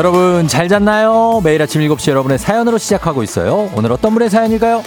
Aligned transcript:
여러분 0.00 0.48
잘 0.48 0.66
잤나요? 0.66 1.42
매일 1.44 1.60
아침 1.60 1.82
7시 1.82 2.08
여러분의 2.08 2.38
사연으로 2.38 2.78
시작하고 2.78 3.22
있어요. 3.22 3.68
오늘 3.74 3.92
어떤 3.92 4.14
분의 4.14 4.30
사연일까요? 4.30 4.82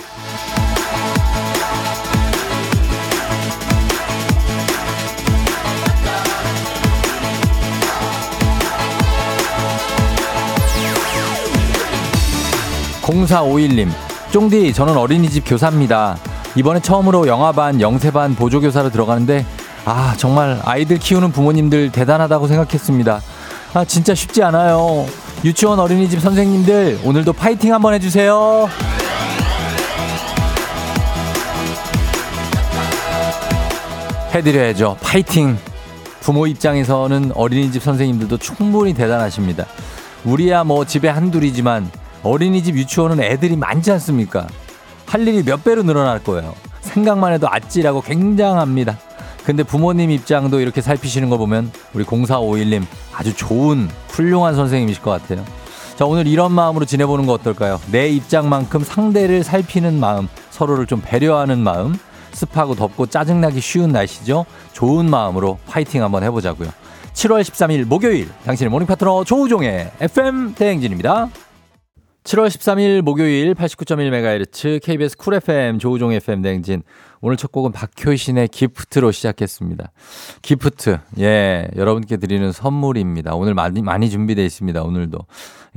0451님, 13.04 13.90
쫑디, 14.32 14.74
저는 14.74 14.98
어린이집 14.98 15.44
교사입니다. 15.46 16.18
이번에 16.56 16.80
처음으로 16.80 17.28
영화반, 17.28 17.80
영세반 17.80 18.34
보조교사로 18.34 18.90
들어가는데, 18.90 19.46
아, 19.86 20.16
정말 20.18 20.60
아이들 20.66 20.98
키우는 20.98 21.32
부모님들 21.32 21.92
대단하다고 21.92 22.48
생각했습니다. 22.48 23.22
아, 23.74 23.84
진짜 23.84 24.14
쉽지 24.14 24.44
않아요. 24.44 25.08
유치원 25.44 25.80
어린이집 25.80 26.20
선생님들, 26.20 27.00
오늘도 27.04 27.34
파이팅 27.34 27.74
한번 27.74 27.96
해주세요. 27.96 28.70
해드려야죠. 34.34 34.98
파이팅! 35.02 35.58
부모 36.22 36.48
입장에서는 36.48 37.32
어린이집 37.36 37.82
선생님들도 37.82 38.38
충분히 38.38 38.94
대단하십니다. 38.94 39.66
우리야 40.24 40.64
뭐 40.64 40.86
집에 40.86 41.10
한둘이지만 41.10 41.90
어린이집 42.22 42.76
유치원은 42.76 43.22
애들이 43.22 43.56
많지 43.58 43.92
않습니까? 43.92 44.48
할 45.06 45.28
일이 45.28 45.44
몇 45.44 45.64
배로 45.64 45.84
늘어날 45.84 46.24
거예요. 46.24 46.54
생각만 46.82 47.34
해도 47.34 47.48
아찔하고 47.50 48.02
굉장합니다. 48.02 48.98
근데 49.46 49.64
부모님 49.64 50.10
입장도 50.12 50.60
이렇게 50.60 50.82
살피시는 50.82 51.30
거 51.30 51.38
보면 51.38 51.72
우리 51.94 52.04
0451님 52.04 52.84
아주 53.14 53.36
좋은 53.36 53.90
훌륭한 54.10 54.56
선생님이실 54.56 55.04
것 55.04 55.12
같아요. 55.12 55.44
자, 55.96 56.06
오늘 56.06 56.28
이런 56.28 56.52
마음으로 56.54 56.86
지내보는 56.86 57.26
거 57.26 57.34
어떨까요? 57.34 57.80
내 57.92 58.10
입장만큼 58.10 58.84
상대를 58.84 59.44
살피는 59.44 60.00
마음, 60.00 60.28
서로를 60.50 60.88
좀 60.88 61.02
배려하는 61.06 61.60
마음, 61.60 61.96
습하고 62.32 62.74
덥고 62.74 63.08
짜증나기 63.08 63.60
쉬운 63.62 63.92
날씨죠? 63.92 64.46
좋은 64.72 65.08
마음으로 65.10 65.60
파이팅 65.68 66.04
한번 66.04 66.24
해보자고요. 66.24 66.70
7월 67.14 67.42
13일 67.42 67.86
목요일, 67.86 68.28
당신의 68.44 68.72
모닝 68.72 68.88
파트너 68.88 69.24
조우종의 69.24 69.92
FM 70.00 70.56
대행진입니다. 70.56 71.30
7월 72.24 72.48
13일 72.48 73.02
목요일 73.02 73.54
89.1MHz 73.54 74.82
KBS 74.82 75.18
쿨 75.18 75.36
FM 75.36 75.78
조우종 75.78 76.14
FM 76.14 76.42
대행진 76.42 76.82
오늘 77.26 77.38
첫 77.38 77.54
곡은 77.54 77.72
박효신의 77.72 78.50
기프트로 78.50 79.14
시작했습니다. 79.14 79.94
기프트. 80.42 81.00
예, 81.20 81.70
여러분께 81.78 82.18
드리는 82.18 82.52
선물입니다. 82.52 83.34
오늘 83.36 83.54
많이, 83.54 83.82
많이 83.82 84.10
준비되어 84.10 84.44
있습니다. 84.44 84.84
오늘도. 84.84 85.20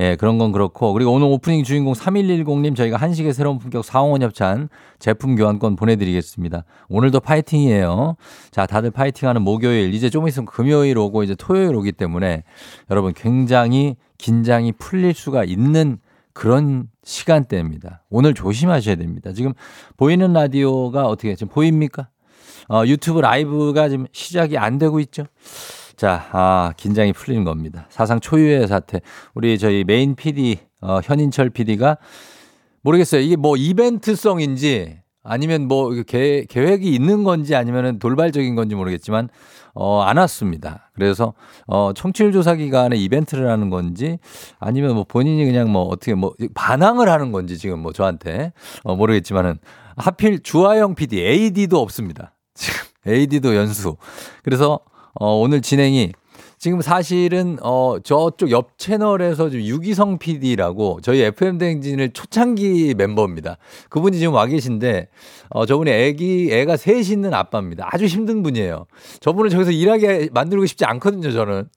예, 0.00 0.16
그런 0.16 0.38
건 0.38 0.50
그렇고. 0.50 0.92
그리고 0.92 1.12
오늘 1.12 1.28
오프닝 1.28 1.62
주인공 1.62 1.92
3110님 1.92 2.75
저희가 2.75 2.97
한식의 2.97 3.33
새로운 3.33 3.61
품격 3.61 3.84
사홍원 3.84 4.22
협찬 4.22 4.69
제품 4.98 5.36
교환권 5.36 5.77
보내드리겠습니다. 5.77 6.64
오늘도 6.88 7.20
파이팅이에요. 7.20 8.16
자, 8.50 8.66
다들 8.66 8.91
파이팅하는 8.91 9.43
목요일. 9.43 9.94
이제 9.94 10.10
좀 10.10 10.26
있으면 10.26 10.47
금요일 10.47 10.99
오고 10.99 11.22
이제 11.22 11.37
토요일 11.37 11.76
오기 11.76 11.93
때문에 11.93 12.43
여러분 12.91 13.12
굉장히 13.15 13.94
긴장이 14.19 14.72
풀릴 14.72 15.15
수가 15.15 15.44
있는 15.44 15.99
그런 16.36 16.91
시간대입니다. 17.02 18.02
오늘 18.10 18.34
조심하셔야 18.34 18.97
됩니다. 18.97 19.32
지금 19.32 19.54
보이는 19.97 20.34
라디오가 20.34 21.06
어떻게 21.06 21.34
지금 21.34 21.50
보입니까? 21.50 22.10
어, 22.69 22.82
유튜브 22.84 23.20
라이브가 23.20 23.88
지금 23.88 24.06
시작이 24.12 24.58
안 24.58 24.76
되고 24.76 25.00
있죠. 25.00 25.25
자, 25.96 26.28
아, 26.32 26.75
긴장이 26.76 27.14
풀리는 27.14 27.42
겁니다. 27.44 27.86
사상 27.88 28.20
초유의 28.20 28.69
사태. 28.69 29.00
우리 29.32 29.58
저희 29.58 29.82
메인 29.84 30.14
PD, 30.14 30.58
어, 30.82 31.00
현인철 31.02 31.48
PD가 31.48 31.96
모르겠어요. 32.82 33.22
이게 33.22 33.36
뭐 33.36 33.56
이벤트성인지 33.56 34.98
아니면 35.22 35.66
뭐 35.66 35.91
계, 36.06 36.44
계획이 36.50 36.94
있는 36.94 37.25
건지 37.25 37.54
아니면 37.54 37.98
돌발적인 37.98 38.54
건지 38.54 38.75
모르겠지만 38.75 39.30
어, 39.78 40.00
안 40.00 40.16
왔습니다. 40.16 40.91
그래서 40.94 41.34
어, 41.66 41.92
청취율 41.94 42.32
조사 42.32 42.54
기간에 42.54 42.97
이벤트를 42.97 43.50
하는 43.50 43.69
건지 43.69 44.19
아니면 44.59 44.94
뭐 44.94 45.04
본인이 45.04 45.44
그냥 45.44 45.70
뭐 45.70 45.82
어떻게 45.82 46.14
뭐 46.14 46.34
반항을 46.54 47.10
하는 47.10 47.31
건지 47.31 47.59
지금 47.59 47.81
뭐 47.81 47.92
저한테 47.92 48.53
어, 48.84 48.97
모르겠지만은 48.97 49.59
하필 49.97 50.42
주하영 50.42 50.94
PD 50.94 51.22
AD도 51.22 51.78
없습니다. 51.78 52.34
지금 52.54 52.81
AD도 53.06 53.54
연수. 53.54 53.97
그래서 54.42 54.81
어, 55.12 55.34
오늘 55.38 55.60
진행이 55.60 56.12
지금 56.66 56.82
사실은 56.82 57.59
어 57.62 57.99
저쪽 58.03 58.50
옆 58.50 58.77
채널에서 58.77 59.53
유기성 59.53 60.19
PD라고 60.19 60.99
저희 61.00 61.22
FM 61.22 61.59
대행진을 61.59 62.10
초창기 62.10 62.94
멤버입니다. 62.99 63.56
그분이 63.88 64.19
지금 64.19 64.34
와 64.34 64.47
계신데 64.47 65.06
어 65.50 65.65
저분이 65.65 65.93
애기 65.93 66.49
애가 66.50 66.76
셋 66.76 67.09
있는 67.09 67.34
아빠입니다. 67.34 67.88
아주 67.93 68.06
힘든 68.06 68.43
분이에요. 68.43 68.87
저분을 69.21 69.49
저기서 69.50 69.71
일하게 69.71 70.31
만들고 70.32 70.66
싶지 70.66 70.84
않거든요, 70.87 71.31
저는. 71.31 71.69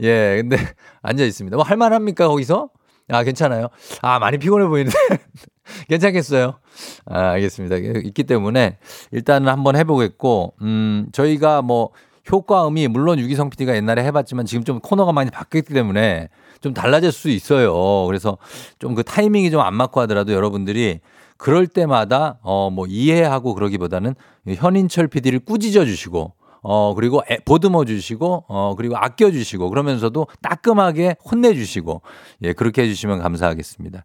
예, 0.00 0.38
근데 0.40 0.56
앉아 1.02 1.22
있습니다. 1.22 1.56
뭐 1.56 1.64
할만합니까 1.64 2.26
거기서? 2.26 2.70
아, 3.10 3.22
괜찮아요. 3.22 3.68
아, 4.00 4.18
많이 4.18 4.38
피곤해 4.38 4.66
보이는데. 4.66 4.98
괜찮겠어요? 5.88 6.58
아, 7.06 7.30
알겠습니다. 7.30 7.76
있기 7.76 8.24
때문에 8.24 8.78
일단은 9.12 9.48
한번 9.48 9.76
해보겠고, 9.76 10.54
음, 10.62 11.06
저희가 11.12 11.62
뭐 11.62 11.90
효과음이 12.30 12.88
물론 12.88 13.18
유기성 13.18 13.50
PD가 13.50 13.74
옛날에 13.74 14.04
해봤지만 14.04 14.46
지금 14.46 14.64
좀 14.64 14.80
코너가 14.80 15.12
많이 15.12 15.30
바뀌었기 15.30 15.72
때문에 15.74 16.28
좀 16.60 16.72
달라질 16.74 17.10
수 17.12 17.28
있어요. 17.30 18.06
그래서 18.06 18.38
좀 18.78 18.94
그 18.94 19.02
타이밍이 19.02 19.50
좀 19.50 19.60
안 19.60 19.74
맞고 19.74 20.00
하더라도 20.02 20.32
여러분들이 20.32 21.00
그럴 21.36 21.66
때마다 21.66 22.38
어 22.42 22.70
뭐 22.70 22.86
이해하고 22.86 23.54
그러기보다는 23.54 24.14
현인철 24.46 25.08
PD를 25.08 25.40
꾸짖어 25.40 25.84
주시고 25.84 26.34
어, 26.64 26.94
그리고 26.94 27.22
애, 27.28 27.38
보듬어 27.44 27.84
주시고, 27.84 28.44
어, 28.46 28.74
그리고 28.76 28.96
아껴 28.96 29.32
주시고, 29.32 29.68
그러면서도 29.68 30.28
따끔하게 30.42 31.16
혼내 31.28 31.54
주시고, 31.54 32.02
예, 32.42 32.52
그렇게 32.52 32.82
해 32.82 32.86
주시면 32.86 33.18
감사하겠습니다. 33.18 34.04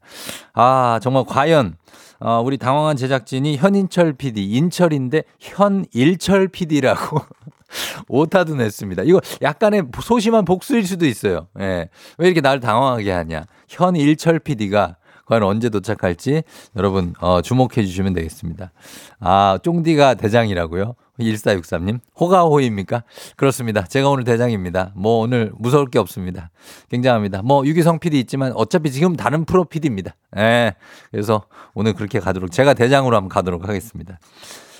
아, 0.55 0.99
정말 1.03 1.23
과연, 1.27 1.75
어, 2.19 2.41
우리 2.43 2.57
당황한 2.57 2.95
제작진이 2.97 3.57
현인철 3.57 4.13
PD, 4.13 4.45
인철인데 4.55 5.21
현일철 5.39 6.47
PD라고 6.47 7.19
오타도 8.07 8.55
냈습니다. 8.55 9.03
이거 9.03 9.21
약간의 9.41 9.83
소심한 10.01 10.45
복수일 10.45 10.85
수도 10.85 11.05
있어요. 11.05 11.47
예. 11.59 11.89
왜 12.17 12.27
이렇게 12.27 12.41
나를 12.41 12.59
당황하게 12.59 13.11
하냐. 13.11 13.45
현일철 13.69 14.39
PD가 14.39 14.97
과연 15.25 15.43
언제 15.43 15.69
도착할지 15.69 16.43
여러분 16.75 17.13
어, 17.19 17.41
주목해 17.41 17.85
주시면 17.85 18.13
되겠습니다. 18.13 18.71
아, 19.19 19.59
쫑디가 19.61 20.15
대장이라고요? 20.15 20.95
1463님. 21.19 21.99
호가호입니까? 22.19 23.03
그렇습니다. 23.35 23.83
제가 23.83 24.09
오늘 24.09 24.23
대장입니다. 24.23 24.93
뭐 24.95 25.19
오늘 25.19 25.51
무서울 25.57 25.89
게 25.89 25.99
없습니다. 25.99 26.51
굉장합니다. 26.89 27.41
뭐 27.41 27.65
유기성 27.65 27.99
PD 27.99 28.19
있지만 28.21 28.53
어차피 28.55 28.91
지금 28.91 29.15
다른 29.15 29.43
프로 29.43 29.63
PD입니다. 29.65 30.15
예. 30.37 30.75
그래서 31.11 31.43
오늘 31.73 31.93
그렇게 31.93 32.19
가도록 32.19 32.51
제가 32.51 32.73
대장으로 32.73 33.15
한번 33.15 33.29
가도록 33.29 33.67
하겠습니다. 33.67 34.19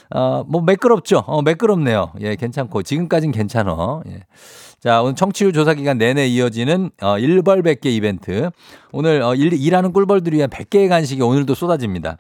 어, 0.09 0.43
뭐 0.47 0.61
매끄럽죠? 0.61 1.23
어, 1.27 1.41
매끄럽네요. 1.41 2.13
예, 2.21 2.35
괜찮고. 2.35 2.83
지금까진 2.83 3.31
괜찮어. 3.31 4.03
예. 4.07 4.23
자, 4.79 5.01
오늘 5.01 5.15
청취율 5.15 5.53
조사 5.53 5.73
기간 5.73 5.97
내내 5.97 6.27
이어지는 6.27 6.91
어, 7.01 7.17
일벌 7.17 7.63
100개 7.63 7.87
이벤트. 7.87 8.49
오늘 8.91 9.21
어, 9.21 9.35
일, 9.35 9.53
일하는 9.53 9.91
꿀벌들을 9.91 10.37
위한 10.37 10.49
100개의 10.49 10.87
간식이 10.87 11.21
오늘도 11.21 11.55
쏟아집니다. 11.55 12.17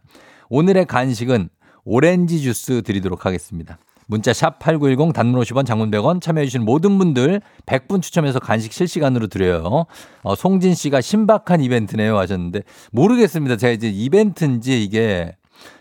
오늘의 0.49 0.85
간식은 0.85 1.49
오렌지 1.85 2.41
주스 2.41 2.81
드리도록 2.81 3.25
하겠습니다. 3.25 3.77
문자 4.07 4.33
샵 4.33 4.59
8910 4.59 5.13
단문 5.13 5.41
50원 5.41 5.65
장문 5.65 5.91
100원 5.91 6.21
참여해주신 6.21 6.63
모든 6.63 6.97
분들 6.97 7.41
100분 7.65 8.01
추첨해서 8.01 8.39
간식 8.39 8.73
실시간으로 8.73 9.27
드려요. 9.27 9.85
어, 10.23 10.35
송진 10.35 10.75
씨가 10.75 10.99
신박한 11.01 11.61
이벤트네요 11.61 12.17
하셨는데 12.17 12.63
모르겠습니다. 12.91 13.57
제가 13.57 13.71
이제 13.71 13.89
이벤트인지 13.89 14.83
이게 14.83 15.36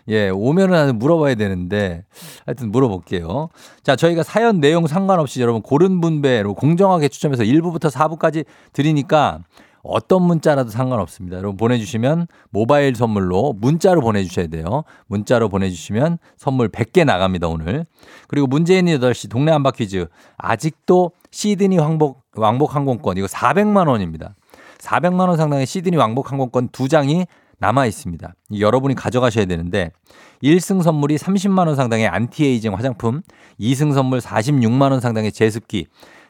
예, 0.09 0.29
오면은 0.29 0.99
물어봐야 0.99 1.35
되는데 1.35 2.03
하여튼 2.45 2.71
물어볼게요. 2.71 3.49
자, 3.83 3.95
저희가 3.95 4.23
사연 4.23 4.59
내용 4.59 4.87
상관없이 4.87 5.41
여러분 5.41 5.61
고른 5.61 6.01
분배로 6.01 6.53
공정하게 6.53 7.09
추첨해서 7.09 7.43
1부부터 7.43 7.91
4부까지 7.91 8.45
드리니까 8.73 9.41
어떤 9.83 10.23
문자라도 10.23 10.69
상관없습니다. 10.69 11.37
여러분 11.37 11.55
보내주시면 11.57 12.27
모바일 12.49 12.95
선물로 12.95 13.53
문자로 13.57 14.01
보내주셔야 14.01 14.47
돼요. 14.47 14.83
문자로 15.07 15.49
보내주시면 15.49 16.17
선물 16.35 16.69
100개 16.69 17.05
나갑니다, 17.05 17.47
오늘. 17.47 17.85
그리고 18.27 18.47
문재인 18.47 18.85
8시 18.85 19.29
동네 19.29 19.51
한바 19.51 19.71
퀴즈. 19.71 20.07
아직도 20.37 21.11
시드니 21.31 21.77
왕복, 21.77 22.21
왕복 22.35 22.75
항공권, 22.75 23.17
이거 23.17 23.27
400만원입니다. 23.27 24.33
400만원 24.79 25.37
상당의 25.37 25.65
시드니 25.65 25.97
왕복 25.97 26.31
항공권 26.31 26.69
두 26.69 26.87
장이 26.87 27.25
남아 27.59 27.85
있습니다. 27.87 28.35
여러분이 28.59 28.95
가져가셔야 28.95 29.45
되는데 29.45 29.91
1승 30.43 30.83
선물이 30.83 31.15
30만 31.17 31.67
원 31.67 31.75
상당의 31.75 32.07
안티에이징 32.07 32.73
화장품, 32.73 33.21
2승 33.59 33.93
선물 33.93 34.19
46만 34.19 34.91
원 34.91 34.99
상당의 34.99 35.31
제습기, 35.31 35.87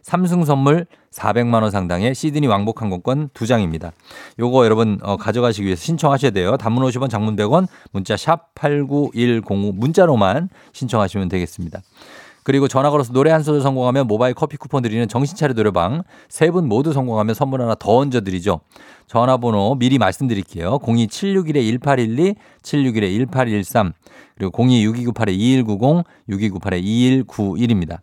삼승 0.08 0.46
선물 0.46 0.86
400만 1.12 1.64
원 1.64 1.70
상당의 1.70 2.16
시드니 2.16 2.48
왕복 2.48 2.82
항공권 2.82 3.28
2장입니다. 3.34 3.92
요거 4.40 4.64
여러분 4.64 5.00
어, 5.02 5.18
가져가시기 5.18 5.66
위해서 5.66 5.84
신청하셔야 5.84 6.32
돼요. 6.32 6.56
단문 6.56 6.86
50원, 6.86 7.10
장문 7.10 7.36
100원, 7.36 7.68
문자 7.92 8.16
샵 8.16 8.56
8910 8.56 9.76
문자로만 9.76 10.48
신청하시면 10.72 11.28
되겠습니다. 11.28 11.82
그리고 12.48 12.70
전화 12.70 12.90
걸어서 12.90 13.12
노래 13.12 13.30
한 13.30 13.44
소절 13.44 13.60
성공하면 13.62 14.08
모바일 14.08 14.34
커피 14.34 14.56
쿠폰 14.56 14.82
드리는 14.82 15.06
정신차려 15.06 15.54
노래방 15.54 16.04
세 16.30 16.50
분 16.50 16.70
모두 16.70 16.94
성공하면 16.94 17.36
선물 17.36 17.62
하나 17.62 17.76
더 17.76 17.98
얹어 17.98 18.22
드리죠. 18.22 18.62
전화번호 19.08 19.76
미리 19.76 19.98
말씀드릴게요. 19.98 20.80
02761-1812, 20.80 22.38
761-1813, 22.64 23.92
그리고 24.38 24.52
026298-2190, 24.64 26.06
6298-2191입니다. 26.30 27.98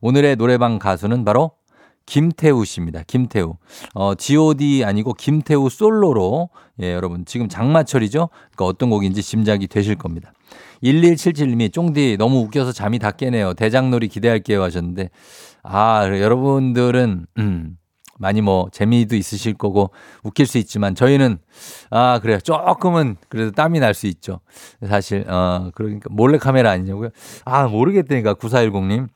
오늘의 0.00 0.34
노래방 0.34 0.80
가수는 0.80 1.24
바로 1.24 1.52
김태우 2.04 2.64
씨입니다. 2.64 3.04
김태우. 3.06 3.54
어, 3.94 4.16
GOD 4.16 4.84
아니고 4.84 5.14
김태우 5.14 5.70
솔로로, 5.70 6.48
예, 6.82 6.92
여러분, 6.92 7.24
지금 7.26 7.48
장마철이죠? 7.48 8.28
그러니까 8.56 8.64
어떤 8.64 8.90
곡인지 8.90 9.22
짐작이 9.22 9.68
되실 9.68 9.94
겁니다. 9.94 10.32
1177님이 10.82 11.72
쫑디 11.72 12.16
너무 12.18 12.38
웃겨서 12.40 12.72
잠이 12.72 12.98
다 12.98 13.10
깨네요. 13.10 13.54
대장놀이 13.54 14.08
기대할게요 14.08 14.62
하셨는데, 14.62 15.10
아, 15.62 16.06
여러분들은, 16.06 17.26
음, 17.38 17.76
많이 18.18 18.40
뭐 18.40 18.68
재미도 18.70 19.16
있으실 19.16 19.54
거고 19.54 19.90
웃길 20.22 20.46
수 20.46 20.58
있지만 20.58 20.94
저희는 20.94 21.38
아 21.90 22.20
그래요. 22.22 22.38
조금은 22.38 23.16
그래도 23.28 23.50
땀이 23.50 23.80
날 23.80 23.92
수 23.94 24.06
있죠. 24.06 24.38
사실 24.86 25.24
어 25.28 25.70
그러니까 25.74 26.08
몰래 26.12 26.38
카메라 26.38 26.70
아니냐고요? 26.70 27.10
아 27.44 27.66
모르겠다니까 27.66 28.34
9410님 28.34 29.08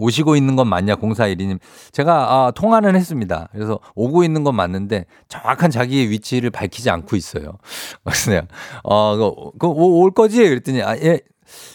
오시고 0.00 0.36
있는 0.36 0.56
건 0.56 0.68
맞냐 0.68 0.96
0412님 0.96 1.58
제가 1.92 2.12
아, 2.32 2.50
통화는 2.52 2.96
했습니다 2.96 3.48
그래서 3.52 3.78
오고 3.94 4.24
있는 4.24 4.44
건 4.44 4.54
맞는데 4.54 5.06
정확한 5.28 5.70
자기의 5.70 6.10
위치를 6.10 6.50
밝히지 6.50 6.90
않고 6.90 7.16
있어요 7.16 7.58
그래서 8.04 8.42
어그 8.82 9.58
그, 9.58 9.66
올 9.66 10.10
거지 10.12 10.48
그랬더니 10.48 10.82
아 10.82 10.96
예 10.96 11.20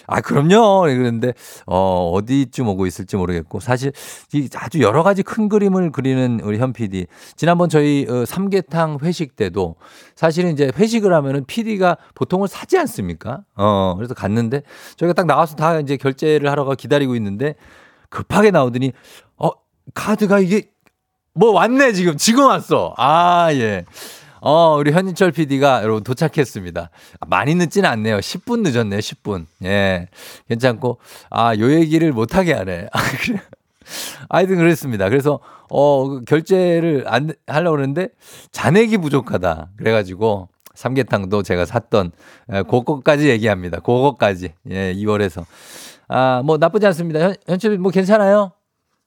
아, 0.08 0.22
그럼요. 0.22 0.82
그런데, 0.82 1.34
어, 1.66 2.12
어디쯤 2.14 2.68
오고 2.68 2.86
있을지 2.86 3.16
모르겠고, 3.18 3.60
사실, 3.60 3.92
이 4.34 4.48
아주 4.56 4.80
여러 4.82 5.04
가지 5.04 5.24
큰 5.24 5.50
그림을 5.50 5.92
그리는 5.92 6.40
우리 6.44 6.58
현 6.60 6.74
PD. 6.74 7.08
지난번 7.36 7.70
저희 7.70 8.06
어, 8.10 8.26
삼계탕 8.26 9.00
회식 9.04 9.36
때도 9.36 9.76
사실은 10.16 10.52
이제 10.52 10.72
회식을 10.76 11.14
하면은 11.14 11.46
PD가 11.46 11.98
보통을 12.14 12.48
사지 12.48 12.78
않습니까? 12.78 13.42
어, 13.56 13.96
그래서 13.98 14.14
갔는데 14.14 14.62
저희가 14.98 15.14
딱 15.14 15.26
나와서 15.26 15.56
다 15.56 15.80
이제 15.80 15.98
결제를 15.98 16.50
하러 16.50 16.66
가 16.66 16.76
기다리고 16.76 17.16
있는데 17.16 17.56
급하게 18.10 18.52
나오더니, 18.52 18.92
어, 19.38 19.50
카드가 19.94 20.40
이게 20.40 20.70
뭐 21.34 21.52
왔네, 21.52 21.92
지금. 21.92 22.16
지금 22.18 22.46
왔어. 22.46 22.94
아, 22.98 23.50
예. 23.52 23.84
어, 24.40 24.76
우리 24.78 24.92
현인철 24.92 25.32
PD가 25.32 25.82
여러분 25.84 26.04
도착했습니다. 26.04 26.90
많이 27.28 27.56
늦지는 27.56 27.90
않네요. 27.90 28.18
10분 28.20 28.62
늦었네요. 28.62 29.00
10분. 29.00 29.46
예. 29.66 30.08
괜찮고, 30.48 31.00
아, 31.30 31.56
요 31.58 31.74
얘기를 31.74 32.14
못하게 32.14 32.54
하네. 32.54 32.88
아, 32.94 33.00
그래. 33.24 33.42
하여튼 34.30 34.56
그랬습니다. 34.58 35.10
그래서, 35.10 35.40
어, 35.70 36.20
결제를 36.22 37.04
안 37.08 37.34
하려고 37.48 37.76
그러는데 37.76 38.10
잔액이 38.52 38.98
부족하다. 39.00 39.72
그래가지고, 39.78 40.48
삼계탕도 40.74 41.44
제가 41.44 41.66
샀던, 41.66 42.12
예, 42.54 42.62
그거까지 42.64 43.30
얘기합니다. 43.30 43.80
그거까지. 43.80 44.54
예, 44.70 44.94
2월에서. 44.94 45.46
아, 46.08 46.42
뭐 46.46 46.58
나쁘지 46.58 46.86
않습니다. 46.88 47.20
현, 47.20 47.36
현철, 47.48 47.78
뭐 47.78 47.92
괜찮아요? 47.92 48.52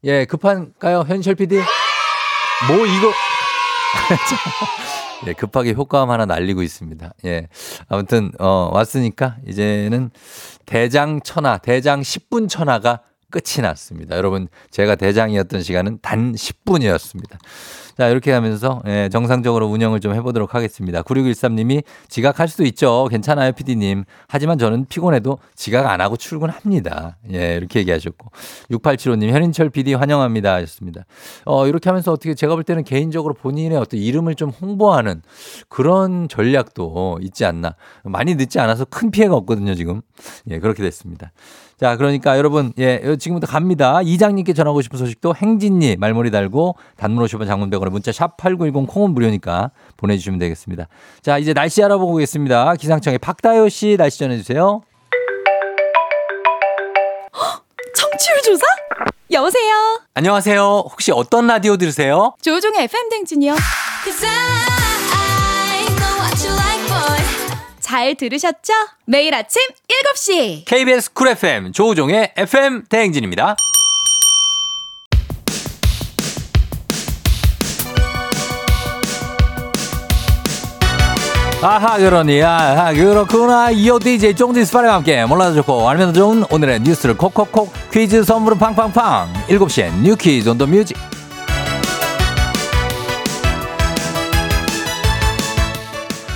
예, 0.05 0.25
급한가요? 0.25 1.05
현철 1.07 1.35
PD? 1.35 1.57
뭐 1.57 2.77
이거. 2.87 3.13
예, 5.27 5.33
급하게 5.33 5.73
효과음 5.73 6.11
하나 6.11 6.27
날리고 6.27 6.63
있습니다. 6.63 7.13
예. 7.25 7.49
아무튼, 7.89 8.31
어, 8.39 8.71
왔으니까 8.73 9.37
이제는 9.47 10.11
대장 10.67 11.21
천하, 11.23 11.59
대장 11.59 12.01
10분 12.01 12.49
천하가 12.49 13.01
끝이 13.31 13.63
났습니다. 13.63 14.17
여러분, 14.17 14.49
제가 14.71 14.95
대장이었던 14.95 15.63
시간은 15.63 15.99
단 16.01 16.33
10분이었습니다. 16.33 17.39
자, 17.99 18.09
이렇게 18.09 18.31
하면서 18.31 18.81
예, 18.87 19.09
정상적으로 19.11 19.67
운영을 19.67 19.99
좀 19.99 20.15
해보도록 20.15 20.55
하겠습니다. 20.55 21.03
9613님이 21.03 21.83
지각할 22.09 22.47
수도 22.47 22.65
있죠. 22.67 23.09
괜찮아요, 23.11 23.51
PD님. 23.53 24.05
하지만 24.29 24.57
저는 24.57 24.87
피곤해도 24.89 25.39
지각 25.57 25.91
안 25.91 26.01
하고 26.01 26.17
출근합니다. 26.17 27.19
예, 27.33 27.57
이렇게 27.57 27.81
얘기하셨고. 27.81 28.31
6875님, 28.71 29.31
현인철 29.31 29.71
PD 29.71 29.95
환영합니다. 29.95 30.55
하셨습니다. 30.55 31.07
어, 31.45 31.67
이렇게 31.67 31.91
하면서 31.91 32.13
어떻게 32.13 32.35
제가 32.35 32.55
볼 32.55 32.63
때는 32.63 32.85
개인적으로 32.85 33.35
본인의 33.35 33.77
어떤 33.77 33.99
이름을 33.99 34.37
좀 34.37 34.51
홍보하는 34.51 35.23
그런 35.69 36.29
전략도 36.29 37.19
있지 37.23 37.45
않나. 37.45 37.75
많이 38.05 38.37
늦지 38.37 38.61
않아서 38.61 38.85
큰 38.85 39.11
피해가 39.11 39.35
없거든요, 39.35 39.75
지금. 39.75 40.03
예, 40.49 40.61
그렇게 40.61 40.85
됐습니다. 40.85 41.33
자, 41.79 41.97
그러니까 41.97 42.37
여러분, 42.37 42.73
예, 42.79 43.17
지금부터 43.19 43.47
갑니다. 43.47 44.01
이장님께 44.03 44.53
전하고 44.53 44.83
싶은 44.83 44.99
소식도 44.99 45.35
행진니 45.37 45.97
말머리 45.97 46.31
달고 46.33 46.77
단문 46.97 47.25
50원 47.25 47.47
장문 47.47 47.71
100원에 47.71 47.91
문자 47.91 48.11
샵 48.11 48.37
8910 48.37 48.89
콩은 48.93 49.11
무료니까 49.13 49.71
보내주시면 49.97 50.41
되겠습니다. 50.41 50.89
자, 51.23 51.39
이제 51.39 51.55
날씨 51.55 51.83
알아보고 51.83 52.15
오겠습니다. 52.15 52.75
기상청의 52.75 53.19
박다효 53.19 53.69
씨 53.69 53.97
날씨 53.97 54.19
전해주세요. 54.19 54.81
청취율 57.95 58.43
조사? 58.45 58.65
여보세요? 59.31 60.01
안녕하세요. 60.15 60.61
혹시 60.91 61.13
어떤 61.13 61.47
라디오 61.47 61.77
들으세요? 61.77 62.35
조종의 62.43 62.85
FM 62.85 63.09
댕진이요. 63.11 63.55
잘 67.89 68.15
들으셨죠? 68.17 68.75
매일 69.07 69.33
아침 69.35 69.63
7시 70.15 70.67
KBS 70.67 71.15
Cool 71.15 71.29
FM 71.29 71.73
조우종의 71.73 72.35
FM 72.37 72.85
대행진입니다. 72.85 73.57
아하 81.61 81.99
그러니 81.99 82.41
아하 82.43 82.93
그렇구나 82.93 83.71
이어 83.73 83.99
DJ 83.99 84.35
쫑디 84.35 84.65
스파랑 84.65 84.95
함께 84.95 85.25
몰라도 85.27 85.57
좋고 85.57 85.89
알면 85.89 86.15
좋은 86.15 86.45
오늘의 86.51 86.81
뉴스를 86.81 87.17
콕콕콕 87.17 87.73
퀴즈 87.93 88.23
선물은 88.23 88.59
팡팡팡 88.59 89.33
7시엔 89.49 90.03
New 90.03 90.15
Quiz 90.15 90.49
on 90.49 90.57
the 90.57 90.67
Music 90.67 90.97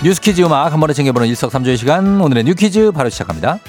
뉴스 0.05 0.21
퀴즈 0.21 0.43
음악 0.43 0.73
한 0.73 0.81
번에 0.81 0.93
챙겨보는 0.95 1.29
일석삼조의 1.29 1.77
시간 1.77 2.21
오늘의 2.21 2.43
New 2.43 2.55
Quiz 2.57 2.91
바로 2.91 3.09
시작합니다. 3.09 3.61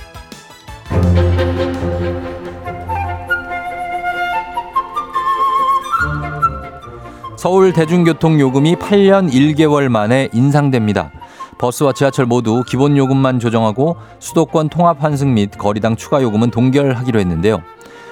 서울 7.37 7.71
대중교통 7.71 8.39
요금이 8.39 8.77
8년 8.77 9.31
1개월 9.31 9.89
만에 9.89 10.29
인상됩니다. 10.33 11.11
버스와 11.59 11.93
지하철 11.93 12.25
모두 12.25 12.63
기본 12.65 12.97
요금만 12.97 13.39
조정하고 13.39 13.97
수도권 14.17 14.69
통합 14.69 15.03
환승 15.03 15.35
및 15.35 15.51
거리당 15.55 15.95
추가 15.95 16.23
요금은 16.23 16.49
동결하기로 16.49 17.19
했는데요. 17.19 17.61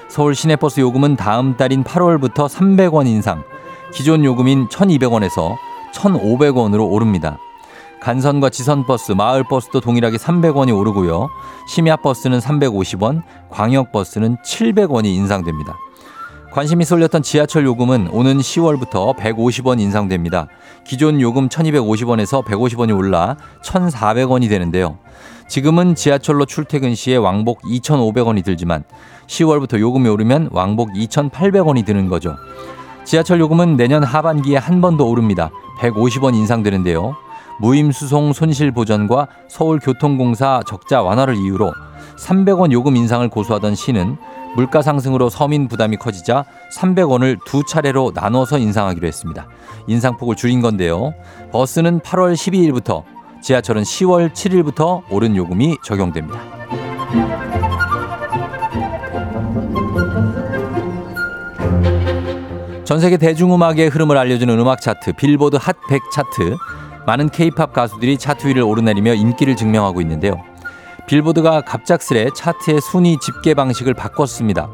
서울 0.10 0.36
시내버스 0.36 0.80
요금은 0.82 1.16
다음 1.16 1.58
달인 1.58 1.84
8월부터 1.84 2.48
300원 2.48 3.08
인상, 3.08 3.44
기존 3.92 4.24
요금인 4.24 4.68
1,200원에서 4.68 5.56
1,500원으로 5.96 6.88
오릅니다. 6.92 7.40
간선과 8.02 8.50
지선버스, 8.50 9.12
마을버스도 9.12 9.80
동일하게 9.80 10.18
300원이 10.18 10.76
오르고요. 10.76 11.30
심야버스는 11.68 12.40
350원, 12.40 13.22
광역버스는 13.52 14.38
700원이 14.44 15.06
인상됩니다. 15.06 15.78
관심이 16.52 16.84
쏠렸던 16.84 17.22
지하철 17.22 17.64
요금은 17.64 18.10
오는 18.12 18.38
10월부터 18.40 19.16
150원 19.16 19.80
인상됩니다. 19.80 20.48
기존 20.84 21.22
요금 21.22 21.48
1250원에서 21.48 22.44
150원이 22.44 22.98
올라 22.98 23.38
1400원이 23.64 24.50
되는데요. 24.50 24.98
지금은 25.48 25.96
지하철로 25.96 26.46
출퇴근 26.46 26.96
시에 26.96 27.16
왕복 27.16 27.62
2500원이 27.62 28.44
들지만 28.44 28.84
10월부터 29.28 29.80
요금이 29.80 30.10
오르면 30.10 30.50
왕복 30.52 30.92
2800원이 30.92 31.86
드는 31.86 32.10
거죠. 32.10 32.36
지하철 33.06 33.40
요금은 33.40 33.78
내년 33.78 34.04
하반기에 34.04 34.58
한 34.58 34.82
번 34.82 34.98
더 34.98 35.06
오릅니다. 35.06 35.52
150원 35.80 36.36
인상되는데요. 36.36 37.16
무임수송 37.62 38.34
손실보전과 38.34 39.28
서울교통공사 39.48 40.62
적자 40.66 41.04
완화를 41.04 41.36
이유로 41.36 41.72
300원 42.18 42.72
요금 42.72 42.96
인상을 42.96 43.28
고수하던 43.30 43.76
시는 43.76 44.18
물가 44.56 44.82
상승으로 44.82 45.30
서민 45.30 45.68
부담이 45.68 45.98
커지자 45.98 46.44
300원을 46.74 47.38
두 47.46 47.64
차례로 47.64 48.12
나눠서 48.14 48.58
인상하기로 48.58 49.08
했습니다. 49.08 49.48
인상폭을 49.88 50.36
줄인 50.36 50.62
건데요. 50.62 51.14
버스는 51.52 52.02
8월 52.02 52.34
12일부터 52.34 53.04
지하철은 53.42 53.84
10월 53.84 54.34
7일부터 54.34 55.04
오른 55.10 55.36
요금이 55.36 55.78
적용됩니다. 55.84 56.40
전 62.84 63.00
세계 63.00 63.16
대중음악의 63.16 63.88
흐름을 63.88 64.18
알려주는 64.18 64.60
음악 64.60 64.82
차트 64.82 65.14
빌보드 65.14 65.58
핫 65.62 65.78
100 65.88 66.02
차트 66.12 66.58
많은 67.06 67.30
케이팝 67.30 67.74
가수들이 67.74 68.18
차트 68.18 68.48
위를 68.48 68.64
오르내리며 68.64 69.14
인기를 69.16 69.56
증명하고 69.56 70.02
있는데요. 70.02 70.42
빌보드가 71.08 71.62
갑작스레 71.62 72.30
차트의 72.36 72.82
순위 72.82 73.18
집계 73.20 73.54
방식을 73.54 73.94
바꿨습니다. 73.94 74.70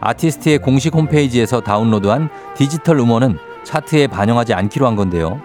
아티스트의 0.00 0.58
공식 0.58 0.94
홈페이지에서 0.94 1.60
다운로드한 1.60 2.28
디지털 2.54 2.98
음원은 2.98 3.38
차트에 3.64 4.06
반영하지 4.06 4.54
않기로 4.54 4.86
한 4.86 4.96
건데요. 4.96 5.40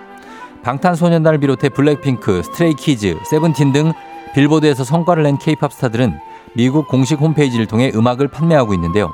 방탄소년단을 0.64 1.40
비롯해 1.40 1.70
블랙핑크, 1.70 2.44
스트레이키즈, 2.44 3.18
세븐틴 3.26 3.72
등 3.72 3.94
빌보드에서 4.36 4.84
성과를 4.84 5.24
낸 5.24 5.38
케이팝 5.38 5.72
스타들은 5.74 6.20
미국 6.54 6.88
공식 6.88 7.20
홈페이지를 7.20 7.66
통해 7.66 7.92
음악을 7.94 8.28
판매하고 8.28 8.74
있는데요. 8.74 9.12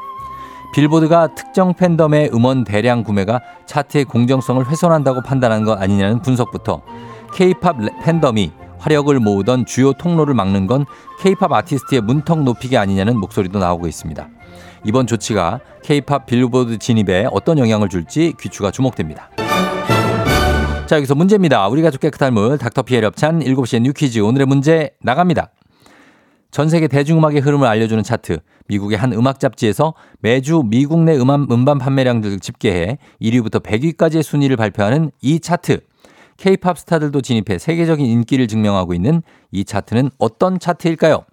빌보드가 0.75 1.35
특정 1.35 1.73
팬덤의 1.73 2.31
음원 2.33 2.65
대량 2.65 3.03
구매가 3.03 3.39
차트의 3.65 4.03
공정성을 4.03 4.69
훼손한다고 4.69 5.21
판단한 5.21 5.63
것 5.63 5.81
아니냐는 5.81 6.21
분석부터 6.21 6.81
케이팝 7.33 7.77
팬덤이 8.03 8.51
화력을 8.77 9.17
모으던 9.17 9.65
주요 9.65 9.93
통로를 9.93 10.33
막는 10.33 10.67
건 10.67 10.85
케이팝 11.21 11.53
아티스트의 11.53 12.01
문턱 12.01 12.43
높이기 12.43 12.77
아니냐는 12.77 13.17
목소리도 13.17 13.57
나오고 13.57 13.87
있습니다. 13.87 14.27
이번 14.83 15.07
조치가 15.07 15.61
케이팝 15.81 16.25
빌보드 16.25 16.77
진입에 16.77 17.27
어떤 17.31 17.57
영향을 17.57 17.87
줄지 17.87 18.33
귀추가 18.37 18.69
주목됩니다. 18.69 19.29
자, 20.87 20.97
여기서 20.97 21.15
문제입니다. 21.15 21.69
우리 21.69 21.81
가족 21.81 22.01
깨끗한 22.01 22.33
물 22.33 22.57
닥터피엘 22.57 23.05
협찬 23.05 23.39
7시에 23.39 23.81
New 23.81 23.93
Quiz 23.93 24.19
오늘의 24.19 24.45
문제 24.45 24.91
나갑니다. 25.01 25.51
전 26.55 26.69
세계 26.69 26.87
대중음악의 26.87 27.41
흐름을 27.41 27.67
알려주는 27.67 28.01
차트 28.01 28.37
미국의 28.69 28.97
한 28.97 29.11
음악 29.11 29.41
잡지에서 29.41 29.93
매주 30.21 30.63
미국 30.65 31.01
내 31.01 31.17
음반, 31.17 31.45
음반 31.51 31.77
판매량들을 31.77 32.39
집계해 32.39 32.97
1위부터 33.21 33.61
100위까지의 33.61 34.23
순위를 34.23 34.55
발표하는 34.55 35.11
이 35.21 35.41
차트. 35.41 35.81
케이팝 36.37 36.79
스타들도 36.79 37.19
진입해 37.19 37.57
세계적인 37.57 38.05
인기를 38.05 38.47
증명하고 38.47 38.93
있는 38.93 39.21
이 39.51 39.65
차트는 39.65 40.11
어떤 40.17 40.57
차트일까요? 40.57 41.25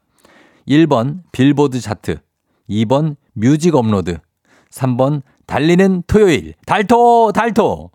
1번 0.66 1.20
빌보드 1.30 1.78
차트, 1.78 2.16
2번 2.68 3.14
뮤직 3.32 3.76
업로드, 3.76 4.18
3번 4.72 5.22
달리는 5.46 6.02
토요일, 6.08 6.54
달토, 6.66 7.30
달토. 7.30 7.92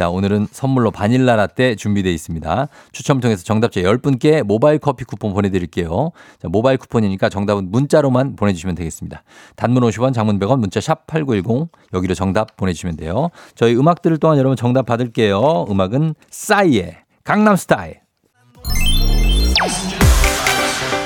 자, 0.00 0.08
오늘은 0.08 0.46
선물로 0.50 0.92
바닐라 0.92 1.36
라떼 1.36 1.74
준비되어 1.74 2.10
있습니다. 2.10 2.68
추첨 2.90 3.20
통해서 3.20 3.44
정답자 3.44 3.82
10분께 3.82 4.42
모바일 4.42 4.78
커피 4.78 5.04
쿠폰 5.04 5.34
보내드릴게요. 5.34 6.12
자, 6.40 6.48
모바일 6.48 6.78
쿠폰이니까 6.78 7.28
정답은 7.28 7.70
문자로만 7.70 8.34
보내주시면 8.34 8.76
되겠습니다. 8.76 9.22
단문 9.56 9.82
50원, 9.82 10.14
장문 10.14 10.38
100원, 10.38 10.58
문자 10.58 10.80
샵 10.80 11.06
8910 11.06 11.68
여기로 11.92 12.14
정답 12.14 12.56
보내주시면 12.56 12.96
돼요. 12.96 13.28
저희 13.54 13.76
음악 13.76 14.00
들을 14.00 14.16
동안 14.16 14.38
여러분 14.38 14.56
정답 14.56 14.86
받을게요. 14.86 15.66
음악은 15.68 16.14
싸이의 16.30 16.96
강남스타일. 17.22 18.00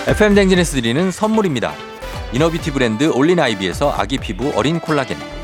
FM 0.06 0.36
댕진에서 0.36 0.76
드리는 0.76 1.10
선물입니다. 1.10 1.72
이너비티 2.32 2.70
브랜드 2.70 3.10
올린 3.12 3.40
아이비에서 3.40 3.90
아기 3.90 4.18
피부 4.18 4.52
어린 4.54 4.78
콜라겐. 4.78 5.43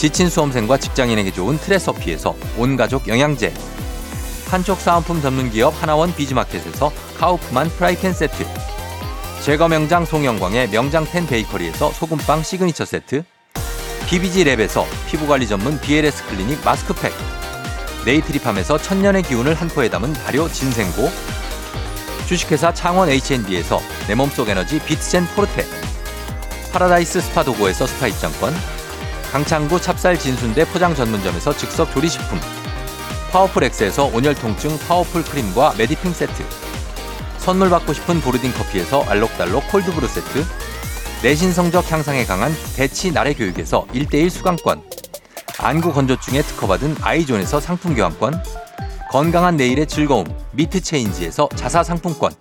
지친 0.00 0.30
수험생과 0.30 0.78
직장인에게 0.78 1.30
좋은 1.30 1.58
트레서피에서 1.58 2.34
온가족 2.56 3.06
영양제. 3.06 3.52
한쪽 4.48 4.80
사은품 4.80 5.20
전문 5.20 5.50
기업 5.50 5.74
하나원 5.82 6.14
비즈마켓에서 6.14 6.90
카우프만 7.18 7.68
프라이팬 7.68 8.14
세트. 8.14 8.46
제과 9.44 9.68
명장 9.68 10.06
송영광의 10.06 10.70
명장텐 10.70 11.26
베이커리에서 11.26 11.92
소금빵 11.92 12.42
시그니처 12.42 12.86
세트. 12.86 13.24
BBG 14.06 14.44
랩에서 14.44 14.86
피부관리 15.06 15.46
전문 15.46 15.78
BLS 15.78 16.24
클리닉 16.28 16.64
마스크팩. 16.64 17.12
네이트리팜에서 18.06 18.78
천년의 18.78 19.24
기운을 19.24 19.52
한 19.52 19.68
포에 19.68 19.90
담은 19.90 20.14
발효 20.14 20.50
진생고. 20.50 21.10
주식회사 22.26 22.72
창원 22.72 23.10
H&B에서 23.10 23.78
내 24.08 24.14
몸속 24.14 24.48
에너지 24.48 24.78
비트젠 24.78 25.26
포르테. 25.36 25.66
파라다이스 26.72 27.20
스파 27.20 27.44
도고에서 27.44 27.86
스파 27.86 28.06
입장권 28.06 28.79
강창구 29.30 29.80
찹쌀 29.80 30.18
진순대 30.18 30.64
포장 30.66 30.92
전문점에서 30.92 31.56
즉석 31.56 31.92
조리식품. 31.92 32.40
파워풀 33.30 33.62
엑스에서 33.62 34.06
온열 34.06 34.34
통증 34.34 34.76
파워풀 34.88 35.22
크림과 35.22 35.74
메디핑 35.78 36.12
세트. 36.12 36.44
선물 37.38 37.70
받고 37.70 37.92
싶은 37.92 38.20
보르딘 38.20 38.52
커피에서 38.52 39.04
알록달록 39.04 39.68
콜드브루 39.70 40.08
세트. 40.08 40.44
내신 41.22 41.52
성적 41.52 41.92
향상에 41.92 42.24
강한 42.24 42.52
대치 42.74 43.12
나래 43.12 43.32
교육에서 43.32 43.86
1대1 43.94 44.30
수강권. 44.30 44.82
안구 45.58 45.92
건조증에 45.92 46.42
특허받은 46.42 46.96
아이존에서 47.00 47.60
상품 47.60 47.94
교환권. 47.94 48.42
건강한 49.12 49.56
내일의 49.56 49.86
즐거움 49.86 50.26
미트 50.50 50.80
체인지에서 50.80 51.48
자사 51.54 51.84
상품권. 51.84 52.32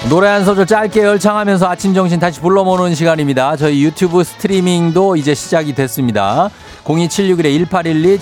노래 0.10 0.27
한 0.27 0.43
소절 0.43 0.65
짧게 0.65 1.03
열창하면서 1.03 1.69
아침 1.69 1.93
정신 1.93 2.19
다시 2.19 2.41
불러모는 2.41 2.96
시간입니다. 2.96 3.55
저희 3.55 3.84
유튜브 3.84 4.24
스트리밍도 4.24 5.15
이제 5.15 5.36
시작이 5.36 5.74
됐습니다. 5.74 6.50
02761-1812, 6.84 8.17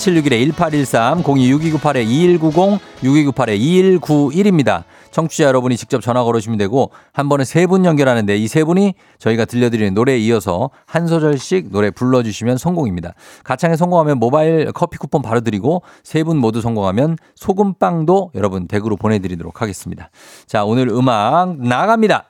761-1813, 0.54 1.24
026298-2190, 1.24 2.80
6298-2191입니다. 3.04 4.84
청취자 5.12 5.46
여러분이 5.46 5.78
직접 5.78 6.02
전화 6.02 6.24
걸으시면 6.24 6.58
되고 6.58 6.92
한 7.14 7.30
번에 7.30 7.44
세 7.44 7.66
분 7.68 7.86
연결하는데 7.86 8.38
이 8.38 8.48
세 8.48 8.64
분이 8.64 8.94
저희가 9.20 9.46
들려드리는 9.46 9.94
노래에 9.94 10.18
이어서 10.20 10.70
한 10.86 11.08
소절씩 11.08 11.72
노래 11.72 11.92
불러주시면 11.92 12.58
성공입니다. 12.58 13.14
가창에 13.44 13.76
성공하면 13.76 14.18
모바일 14.20 14.72
커피 14.72 14.98
쿠폰 14.98 15.22
바로 15.22 15.42
드리고 15.42 15.82
세 16.04 16.24
분 16.24 16.38
모두 16.38 16.62
성공하면 16.62 17.18
소금빵도 17.36 18.32
여러분 18.36 18.68
댁으로 18.68 18.96
보내드리도록 18.98 19.62
하겠습니다. 19.62 20.10
자 20.46 20.64
오늘 20.66 20.90
음악 20.90 21.58
나갑니다. 21.60 22.30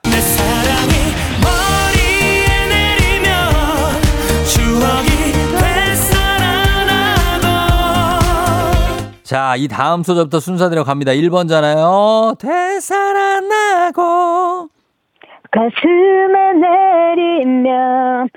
자, 9.28 9.54
이 9.56 9.68
다음 9.68 10.02
소절부터 10.02 10.40
순서대로 10.40 10.84
갑니다. 10.84 11.12
1번잖아요. 11.12 12.38
되살아나고. 12.38 14.00
가슴에 15.50 16.52
내리면 17.14 18.30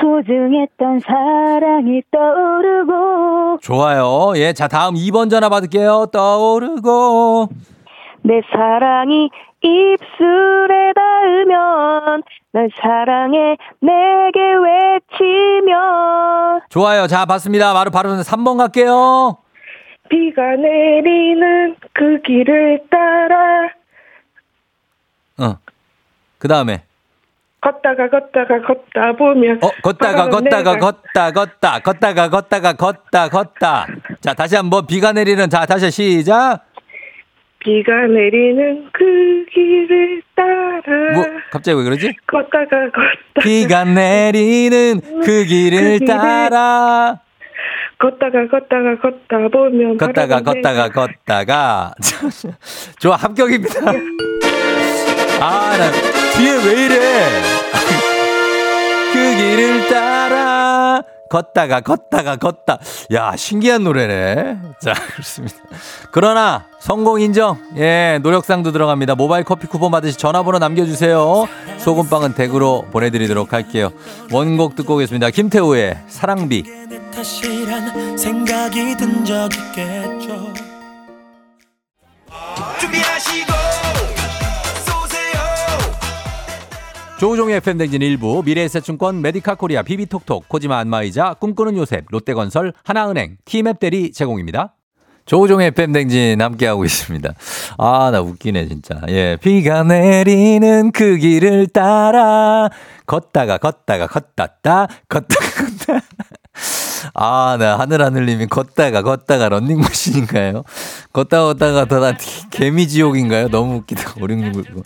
소중했던 0.00 1.00
사랑이 1.00 2.00
떠오르고 2.12 3.58
좋아요. 3.60 4.34
예, 4.36 4.52
자, 4.52 4.68
다음 4.68 4.94
2번 4.94 5.30
전화 5.30 5.48
받을게요. 5.48 6.10
떠오르고. 6.12 7.48
내 8.22 8.40
사랑이 8.52 9.28
입술에 9.62 10.92
닿으면 10.94 12.22
널 12.52 12.70
사랑해 12.80 13.56
내게 13.80 14.38
외치며 15.10 16.60
좋아요. 16.68 17.08
자, 17.08 17.26
봤습니다. 17.26 17.74
바로, 17.74 17.90
바로 17.90 18.10
3번 18.10 18.58
갈게요. 18.58 19.38
비가 20.08 20.56
내리는 20.56 21.76
그 21.92 22.20
길을 22.22 22.80
따라 22.90 23.68
어. 25.38 25.58
그 26.38 26.48
다음에. 26.48 26.82
걷다가 27.60 28.08
걷다가 28.08 28.60
걷다 28.62 29.12
보면 29.16 29.58
어, 29.62 29.68
걷다가, 29.82 30.28
걷다가, 30.28 30.78
걷다, 30.78 31.32
걷다, 31.32 31.80
걷다가, 31.80 32.28
걷다가, 32.28 32.72
걷다, 32.74 33.28
걷다. 33.28 33.86
자, 34.20 34.34
다시 34.34 34.54
한번 34.54 34.86
비가 34.86 35.12
내리는, 35.12 35.48
자, 35.50 35.66
다시 35.66 35.90
시작. 35.90 36.64
비가 37.58 38.06
내리는 38.06 38.88
그 38.92 39.44
길을 39.52 40.22
따라 40.36 41.14
뭐, 41.14 41.24
갑자기 41.50 41.76
왜 41.76 41.82
그러지? 41.84 42.14
걷다가 42.26 42.90
걷다 42.90 43.42
비가 43.42 43.84
내리는 43.84 45.00
그 45.00 45.44
길을 45.44 45.98
그 45.98 45.98
길을 45.98 46.06
따라. 46.06 47.20
걷다가 47.98 48.46
걷다가 48.50 48.98
걷다 49.00 49.48
보면 49.50 49.96
걷다가 49.96 50.42
걷다가 50.42 50.88
걷다가 50.90 51.94
좋아 53.00 53.16
합격입니다. 53.16 53.80
아 55.40 55.76
나 55.78 55.90
뒤에 56.36 56.52
왜 56.64 56.84
이래? 56.86 56.96
그 59.12 59.36
길을 59.36 59.88
따라 59.88 61.02
걷다가 61.30 61.80
걷다가 61.80 62.36
걷다. 62.36 62.78
야 63.12 63.34
신기한 63.36 63.82
노래네. 63.84 64.58
자 64.80 64.92
그렇습니다. 65.12 65.56
그러나 66.12 66.66
성공 66.78 67.20
인정. 67.20 67.56
예 67.76 68.18
노력상도 68.22 68.72
들어갑니다. 68.72 69.14
모바일 69.14 69.44
커피 69.44 69.66
쿠폰 69.66 69.90
받으시 69.90 70.18
전화번호 70.18 70.58
남겨주세요. 70.58 71.46
소금빵은 71.78 72.34
댁으로 72.34 72.84
보내드리도록 72.92 73.52
할게요. 73.54 73.90
원곡 74.32 74.76
듣고 74.76 74.94
오겠습니다. 74.96 75.30
김태우의 75.30 75.96
사랑비. 76.08 76.85
내 77.26 77.42
탓이란 77.42 78.16
생각이 78.16 78.96
든 78.96 79.24
적 79.24 79.48
있겠죠 79.52 80.52
준비하시고 82.80 83.52
쏘세요 84.86 85.40
조우종의 87.18 87.56
FM댕진 87.56 88.02
일부 88.02 88.42
미래에셋증권 88.44 89.20
메디카 89.22 89.56
코리아 89.56 89.82
비비톡톡 89.82 90.48
코지마 90.48 90.78
안마의자 90.78 91.34
꿈꾸는 91.34 91.76
요셉 91.76 92.04
롯데건설 92.10 92.72
하나은행 92.84 93.38
티맵대리 93.44 94.12
제공입니다. 94.12 94.74
조우종의 95.24 95.68
FM댕진 95.68 96.40
함께하고 96.40 96.84
있습니다. 96.84 97.34
아, 97.78 98.10
나 98.12 98.20
웃기네, 98.20 98.68
진짜. 98.68 99.00
예. 99.08 99.36
비가 99.42 99.82
내리는 99.82 100.92
그 100.92 101.16
길을 101.16 101.66
따라 101.68 102.70
걷다가 103.06 103.58
걷다가 103.58 104.06
걷다 104.06 104.46
다 104.62 104.86
걷다가 105.08 105.46
걷다. 105.50 106.00
아, 107.14 107.56
나 107.58 107.78
하늘하늘님이 107.78 108.46
걷다가 108.46 109.02
걷다가 109.02 109.48
런닝머신인가요? 109.48 110.64
걷다가 111.12 111.44
걷다가 111.54 111.84
더다 111.86 112.16
개미지옥인가요? 112.50 113.48
너무 113.48 113.76
웃기다. 113.76 114.14
5669. 114.20 114.82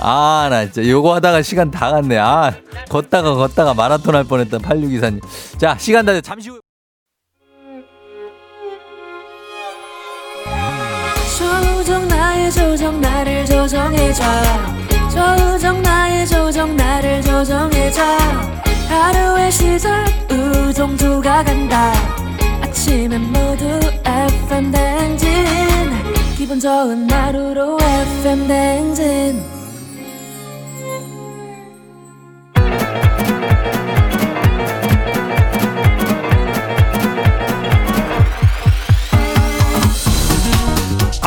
아, 0.00 0.48
나 0.50 0.64
진짜 0.64 0.88
요거 0.88 1.14
하다가 1.16 1.42
시간 1.42 1.70
다 1.70 1.90
갔네. 1.90 2.18
아, 2.18 2.52
걷다가 2.88 3.34
걷다가 3.34 3.74
마라톤 3.74 4.14
할 4.14 4.24
뻔했다. 4.24 4.58
8624님. 4.58 5.20
자, 5.58 5.76
시간 5.78 6.04
다 6.04 6.12
됐. 6.12 6.22
잠시 6.22 6.50
후. 6.50 6.60
조정 11.38 12.08
나의 12.08 12.50
조정 12.52 13.00
나를 13.00 13.44
조정해줘 13.44 14.22
조정 15.10 15.82
나의 15.82 16.26
조정 16.26 16.76
나를 16.76 17.22
조정해줘 17.22 18.02
하루의 18.88 19.50
시절 19.52 20.04
우정조가 20.30 21.44
간다 21.44 21.92
아침엔 22.62 23.20
모두 23.32 23.80
FM 24.04 24.70
댕진 24.70 25.28
기분 26.36 26.60
좋은 26.60 27.10
하루로 27.10 27.78
FM 27.80 28.46
댕진 28.48 29.54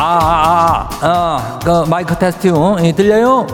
아, 0.00 0.88
아, 1.02 1.06
어, 1.06 1.58
그 1.58 1.90
마이크 1.90 2.16
테스트, 2.16 2.48
어? 2.54 2.76
예, 2.80 2.92
들려요? 2.92 3.46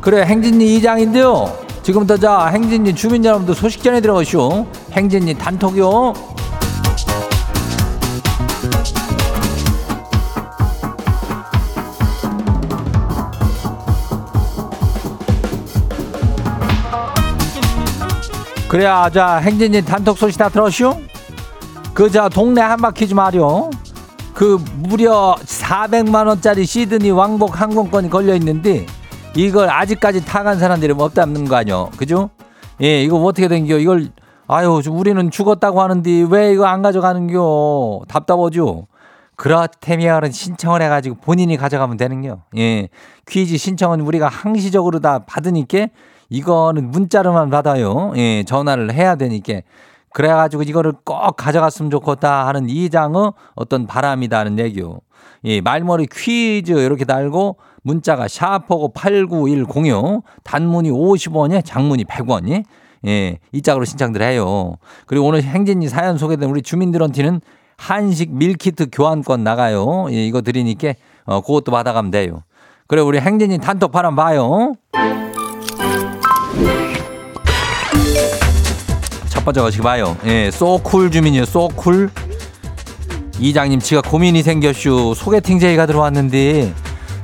그래, 0.00 0.24
행진이 0.24 0.76
이장인데요. 0.76 1.63
지금부터 1.84 2.16
자, 2.16 2.46
행진이 2.46 2.94
주민 2.94 3.22
여러분들 3.22 3.54
소식 3.54 3.82
전해 3.82 4.00
들어오시오. 4.00 4.66
행진이 4.92 5.34
단톡이요. 5.34 6.14
그래야, 18.66 19.10
자, 19.10 19.36
행진이 19.36 19.84
단톡 19.84 20.16
소식 20.16 20.38
다 20.38 20.48
들었슈? 20.48 20.96
그, 21.92 22.10
자, 22.10 22.30
동네 22.30 22.62
한 22.62 22.78
바퀴 22.78 23.06
좀 23.06 23.18
하렴. 23.18 23.70
그 24.32 24.58
무려 24.78 25.36
400만 25.44 26.26
원짜리 26.26 26.64
시드니 26.64 27.10
왕복 27.10 27.60
항공권이 27.60 28.08
걸려 28.08 28.34
있는데 28.36 28.86
이걸 29.36 29.68
아직까지 29.68 30.24
타간 30.24 30.58
사람들이 30.58 30.94
없다는 30.96 31.46
거 31.46 31.56
아니요 31.56 31.90
그죠? 31.96 32.30
예, 32.82 33.02
이거 33.02 33.16
어떻게 33.18 33.48
된겨? 33.48 33.78
이걸 33.78 34.08
아유, 34.46 34.80
우리는 34.90 35.30
죽었다고 35.30 35.80
하는데 35.80 36.26
왜 36.28 36.52
이거 36.52 36.66
안 36.66 36.82
가져가는겨? 36.82 38.02
답답하죠? 38.08 38.86
그렇다면 39.36 40.30
신청을 40.30 40.82
해가지고 40.82 41.16
본인이 41.16 41.56
가져가면 41.56 41.96
되는겨. 41.96 42.38
예, 42.58 42.88
퀴즈 43.26 43.56
신청은 43.56 44.00
우리가 44.00 44.28
항시적으로 44.28 45.00
다 45.00 45.20
받으니까 45.20 45.88
이거는 46.28 46.90
문자로만 46.90 47.50
받아요. 47.50 48.12
예, 48.16 48.44
전화를 48.44 48.92
해야 48.92 49.16
되니까. 49.16 49.60
그래가지고 50.12 50.62
이거를 50.62 50.92
꼭 51.04 51.36
가져갔으면 51.36 51.90
좋겠다 51.90 52.46
하는 52.46 52.68
이장의 52.68 53.32
어떤 53.56 53.86
바람이다는 53.86 54.60
얘기요. 54.60 55.00
예, 55.44 55.60
말머리 55.60 56.06
퀴즈 56.06 56.72
이렇게 56.72 57.04
달고 57.04 57.56
문자가 57.84 58.28
샤프고 58.28 58.92
89106 58.94 60.24
단문이 60.42 60.90
50원에 60.90 61.64
장문이 61.64 62.04
100원이 62.04 62.64
예, 63.06 63.38
이 63.52 63.62
짝으로 63.62 63.84
신청들 63.84 64.22
해요. 64.22 64.76
그리고 65.06 65.26
오늘 65.26 65.42
행진이 65.42 65.88
사연 65.88 66.16
소개된 66.16 66.48
우리 66.48 66.62
주민들한테는 66.62 67.42
한식 67.76 68.32
밀키트 68.32 68.86
교환권 68.90 69.44
나가요. 69.44 70.06
예, 70.10 70.26
이거 70.26 70.40
드리니까 70.40 70.94
어, 71.26 71.42
그것도 71.42 71.70
받아가면 71.70 72.10
돼요. 72.10 72.42
그래 72.86 73.02
우리 73.02 73.20
행진이 73.20 73.58
단톡 73.58 73.92
바람 73.92 74.16
봐요. 74.16 74.72
첫 79.28 79.44
번째 79.44 79.60
거시기 79.60 79.82
봐요. 79.82 80.16
예, 80.24 80.50
소쿨 80.50 81.10
주민이요. 81.10 81.44
소쿨. 81.44 82.10
이장님, 83.38 83.80
지가 83.80 84.00
고민이 84.00 84.42
생겼슈. 84.42 85.12
소개팅 85.14 85.58
제의가 85.58 85.84
들어왔는데 85.86 86.72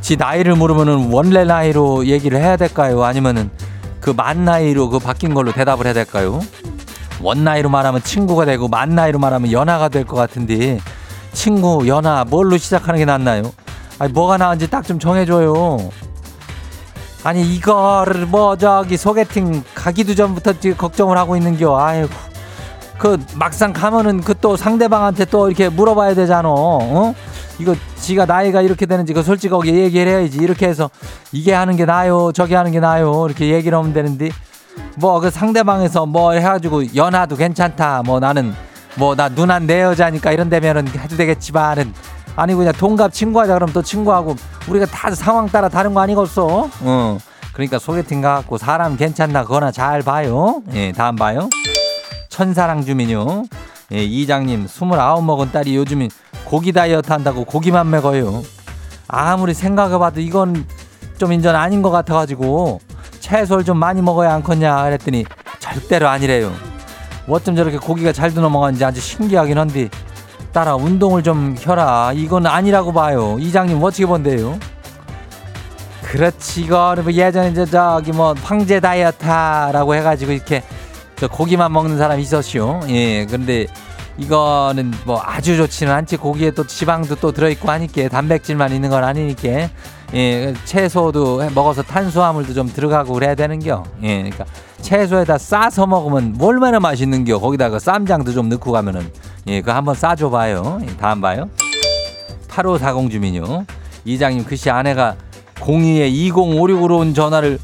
지 0.00 0.16
나이를 0.16 0.54
물으면은 0.56 1.10
원래 1.12 1.44
나이로 1.44 2.06
얘기를 2.06 2.38
해야 2.40 2.56
될까요? 2.56 3.04
아니면은 3.04 3.50
그 4.00 4.10
만 4.14 4.44
나이로 4.44 4.88
그 4.88 4.98
바뀐 4.98 5.34
걸로 5.34 5.52
대답을 5.52 5.84
해야 5.86 5.92
될까요? 5.94 6.40
원 7.22 7.44
나이로 7.44 7.68
말하면 7.68 8.02
친구가 8.02 8.46
되고 8.46 8.66
만 8.68 8.94
나이로 8.94 9.18
말하면 9.18 9.52
연하가 9.52 9.88
될 9.88 10.04
것 10.06 10.16
같은데 10.16 10.78
친구, 11.32 11.86
연하 11.86 12.24
뭘로 12.24 12.56
시작하는 12.56 12.98
게 12.98 13.04
낫나요? 13.04 13.52
아니 13.98 14.12
뭐가 14.12 14.38
나은지 14.38 14.68
딱 14.70 14.84
좀 14.84 14.98
정해줘요. 14.98 15.90
아니 17.22 17.42
이거를 17.54 18.24
뭐 18.24 18.56
저기 18.56 18.96
소개팅 18.96 19.62
가기도 19.74 20.14
전부터 20.14 20.54
지금 20.58 20.76
걱정을 20.78 21.18
하고 21.18 21.36
있는겨. 21.36 21.78
아이고 21.78 22.08
그 22.96 23.18
막상 23.34 23.74
가면은 23.74 24.22
그 24.22 24.34
또 24.40 24.56
상대방한테 24.56 25.26
또 25.26 25.48
이렇게 25.48 25.68
물어봐야 25.68 26.14
되잖아. 26.14 26.48
어? 26.48 27.14
이거 27.61 27.75
지가 27.96 28.25
나이가 28.27 28.62
이렇게 28.62 28.87
되는지 28.87 29.12
그 29.12 29.23
솔직하게 29.23 29.75
얘기를 29.75 30.11
해야지. 30.11 30.38
이렇게 30.38 30.66
해서 30.66 30.90
이게 31.33 31.53
하는 31.53 31.77
게 31.77 31.85
나요, 31.85 32.33
저게 32.33 32.55
하는 32.57 32.73
게 32.73 32.81
나요. 32.81 33.27
이렇게 33.27 33.49
얘기를 33.53 33.77
하면 33.77 33.92
되는데 33.92 34.31
뭐 34.96 35.20
그 35.20 35.31
상대방에서 35.31 36.07
뭐 36.07 36.33
해가지고 36.33 36.94
연하도 36.96 37.37
괜찮다. 37.37 38.03
뭐 38.05 38.18
나는 38.20 38.55
뭐 38.96 39.14
나 39.14 39.29
누난 39.29 39.66
내 39.66 39.83
여자니까 39.83 40.33
이런 40.33 40.49
데면은 40.49 40.88
해도 40.88 41.16
되겠지만은 41.16 41.92
아니 42.37 42.55
그냥 42.55 42.73
동갑 42.73 43.12
친구하자 43.12 43.55
그러면 43.55 43.73
또 43.75 43.83
친구하고 43.83 44.37
우리가 44.68 44.87
다 44.87 45.14
상황 45.14 45.46
따라 45.49 45.68
다른 45.68 45.92
거 45.94 46.01
아니겠어? 46.01 46.68
어. 46.81 47.18
그러니까 47.53 47.79
소개팅 47.79 48.20
가갖고 48.23 48.57
사람 48.59 48.96
괜찮나 48.96 49.42
그거나 49.42 49.70
잘 49.70 50.03
봐요. 50.03 50.62
예, 50.73 50.92
다음 50.92 51.16
봐요. 51.16 51.49
천사랑 52.29 52.85
주민요. 52.85 53.44
예, 53.92 54.05
이장님, 54.05 54.64
29 54.66 54.87
먹은 55.23 55.51
딸이 55.51 55.75
요즘에 55.77 56.09
고기 56.44 56.72
다이어트 56.72 57.12
한다고 57.12 57.44
고기만 57.44 57.90
먹어요. 57.90 58.42
아무리 59.09 59.55
생각해봐도 59.55 60.20
이건 60.20 60.66
좀 61.18 61.33
인전 61.33 61.55
아닌 61.55 61.83
것 61.83 61.90
같아가지고 61.90 62.81
채소를 63.20 63.64
좀 63.64 63.79
많이 63.79 64.03
먹어야 64.03 64.35
않겠냐 64.35 64.85
그랬더니 64.85 65.24
절대로 65.59 66.09
아니래요. 66.09 66.53
뭐 67.26 67.37
어쩜 67.37 67.55
저렇게 67.55 67.76
고기가 67.76 68.12
잘 68.12 68.33
넘어가는지 68.35 68.85
아주 68.85 69.00
신기하긴 69.00 69.59
한데 69.59 69.88
따라 70.53 70.74
운동을 70.74 71.22
좀 71.22 71.55
혀라. 71.59 72.12
이건 72.14 72.46
아니라고 72.46 72.92
봐요. 72.92 73.37
이장님 73.38 73.83
어떻게 73.83 74.07
본대요? 74.07 74.59
그렇지 76.03 76.62
이거는 76.62 77.05
뭐 77.05 77.12
예전에 77.12 77.55
저 77.55 77.64
저기 77.64 78.11
뭐 78.11 78.35
황제 78.42 78.81
다이어트라고 78.81 79.94
해가지고 79.94 80.33
이렇게 80.33 80.62
저 81.14 81.29
고기만 81.29 81.72
먹는 81.72 81.98
사람이 81.98 82.22
있었시오. 82.22 82.81
예, 82.88 83.26
근데 83.26 83.66
이거는 84.20 84.92
뭐 85.04 85.20
아주 85.24 85.56
좋지는 85.56 85.92
않지. 85.92 86.18
고기에 86.18 86.50
또 86.50 86.66
지방도 86.66 87.14
또 87.16 87.33
들어있고 87.33 87.70
하니까 87.70 88.09
단백질만 88.09 88.72
있는 88.72 88.90
건 88.90 89.02
아니니까. 89.02 89.70
예, 90.12 90.54
채소도 90.64 91.50
먹어서 91.54 91.83
탄수화물도 91.83 92.52
좀 92.52 92.70
들어가고 92.70 93.14
그래야 93.14 93.35
되는겨. 93.35 93.83
예, 94.02 94.16
그러니까 94.18 94.44
채소에다 94.83 95.38
싸서 95.38 95.87
먹으면 95.87 96.37
얼마나 96.38 96.78
맛있는겨. 96.80 97.38
거기다가 97.38 97.78
쌈장도 97.78 98.33
좀 98.33 98.48
넣고 98.50 98.72
가면은 98.72 99.11
예, 99.46 99.61
그거 99.61 99.72
한번 99.72 99.94
싸줘봐요. 99.94 100.80
예, 100.83 100.96
다음 100.96 101.22
봐요. 101.22 101.48
8540 102.48 103.11
주민요. 103.11 103.64
이장님 104.04 104.44
글씨 104.44 104.68
아내가 104.68 105.16
02에 105.61 106.12
2056으로 106.33 106.98
온 106.98 107.14
전화를 107.14 107.59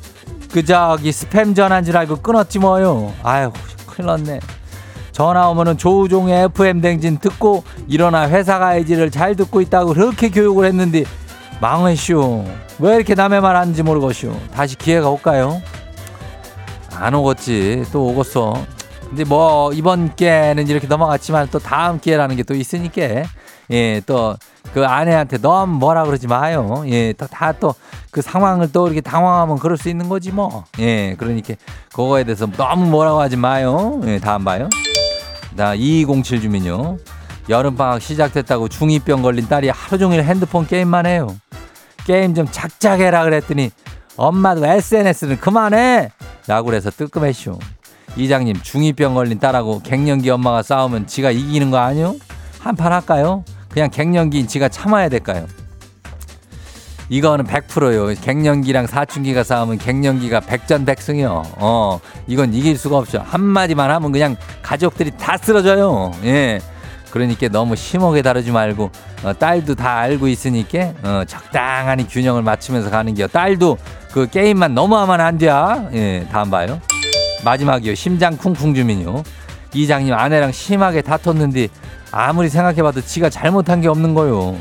그 0.52 0.64
저기 0.64 1.10
스팸 1.10 1.54
전화인 1.54 1.84
줄 1.84 1.96
알고 1.96 2.16
끊었지 2.16 2.60
뭐요. 2.60 3.12
아유 3.22 3.50
큰일 3.86 4.06
났네. 4.06 4.40
전화 5.16 5.48
오면은 5.48 5.78
조우종의 5.78 6.44
FM 6.54 6.82
댕진 6.82 7.16
듣고 7.16 7.64
일어나 7.88 8.28
회사 8.28 8.58
가야지를 8.58 9.10
잘 9.10 9.34
듣고 9.34 9.62
있다고 9.62 9.94
그렇게 9.94 10.28
교육을 10.28 10.66
했는데 10.66 11.04
망했쇼. 11.58 12.44
왜 12.80 12.96
이렇게 12.96 13.14
남의 13.14 13.40
말 13.40 13.56
하는지 13.56 13.82
모르겠쇼. 13.82 14.38
다시 14.52 14.76
기회가 14.76 15.08
올까요? 15.08 15.62
안 16.96 17.14
오겠지. 17.14 17.84
또 17.92 18.08
오겠어. 18.08 18.62
근데 19.08 19.24
뭐 19.24 19.72
이번 19.72 20.14
기회는 20.14 20.68
이렇게 20.68 20.86
넘어갔지만 20.86 21.48
또 21.50 21.60
다음 21.60 21.98
기회라는 21.98 22.36
게 22.36 22.42
또 22.42 22.54
있으니까 22.54 23.22
예, 23.70 24.02
또 24.04 24.36
그 24.74 24.84
아내한테 24.84 25.38
너무 25.38 25.78
뭐라 25.78 26.04
그러지 26.04 26.26
마요. 26.26 26.84
예, 26.88 27.14
다 27.14 27.52
또 27.52 27.74
그 28.10 28.20
상황을 28.20 28.70
또 28.70 28.86
이렇게 28.86 29.00
당황하면 29.00 29.58
그럴 29.58 29.78
수 29.78 29.88
있는 29.88 30.10
거지 30.10 30.30
뭐. 30.30 30.64
예, 30.78 31.14
그러니까 31.16 31.54
그거에 31.90 32.24
대해서 32.24 32.46
너무 32.46 32.84
뭐라고 32.84 33.18
하지 33.18 33.36
마요. 33.38 33.98
예, 34.04 34.18
다음 34.18 34.44
봐요. 34.44 34.68
나 35.56 35.74
2207 35.74 36.40
주민요. 36.42 36.98
여름방학 37.48 38.02
시작됐다고 38.02 38.68
중2병 38.68 39.22
걸린 39.22 39.48
딸이 39.48 39.68
하루 39.70 39.98
종일 39.98 40.22
핸드폰 40.24 40.66
게임만 40.66 41.06
해요. 41.06 41.34
게임 42.04 42.34
좀 42.34 42.46
작작 42.50 43.00
해 43.00 43.10
라 43.10 43.24
그랬더니 43.24 43.70
엄마도 44.16 44.64
SNS는 44.66 45.40
그만해! 45.40 46.10
라고 46.46 46.66
그래서 46.66 46.90
뜨끔했쇼. 46.90 47.58
이장님, 48.16 48.56
중2병 48.56 49.14
걸린 49.14 49.38
딸하고 49.38 49.80
갱년기 49.82 50.30
엄마가 50.30 50.62
싸우면 50.62 51.06
지가 51.06 51.30
이기는 51.32 51.70
거 51.70 51.78
아니요? 51.78 52.16
한판 52.60 52.92
할까요? 52.92 53.44
그냥 53.68 53.90
갱년기인 53.90 54.46
지가 54.48 54.68
참아야 54.68 55.08
될까요? 55.08 55.46
이거는 57.08 57.44
100%요. 57.46 58.14
갱년기랑 58.20 58.86
사춘기가 58.86 59.42
싸우면 59.44 59.78
갱년기가 59.78 60.40
백전백승이요. 60.40 61.42
어, 61.56 62.00
이건 62.26 62.52
이길 62.52 62.76
수가 62.76 62.98
없죠. 62.98 63.22
한마디만 63.24 63.90
하면 63.90 64.12
그냥 64.12 64.36
가족들이 64.62 65.12
다 65.18 65.36
쓰러져요. 65.36 66.12
예. 66.24 66.60
그러니까 67.10 67.48
너무 67.48 67.76
심하게 67.76 68.20
다루지 68.20 68.50
말고 68.50 68.90
어, 69.24 69.32
딸도 69.32 69.76
다 69.76 69.98
알고 69.98 70.28
있으니까 70.28 70.92
어, 71.02 71.22
적당하니 71.26 72.08
균형을 72.08 72.42
맞추면서 72.42 72.90
가는 72.90 73.14
게요. 73.14 73.28
딸도 73.28 73.78
그 74.12 74.28
게임만 74.28 74.74
너무 74.74 74.96
하면 74.98 75.20
안 75.20 75.38
돼. 75.38 75.46
예, 75.94 76.26
다음 76.30 76.50
봐요. 76.50 76.80
마지막이요. 77.44 77.94
심장 77.94 78.36
쿵쿵 78.36 78.74
주민요. 78.74 79.22
이장님 79.72 80.12
아내랑 80.12 80.52
심하게 80.52 81.02
다퉜는데 81.02 81.68
아무리 82.10 82.48
생각해봐도 82.48 83.00
지가 83.00 83.30
잘못한 83.30 83.80
게 83.80 83.88
없는 83.88 84.14
거요. 84.14 84.56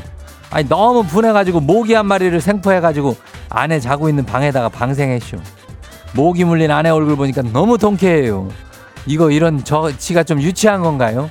아니 0.50 0.68
너무 0.68 1.02
분해가지고 1.04 1.60
모기 1.60 1.94
한 1.94 2.06
마리를 2.06 2.40
생포해가지고 2.40 3.16
아내 3.48 3.80
자고 3.80 4.08
있는 4.08 4.24
방에다가 4.24 4.68
방생했쇼. 4.68 5.38
모기 6.14 6.44
물린 6.44 6.70
아내 6.70 6.88
얼굴 6.90 7.16
보니까 7.16 7.42
너무 7.42 7.78
통쾌해요. 7.78 8.48
이거 9.06 9.30
이런 9.30 9.62
저 9.64 9.90
지가 9.96 10.22
좀 10.22 10.40
유치한 10.40 10.82
건가요? 10.82 11.28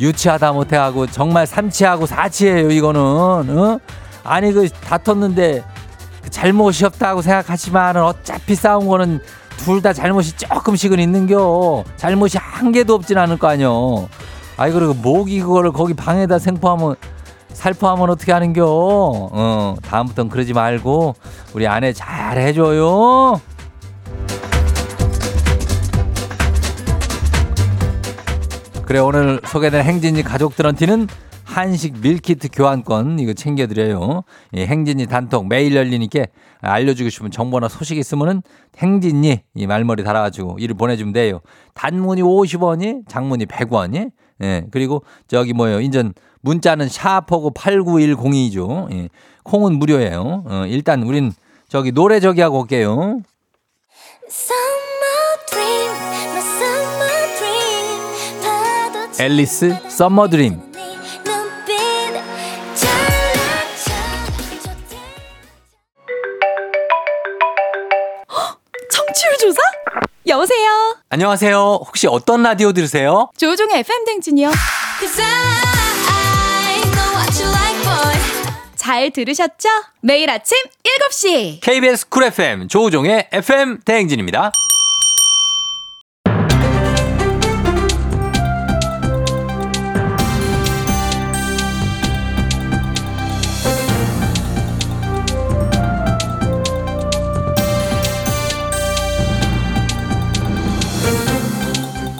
유치하다 0.00 0.52
못해하고 0.52 1.06
정말 1.06 1.46
삼치하고 1.46 2.06
사치예요 2.06 2.70
이거는. 2.70 3.00
어? 3.00 3.80
아니 4.22 4.52
그 4.52 4.68
다퉜는데 4.68 5.64
그 6.22 6.30
잘못이 6.30 6.84
없다고 6.84 7.22
생각하지만은 7.22 8.02
어차피 8.02 8.54
싸운 8.54 8.86
거는 8.86 9.20
둘 9.56 9.82
다 9.82 9.92
잘못이 9.92 10.36
조금씩은 10.36 11.00
있는겨. 11.00 11.84
잘못이 11.96 12.38
한 12.38 12.70
개도 12.70 12.94
없진 12.94 13.18
않을 13.18 13.38
거 13.38 13.48
아니요. 13.48 14.08
아이 14.56 14.70
그리고 14.72 14.94
모기 14.94 15.40
그거를 15.40 15.72
거기 15.72 15.94
방에다 15.94 16.38
생포하면 16.38 16.94
살포하면 17.48 18.10
어떻게 18.10 18.32
하는겨? 18.32 18.64
어, 18.66 19.76
다음부터는 19.82 20.30
그러지 20.30 20.52
말고 20.52 21.14
우리 21.54 21.66
아내 21.66 21.92
잘 21.92 22.38
해줘요. 22.38 23.40
그래 28.84 29.00
오늘 29.00 29.40
소개된 29.44 29.84
행진이 29.84 30.22
가족들한테는 30.22 31.08
한식 31.44 32.00
밀키트 32.00 32.48
교환권 32.52 33.18
이거 33.18 33.32
챙겨드려요. 33.32 34.22
예, 34.54 34.66
행진이 34.66 35.06
단톡 35.06 35.46
매일 35.48 35.74
열리니까 35.74 36.24
알려주고 36.60 37.10
싶은 37.10 37.30
정보나 37.30 37.68
소식 37.68 37.98
있으면은 37.98 38.42
행진이 38.78 39.40
이 39.54 39.66
말머리 39.66 40.04
달아가지고 40.04 40.56
이를 40.60 40.74
보내주면 40.76 41.12
돼요. 41.12 41.40
단문이 41.74 42.22
50원이, 42.22 43.08
장문이 43.08 43.46
100원이. 43.46 44.10
예, 44.42 44.66
그리고 44.70 45.02
저기 45.26 45.52
뭐예요. 45.52 45.80
인전 45.80 46.12
문자는 46.40 46.88
샤퍼고 46.88 47.52
89102죠. 47.52 48.92
예, 48.92 49.08
콩은 49.44 49.78
무료예요. 49.78 50.44
어, 50.46 50.64
일단 50.68 51.02
우린 51.02 51.32
저기 51.68 51.92
노래 51.92 52.20
저기 52.20 52.40
하고 52.40 52.60
올게요. 52.60 53.20
Summer 54.28 55.46
dream, 55.50 55.90
my 56.30 56.38
summer 56.38 57.38
dream. 57.38 58.42
파도 58.42 59.22
앨리스 59.22 59.76
Summer 59.88 60.28
Dream. 60.28 60.68
청취율 68.90 69.36
조사? 69.38 69.60
여보세요. 70.26 70.96
안녕하세요. 71.08 71.56
혹시 71.86 72.06
어떤 72.06 72.42
라디오 72.42 72.72
들으세요? 72.72 73.30
조종의 73.36 73.80
FM 73.80 74.04
댕진이요. 74.04 74.50
Cause 75.00 75.22
I 75.22 75.77
잘 78.88 79.10
들으셨죠? 79.10 79.68
매일 80.00 80.30
아침 80.30 80.56
7시 81.10 81.60
KBS 81.60 82.08
쿨 82.08 82.24
FM 82.24 82.68
조우종의 82.68 83.28
FM 83.30 83.80
대행진입니다. 83.84 84.50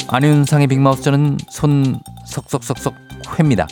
안윤상의 0.09 0.67
빅마우스 0.67 1.01
저는 1.01 1.39
손 1.49 1.99
석석석석 2.27 2.95
회입니다. 3.39 3.67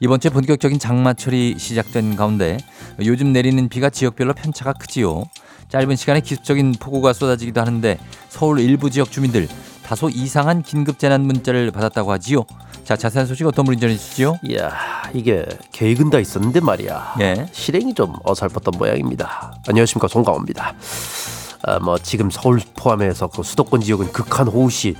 이번 0.00 0.20
주에 0.20 0.30
본격적인 0.30 0.78
장마철이 0.78 1.56
시작된 1.58 2.16
가운데 2.16 2.58
요즘 3.04 3.32
내리는 3.32 3.68
비가 3.68 3.90
지역별로 3.90 4.34
편차가 4.34 4.72
크지요. 4.74 5.24
짧은 5.68 5.96
시간에 5.96 6.20
기습적인 6.20 6.74
폭우가 6.78 7.12
쏟아지기도 7.12 7.60
하는데 7.60 7.98
서울 8.28 8.60
일부 8.60 8.90
지역 8.90 9.10
주민들 9.10 9.48
다소 9.84 10.08
이상한 10.08 10.62
긴급 10.62 10.98
재난 10.98 11.22
문자를 11.22 11.70
받았다고 11.70 12.10
하지요. 12.12 12.44
자, 12.84 12.96
자세한 12.96 13.26
소식 13.26 13.46
어떤 13.46 13.64
분이 13.64 13.78
전해주시죠? 13.80 14.40
이야 14.44 14.72
이게 15.14 15.46
계획은 15.72 16.10
다 16.10 16.18
있었는데 16.18 16.60
말이야 16.60 17.14
예. 17.20 17.46
실행이 17.50 17.94
좀 17.94 18.14
어설펐던 18.24 18.74
모양입니다 18.76 19.54
안녕하십니까 19.66 20.06
송강호입니다 20.06 20.74
아, 21.62 21.78
뭐 21.78 21.96
지금 21.96 22.30
서울 22.30 22.60
포함해서 22.76 23.28
그 23.28 23.42
수도권 23.42 23.80
지역은 23.80 24.12
극한 24.12 24.48
호우 24.48 24.68
시 24.68 24.96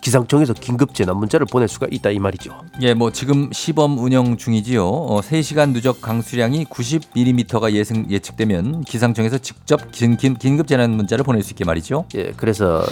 기상청에서 0.00 0.54
긴급 0.54 0.94
재난 0.94 1.16
문자를 1.16 1.46
보낼 1.50 1.68
수가 1.68 1.86
있다 1.90 2.10
이 2.10 2.18
말이죠 2.18 2.58
예, 2.80 2.94
뭐 2.94 3.10
지금 3.10 3.50
시범 3.52 3.98
운영 3.98 4.36
중이지요. 4.36 4.86
어, 4.86 5.20
3시간 5.20 5.72
누적 5.72 6.00
강수량이 6.00 6.66
90mm가 6.66 7.72
예상 7.72 8.08
예측되면 8.08 8.84
기상청에서 8.84 9.38
직접 9.38 9.90
긴, 9.90 10.16
긴, 10.16 10.36
긴급 10.36 10.68
재난 10.68 10.92
문자를 10.92 11.24
보낼 11.24 11.42
수 11.42 11.52
있게 11.52 11.64
말이죠. 11.64 12.04
예 12.14 12.32
그래서 12.36 12.84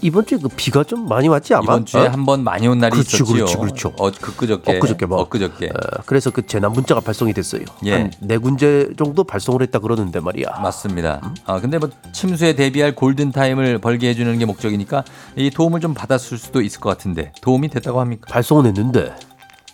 이번 0.00 0.26
주에 0.26 0.38
그 0.38 0.48
비가 0.48 0.82
좀 0.84 1.08
많이 1.08 1.28
왔지 1.28 1.54
아마 1.54 1.64
이번 1.64 1.86
주에 1.86 2.02
어? 2.02 2.10
한번 2.10 2.42
많이 2.44 2.66
온 2.66 2.78
날이 2.78 2.92
그렇죠, 2.92 3.16
있었지요. 3.16 3.34
그렇죠, 3.34 3.58
그렇죠. 3.60 3.92
어, 3.98 4.10
그끄저께. 4.10 4.76
엊그저께 4.76 5.06
뭐. 5.06 5.20
엊그저께. 5.20 5.66
어, 5.68 6.02
그래서 6.06 6.30
그 6.30 6.46
재난 6.46 6.72
문자가 6.72 7.00
발송이 7.00 7.32
됐어요 7.32 7.62
예. 7.86 8.10
한네 8.20 8.38
군데 8.38 8.88
정도 8.96 9.24
발송을 9.24 9.62
했다 9.62 9.78
그러는데 9.78 10.20
말이야 10.20 10.60
맞습니다. 10.62 11.20
아 11.46 11.60
근데 11.60 11.78
뭐 11.78 11.88
침수에 12.12 12.54
대비할 12.54 12.94
골든 12.94 13.32
타임을 13.32 13.78
벌게 13.78 14.08
해주는 14.08 14.38
게 14.38 14.44
목적이니까 14.44 15.04
이 15.36 15.50
도움을 15.50 15.80
좀 15.80 15.94
받았을 15.94 16.38
수도 16.38 16.60
있을 16.60 16.80
것 16.80 16.88
같은데 16.90 17.32
도움이 17.40 17.68
됐다고 17.68 18.00
합니까? 18.00 18.26
발송은 18.30 18.66
했는데 18.66 19.14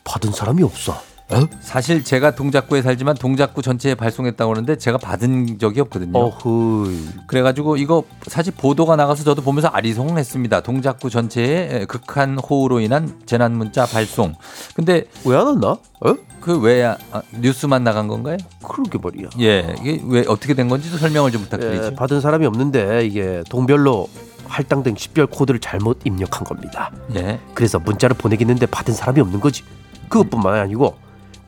받은 0.05 0.33
사람이 0.33 0.63
없어 0.63 1.01
어? 1.31 1.47
사실 1.61 2.03
제가 2.05 2.31
동작구에 2.35 2.81
살지만 2.81 3.15
동작구 3.15 3.61
전체에 3.61 3.95
발송했다고 3.95 4.51
하는데 4.51 4.77
제가 4.79 4.97
받은 4.97 5.59
적이 5.59 5.81
없거든요. 5.83 6.19
어후 6.19 6.91
그래가지고 7.27 7.77
이거 7.77 8.03
사실 8.27 8.55
보도가 8.57 8.97
나가서 8.97 9.25
저도 9.25 9.43
보면서 9.43 9.69
아리송했습니다. 9.69 10.63
동작구 10.63 11.11
전체에 11.11 11.85
극한 11.87 12.39
호우로 12.39 12.81
인한 12.81 13.21
재난 13.27 13.53
문자 13.53 13.85
발송. 13.85 14.35
근데 14.75 15.05
왜안 15.27 15.47
왔나? 15.47 15.69
어? 15.69 16.17
그왜 16.41 16.85
아, 16.85 16.97
뉴스만 17.39 17.85
나간 17.85 18.09
건가요? 18.09 18.39
그러게 18.67 18.99
말이야 18.99 19.29
예, 19.41 19.75
이게 19.81 20.01
왜 20.07 20.25
어떻게 20.29 20.55
된 20.55 20.69
건지도 20.69 20.97
설명을 20.97 21.31
좀 21.31 21.43
예, 21.43 21.45
부탁드리죠. 21.45 21.95
받은 21.95 22.23
사람이 22.23 22.47
없는데 22.47 23.05
이게 23.05 23.43
동별로 23.51 24.09
할당된 24.47 24.95
식별 24.97 25.27
코드를 25.27 25.61
잘못 25.61 25.99
입력한 26.05 26.45
겁니다. 26.45 26.91
예. 27.17 27.39
그래서 27.53 27.79
문자를 27.79 28.17
보내긴 28.17 28.49
했는데 28.49 28.65
받은 28.65 28.95
사람이 28.95 29.21
없는 29.21 29.41
거지. 29.41 29.63
그것뿐만 30.09 30.55
아니고 30.55 30.97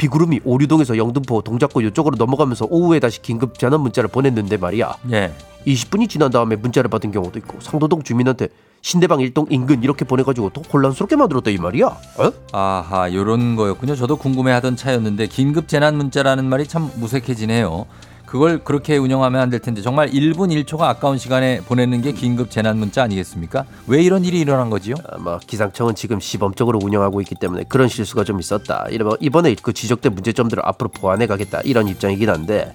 비구름이 0.01 0.41
오류동에서 0.45 0.97
영등포 0.97 1.43
동작구 1.43 1.83
이쪽으로 1.83 2.17
넘어가면서 2.17 2.67
오후에 2.71 3.01
다시 3.01 3.21
긴급 3.21 3.59
전환 3.59 3.83
문자를 3.83 4.09
보냈는데 4.09 4.57
말이야. 4.57 4.97
예. 5.13 5.31
20분이 5.67 6.09
지난 6.09 6.31
다음에 6.31 6.57
문자를 6.57 6.89
받은 6.89 7.13
경우도 7.13 7.39
있고 7.41 7.61
상도동 7.61 8.03
주민한테 8.03 8.49
신대방 8.81 9.21
일동 9.21 9.47
인근 9.51 9.83
이렇게 9.83 10.07
보내가지고 10.07 10.51
더 10.55 10.63
혼란스럽게 10.63 11.17
만들었다 11.17 11.51
이 11.51 11.59
말이야. 11.59 11.87
어? 11.87 12.33
아하, 12.51 13.13
요런 13.13 13.57
거였군요. 13.57 13.95
저도 13.95 14.17
궁금해하던 14.17 14.77
차였는데 14.77 15.27
긴급 15.27 15.69
재난 15.69 15.99
문자라는 15.99 16.47
말이 16.47 16.67
참 16.67 16.91
무색해지네요. 16.97 17.85
그걸 18.31 18.63
그렇게 18.63 18.97
운영하면 18.97 19.41
안 19.41 19.51
될 19.51 19.59
텐데 19.59 19.83
정말 19.83 20.09
1분 20.09 20.55
1초가 20.65 20.83
아까운 20.83 21.19
시간에 21.19 21.61
보내는 21.63 22.01
게 22.01 22.13
긴급 22.13 22.49
재난 22.49 22.79
문자 22.79 23.03
아니겠습니까? 23.03 23.65
왜 23.89 24.01
이런 24.01 24.25
일이 24.25 24.39
일어난 24.39 24.71
거지요? 24.71 24.95
아마 25.11 25.41
기상청은 25.41 25.97
지금 25.97 26.21
시범적으로 26.21 26.79
운영하고 26.81 27.21
있기 27.23 27.35
때문에 27.41 27.65
그런 27.69 27.89
실수가 27.89 28.23
좀 28.23 28.39
있었다. 28.39 28.87
이러면 28.91 29.17
이번에 29.19 29.57
그 29.61 29.73
지적된 29.73 30.15
문제점들을 30.15 30.63
앞으로 30.65 30.91
보완해 30.91 31.27
가겠다 31.27 31.61
이런 31.65 31.89
입장이긴 31.89 32.31
한데 32.31 32.73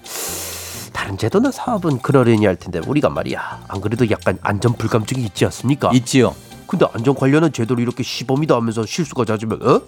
다른 0.92 1.16
제도나 1.16 1.50
사업은 1.50 2.00
그러려니 2.00 2.44
할 2.44 2.56
텐데 2.56 2.80
우리가 2.86 3.08
말이야 3.08 3.64
안 3.66 3.80
그래도 3.80 4.08
약간 4.10 4.38
안전 4.42 4.74
불감증이 4.74 5.24
있지 5.24 5.46
않습니까? 5.46 5.90
있지요. 5.94 6.34
근데 6.66 6.84
안전 6.92 7.14
관련한 7.14 7.50
제도를 7.50 7.82
이렇게 7.82 8.02
시범이다 8.02 8.54
하면서 8.54 8.84
실수가 8.84 9.24
잦으면 9.24 9.62
어? 9.62 9.80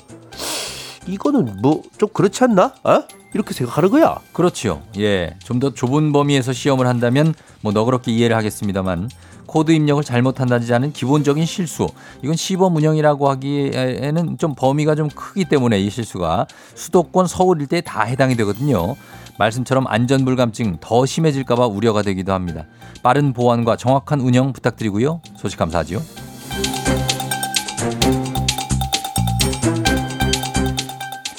이거는 1.07 1.57
뭐 1.63 1.83
좀 1.99 2.09
그렇지 2.13 2.45
않나? 2.45 2.73
어? 2.85 3.03
이렇게 3.35 3.53
생각하는 3.55 3.91
거야. 3.91 4.19
그렇지요. 4.33 4.83
예. 4.99 5.35
좀 5.45 5.59
더 5.61 5.75
좁은 5.75 6.13
범위에서 6.13 6.53
시험을 6.53 6.87
한다면 6.87 7.35
뭐 7.61 7.73
너그럽게 7.73 8.13
이해를 8.13 8.37
하겠습니다만 8.37 9.11
코드 9.47 9.73
입력을 9.73 10.03
잘못한다든지 10.05 10.73
하는 10.75 10.93
기본적인 10.93 11.45
실수. 11.47 11.89
이건 12.23 12.37
시범 12.37 12.77
운영이라고 12.77 13.29
하기에는 13.31 14.39
좀 14.39 14.55
범위가 14.55 14.95
좀 14.95 15.09
크기 15.09 15.45
때문에 15.47 15.81
이 15.81 15.91
실수가 15.91 16.47
수도권 16.75 17.27
서울 17.27 17.61
일대에 17.61 17.81
다 17.81 18.03
해당이 18.03 18.37
되거든요. 18.37 18.95
말씀처럼 19.39 19.87
안전 19.89 20.25
불감증 20.25 20.79
더 20.81 21.07
심해질까봐 21.07 21.67
우려가 21.67 22.03
되기도 22.03 22.33
합니다. 22.33 22.65
빠른 23.03 23.33
보완과 23.33 23.77
정확한 23.77 24.21
운영 24.21 24.53
부탁드리고요. 24.53 25.21
소식 25.37 25.59
감사하지요. 25.59 26.01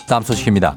다음 0.10 0.24
소식입니다. 0.24 0.76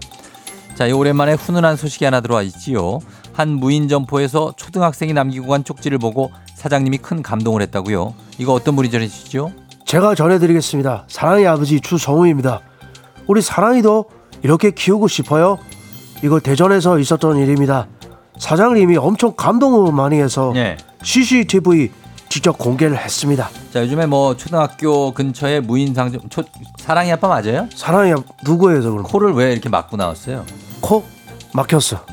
자, 0.74 0.86
이 0.86 0.92
오랜만에 0.92 1.32
훈훈한 1.32 1.76
소식이 1.76 2.04
하나 2.04 2.20
들어와 2.20 2.42
있지요. 2.42 3.00
한 3.32 3.48
무인 3.48 3.88
점포에서 3.88 4.52
초등학생이 4.56 5.14
남기고 5.14 5.48
간 5.48 5.64
쪽지를 5.64 5.98
보고 5.98 6.30
사장님이 6.54 6.98
큰 6.98 7.22
감동을 7.22 7.62
했다고요. 7.62 8.14
이거 8.38 8.52
어떤 8.52 8.76
분이 8.76 8.90
전해주시죠? 8.90 9.52
제가 9.86 10.14
전해드리겠습니다. 10.14 11.04
사랑의 11.08 11.46
아버지 11.46 11.80
주성우입니다. 11.80 12.60
우리 13.26 13.40
사랑이도 13.40 14.04
이렇게 14.42 14.70
키우고 14.70 15.08
싶어요. 15.08 15.58
이거 16.22 16.38
대전에서 16.38 16.98
있었던 16.98 17.38
일입니다. 17.38 17.88
사장님이 18.38 18.96
엄청 18.98 19.34
감동을 19.34 19.92
많이 19.92 20.20
해서 20.20 20.52
예. 20.56 20.76
CCTV 21.02 21.90
직접 22.32 22.56
공개를 22.56 22.96
했습니다. 22.96 23.50
자, 23.74 23.82
요즘에 23.82 24.06
뭐 24.06 24.34
초등학교 24.34 25.12
근처에 25.12 25.60
무인 25.60 25.92
상점 25.92 26.30
초 26.30 26.42
사랑이 26.78 27.12
아빠 27.12 27.28
맞아요? 27.28 27.68
사랑이 27.74 28.14
누구예요, 28.42 28.80
그럼? 28.80 29.02
코를 29.02 29.34
왜 29.34 29.52
이렇게 29.52 29.68
막고 29.68 29.98
나왔어요? 29.98 30.46
코 30.80 31.04
막혔어. 31.52 32.06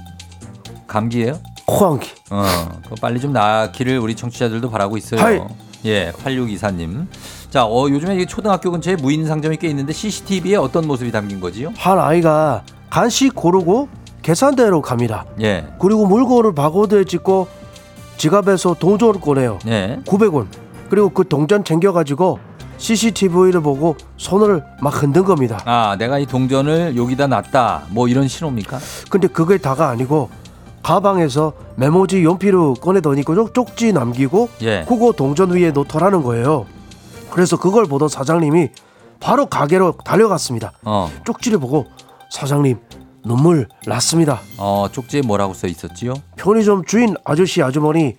감기예요? 0.87 1.39
코안기. 1.65 2.09
어, 2.31 2.43
그거 2.83 2.95
빨리 2.99 3.21
좀 3.21 3.31
나기를 3.31 3.97
우리 3.99 4.13
청취자들도 4.13 4.69
바라고 4.69 4.97
있어요. 4.97 5.21
하이. 5.21 5.39
예, 5.85 6.11
8624님. 6.11 7.07
자, 7.49 7.65
어, 7.65 7.87
요즘에 7.89 8.17
이 8.17 8.25
초등학교 8.25 8.71
근처에 8.71 8.97
무인 8.97 9.25
상점이 9.25 9.55
꽤 9.55 9.69
있는데 9.69 9.93
CCTV에 9.93 10.57
어떤 10.57 10.85
모습이 10.85 11.13
담긴 11.13 11.39
거지요? 11.39 11.71
한 11.77 11.97
아이가 11.97 12.63
간식 12.89 13.33
고르고 13.35 13.87
계산대로 14.21 14.81
갑니다. 14.81 15.25
예, 15.39 15.65
그리고 15.79 16.05
물건을 16.05 16.53
바코드에 16.53 17.05
찍고 17.05 17.47
지갑에서 18.19 18.75
동전을 18.75 19.21
꺼내요. 19.21 19.59
예. 19.67 19.99
900원. 20.05 20.47
그리고 20.89 21.09
그 21.09 21.27
동전 21.27 21.63
챙겨가지고 21.63 22.37
CCTV를 22.77 23.61
보고 23.61 23.95
손을 24.17 24.63
막 24.81 25.01
흔든 25.01 25.23
겁니다. 25.23 25.59
아, 25.65 25.95
내가 25.97 26.19
이 26.19 26.25
동전을 26.25 26.97
여기다 26.97 27.27
놨다. 27.27 27.83
뭐 27.89 28.07
이런 28.09 28.27
신호입니까? 28.27 28.79
근데 29.09 29.27
그게 29.27 29.57
다가 29.57 29.89
아니고 29.89 30.29
가방에서 30.83 31.53
메모지 31.77 32.23
연필을 32.25 32.75
꺼내더니 32.81 33.23
그 33.23 33.51
쪽지 33.53 33.93
남기고 33.93 34.49
예. 34.63 34.85
그거 34.87 35.13
동전 35.13 35.51
위에 35.51 35.71
놓더라는 35.71 36.21
거예요. 36.21 36.65
그래서 37.31 37.57
그걸 37.57 37.85
보던 37.85 38.09
사장님이 38.09 38.69
바로 39.21 39.45
가게로 39.45 39.93
달려갔습니다. 40.03 40.73
어, 40.83 41.09
쪽지를 41.25 41.59
보고 41.59 41.85
사장님 42.31 42.79
눈물 43.25 43.67
났습니다. 43.85 44.39
어, 44.57 44.87
쪽지에 44.91 45.21
뭐라고 45.21 45.53
써 45.53 45.67
있었지요? 45.67 46.13
편의점 46.35 46.85
주인 46.85 47.15
아저씨 47.23 47.61
아주머니 47.61 48.15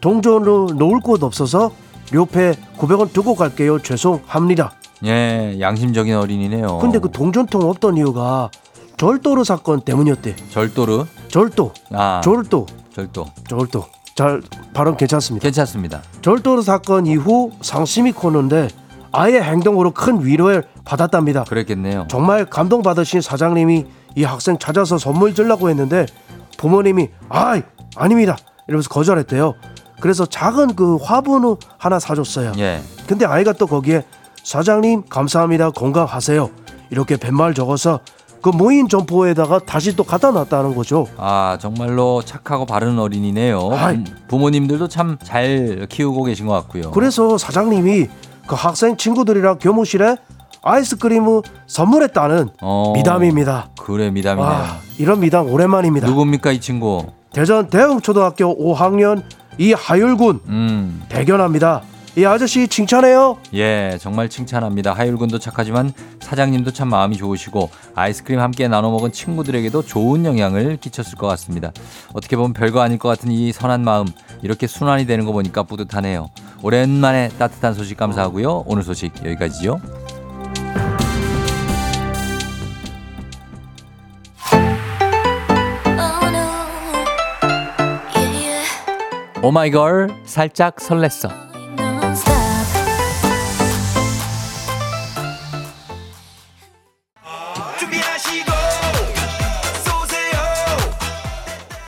동전으로 0.00 0.70
놓을 0.76 1.00
곳 1.00 1.22
없어서 1.22 1.70
옆에 2.12 2.52
900원 2.78 3.12
두고 3.12 3.34
갈게요. 3.34 3.80
죄송합니다. 3.80 4.72
예, 5.04 5.56
양심적인 5.60 6.14
어린이네요. 6.14 6.78
근데 6.78 6.98
그 6.98 7.10
동전통 7.10 7.62
없던 7.68 7.96
이유가 7.96 8.50
절도로 8.96 9.44
사건 9.44 9.80
때문이었대. 9.80 10.36
절도르? 10.50 11.06
절도, 11.28 11.72
아, 11.92 12.20
절도, 12.22 12.66
절도. 12.94 13.26
절도. 13.48 13.86
잘 14.14 14.42
발음 14.74 14.96
괜찮습니다. 14.96 15.42
괜찮습니다. 15.42 16.02
절도로 16.20 16.60
사건 16.60 17.06
이후 17.06 17.52
상심이 17.62 18.12
코는데 18.12 18.68
아예 19.12 19.40
행동으로 19.40 19.92
큰 19.92 20.24
위로를 20.24 20.64
받았답니다. 20.84 21.44
그랬겠네요. 21.44 22.06
정말 22.10 22.44
감동받으신 22.44 23.22
사장님이 23.22 23.86
이 24.16 24.24
학생 24.24 24.58
찾아서 24.58 24.98
선물 24.98 25.34
주려고 25.34 25.68
했는데 25.70 26.06
부모님이 26.58 27.08
아이 27.28 27.62
아닙니다 27.96 28.36
이러면서 28.68 28.88
거절했대요. 28.90 29.54
그래서 30.00 30.24
작은 30.26 30.74
그 30.76 30.96
화분을 30.96 31.56
하나 31.78 31.98
사줬어요. 31.98 32.52
예. 32.58 32.80
근데 33.06 33.26
아이가 33.26 33.52
또 33.52 33.66
거기에 33.66 34.02
사장님 34.42 35.04
감사합니다 35.08 35.70
건강하세요 35.70 36.50
이렇게 36.90 37.16
뱃말 37.16 37.54
적어서 37.54 38.00
그 38.42 38.48
모인 38.48 38.88
점포에다가 38.88 39.58
다시 39.58 39.94
또 39.94 40.02
갖다 40.02 40.30
놨다는 40.30 40.74
거죠. 40.74 41.06
아, 41.18 41.58
정말로 41.60 42.22
착하고 42.22 42.64
바른 42.64 42.98
어린이네요. 42.98 43.68
아이. 43.72 44.02
부- 44.02 44.12
부모님들도 44.28 44.88
참 44.88 45.18
잘 45.22 45.86
키우고 45.90 46.24
계신 46.24 46.46
것 46.46 46.54
같고요. 46.54 46.90
그래서 46.92 47.36
사장님이 47.36 48.06
그 48.46 48.54
학생 48.56 48.96
친구들이랑 48.96 49.58
교무실에 49.60 50.16
아이스크림을 50.62 51.42
선물했다는 51.66 52.48
어. 52.60 52.92
미담입니다. 52.94 53.70
그래 53.78 54.10
미담이네. 54.10 54.46
와, 54.46 54.78
이런 54.98 55.20
미담 55.20 55.50
오랜만입니다. 55.50 56.06
누굽니까 56.06 56.52
이 56.52 56.60
친구? 56.60 57.06
대전 57.32 57.68
대흥초등학교 57.68 58.56
5학년 58.74 59.22
이하율군 59.58 60.40
음. 60.48 61.02
대견합니다. 61.08 61.82
이 62.16 62.24
아저씨 62.24 62.66
칭찬해요. 62.66 63.38
예, 63.54 63.96
정말 64.00 64.28
칭찬합니다. 64.28 64.92
하율군도 64.92 65.38
착하지만 65.38 65.92
사장님도 66.20 66.72
참 66.72 66.88
마음이 66.88 67.16
좋으시고 67.16 67.70
아이스크림 67.94 68.40
함께 68.40 68.66
나눠 68.66 68.90
먹은 68.90 69.12
친구들에게도 69.12 69.82
좋은 69.82 70.24
영향을 70.24 70.76
끼쳤을 70.78 71.16
것 71.16 71.28
같습니다. 71.28 71.70
어떻게 72.12 72.36
보면 72.36 72.52
별거 72.52 72.80
아닐 72.80 72.98
것 72.98 73.08
같은 73.08 73.30
이 73.30 73.52
선한 73.52 73.84
마음 73.84 74.06
이렇게 74.42 74.66
순환이 74.66 75.06
되는 75.06 75.24
거 75.24 75.30
보니까 75.32 75.62
뿌듯하네요. 75.62 76.30
오랜만에 76.62 77.28
따뜻한 77.38 77.74
소식 77.74 77.96
감사하고요. 77.96 78.64
오늘 78.66 78.82
소식 78.82 79.12
여기까지죠. 79.24 79.80
오마이걸 89.42 90.08
살짝 90.24 90.76
설렜어. 90.76 91.30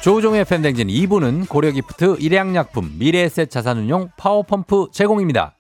조우종의 0.01 0.45
FM댕진 0.45 0.89
2부는 0.89 1.49
고려기프트, 1.49 2.17
일양약품, 2.19 2.99
미래에셋 2.99 3.51
자산운용, 3.51 4.09
파워펌프 4.17 4.89
제공입니다. 4.93 5.55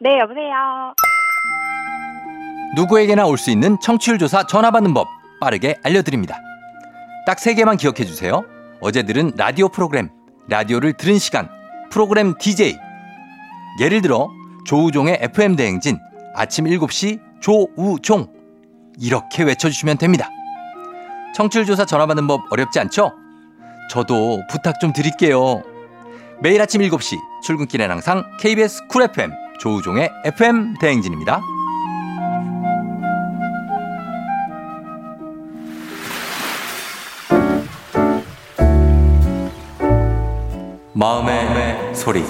네, 0.00 0.18
여보세요. 0.20 0.94
누구에게나 2.76 3.26
올 3.26 3.36
수 3.36 3.50
있는 3.50 3.78
청취율 3.80 4.18
조사 4.18 4.46
전화 4.46 4.70
받는 4.70 4.94
법 4.94 5.08
빠르게 5.40 5.76
알려드립니다. 5.82 6.38
딱 7.26 7.45
세 7.45 7.54
개만 7.54 7.76
기억해 7.76 8.04
주세요. 8.04 8.44
어제 8.80 9.02
들은 9.02 9.32
라디오 9.36 9.68
프로그램, 9.68 10.08
라디오를 10.48 10.94
들은 10.94 11.18
시간, 11.18 11.48
프로그램 11.90 12.34
DJ. 12.38 12.76
예를 13.80 14.00
들어 14.00 14.28
조우종의 14.64 15.18
FM 15.20 15.56
대행진 15.56 15.98
아침 16.34 16.64
7시 16.64 17.20
조우종 17.40 18.32
이렇게 18.98 19.42
외쳐주시면 19.42 19.98
됩니다. 19.98 20.28
청취율 21.34 21.64
조사 21.64 21.84
전화 21.84 22.06
받는 22.06 22.26
법 22.26 22.42
어렵지 22.50 22.80
않죠? 22.80 23.12
저도 23.90 24.40
부탁 24.50 24.80
좀 24.80 24.92
드릴게요. 24.92 25.62
매일 26.40 26.60
아침 26.60 26.80
7시 26.80 27.18
출근길엔 27.42 27.90
항상 27.90 28.24
KBS 28.40 28.86
쿨 28.88 29.02
FM 29.02 29.30
조우종의 29.60 30.10
FM 30.24 30.74
대행진입니다. 30.80 31.40
마음의, 40.92 41.94
소리. 41.94 42.24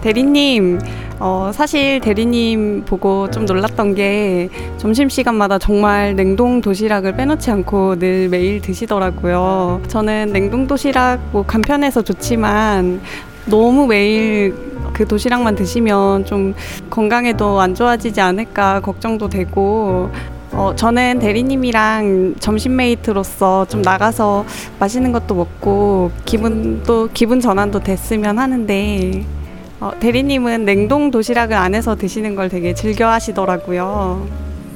대리님, 0.00 0.80
어, 1.20 1.52
사실 1.54 2.00
대리님 2.00 2.84
보고 2.84 3.30
좀 3.30 3.44
놀랐던 3.44 3.94
게 3.94 4.48
점심시간마다 4.78 5.60
정말 5.60 6.16
냉동 6.16 6.60
도시락을 6.60 7.14
빼놓지 7.14 7.52
않고 7.52 8.00
늘 8.00 8.28
매일 8.28 8.60
드시더라고요. 8.60 9.82
저는 9.86 10.32
냉동 10.32 10.66
도시락 10.66 11.20
뭐 11.30 11.44
간편해서 11.46 12.02
좋지만 12.02 13.00
너무 13.46 13.86
매일 13.86 14.56
그 14.92 15.06
도시락만 15.06 15.54
드시면 15.54 16.24
좀 16.24 16.54
건강에도 16.90 17.60
안 17.60 17.76
좋아지지 17.76 18.20
않을까 18.20 18.80
걱정도 18.80 19.28
되고 19.28 20.10
어, 20.62 20.76
저는 20.76 21.18
대리님이랑 21.18 22.36
점심 22.38 22.76
메이트로서 22.76 23.64
좀 23.64 23.82
나가서 23.82 24.44
맛있는 24.78 25.10
것도 25.10 25.34
먹고 25.34 26.12
기분도 26.24 27.08
기분 27.12 27.40
전환도 27.40 27.80
됐으면 27.80 28.38
하는데 28.38 29.24
어, 29.80 29.90
대리님은 29.98 30.64
냉동 30.64 31.10
도시락을 31.10 31.56
안에서 31.56 31.96
드시는 31.96 32.36
걸 32.36 32.48
되게 32.48 32.74
즐겨 32.74 33.08
하시더라고요. 33.08 34.24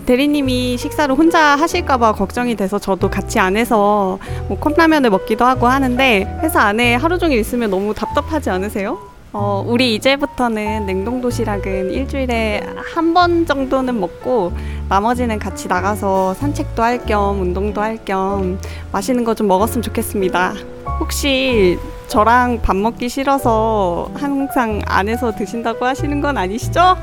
대리님이 0.07 0.77
식사를 0.77 1.15
혼자 1.15 1.41
하실까봐 1.55 2.15
걱정이 2.15 2.57
돼서 2.57 2.81
저도 2.81 3.09
같이 3.09 3.39
안에서 3.39 4.19
뭐 4.49 4.59
컵라면을 4.59 5.11
먹기도 5.11 5.45
하고 5.45 5.69
하는데 5.69 6.41
회사 6.43 6.63
안에 6.63 6.97
하루 6.97 7.17
종일 7.17 7.39
있으면 7.39 7.71
너무 7.71 7.95
답답하지 7.95 8.51
않으세요? 8.51 8.99
어, 9.33 9.63
우리 9.67 9.95
이제부터는 9.95 10.87
냉동 10.87 11.21
도시락은 11.21 11.93
일주일에 11.93 12.63
한 12.95 13.13
번 13.13 13.47
정도는 13.47 13.99
먹고 14.01 14.53
나머지는 14.89 15.39
같이 15.39 15.69
나가서 15.69 16.35
산책도 16.35 16.83
할 16.83 16.99
겸 17.07 17.41
운동도 17.41 17.81
할 17.81 17.99
겸 18.05 18.59
맛있는 18.93 19.25
거 19.25 19.35
좀 19.35 19.49
먹었으면 19.49 19.83
좋겠습니다. 19.83 20.55
혹시 21.01 21.79
저랑 22.09 22.61
밥 22.63 22.77
먹기 22.77 23.09
싫어서 23.09 24.11
항상 24.15 24.81
안에서 24.87 25.33
드신다고 25.35 25.85
하시는 25.85 26.21
건 26.21 26.39
아니시죠? 26.39 26.97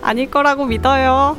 아닐 0.00 0.30
거라고 0.30 0.64
믿어요. 0.66 1.36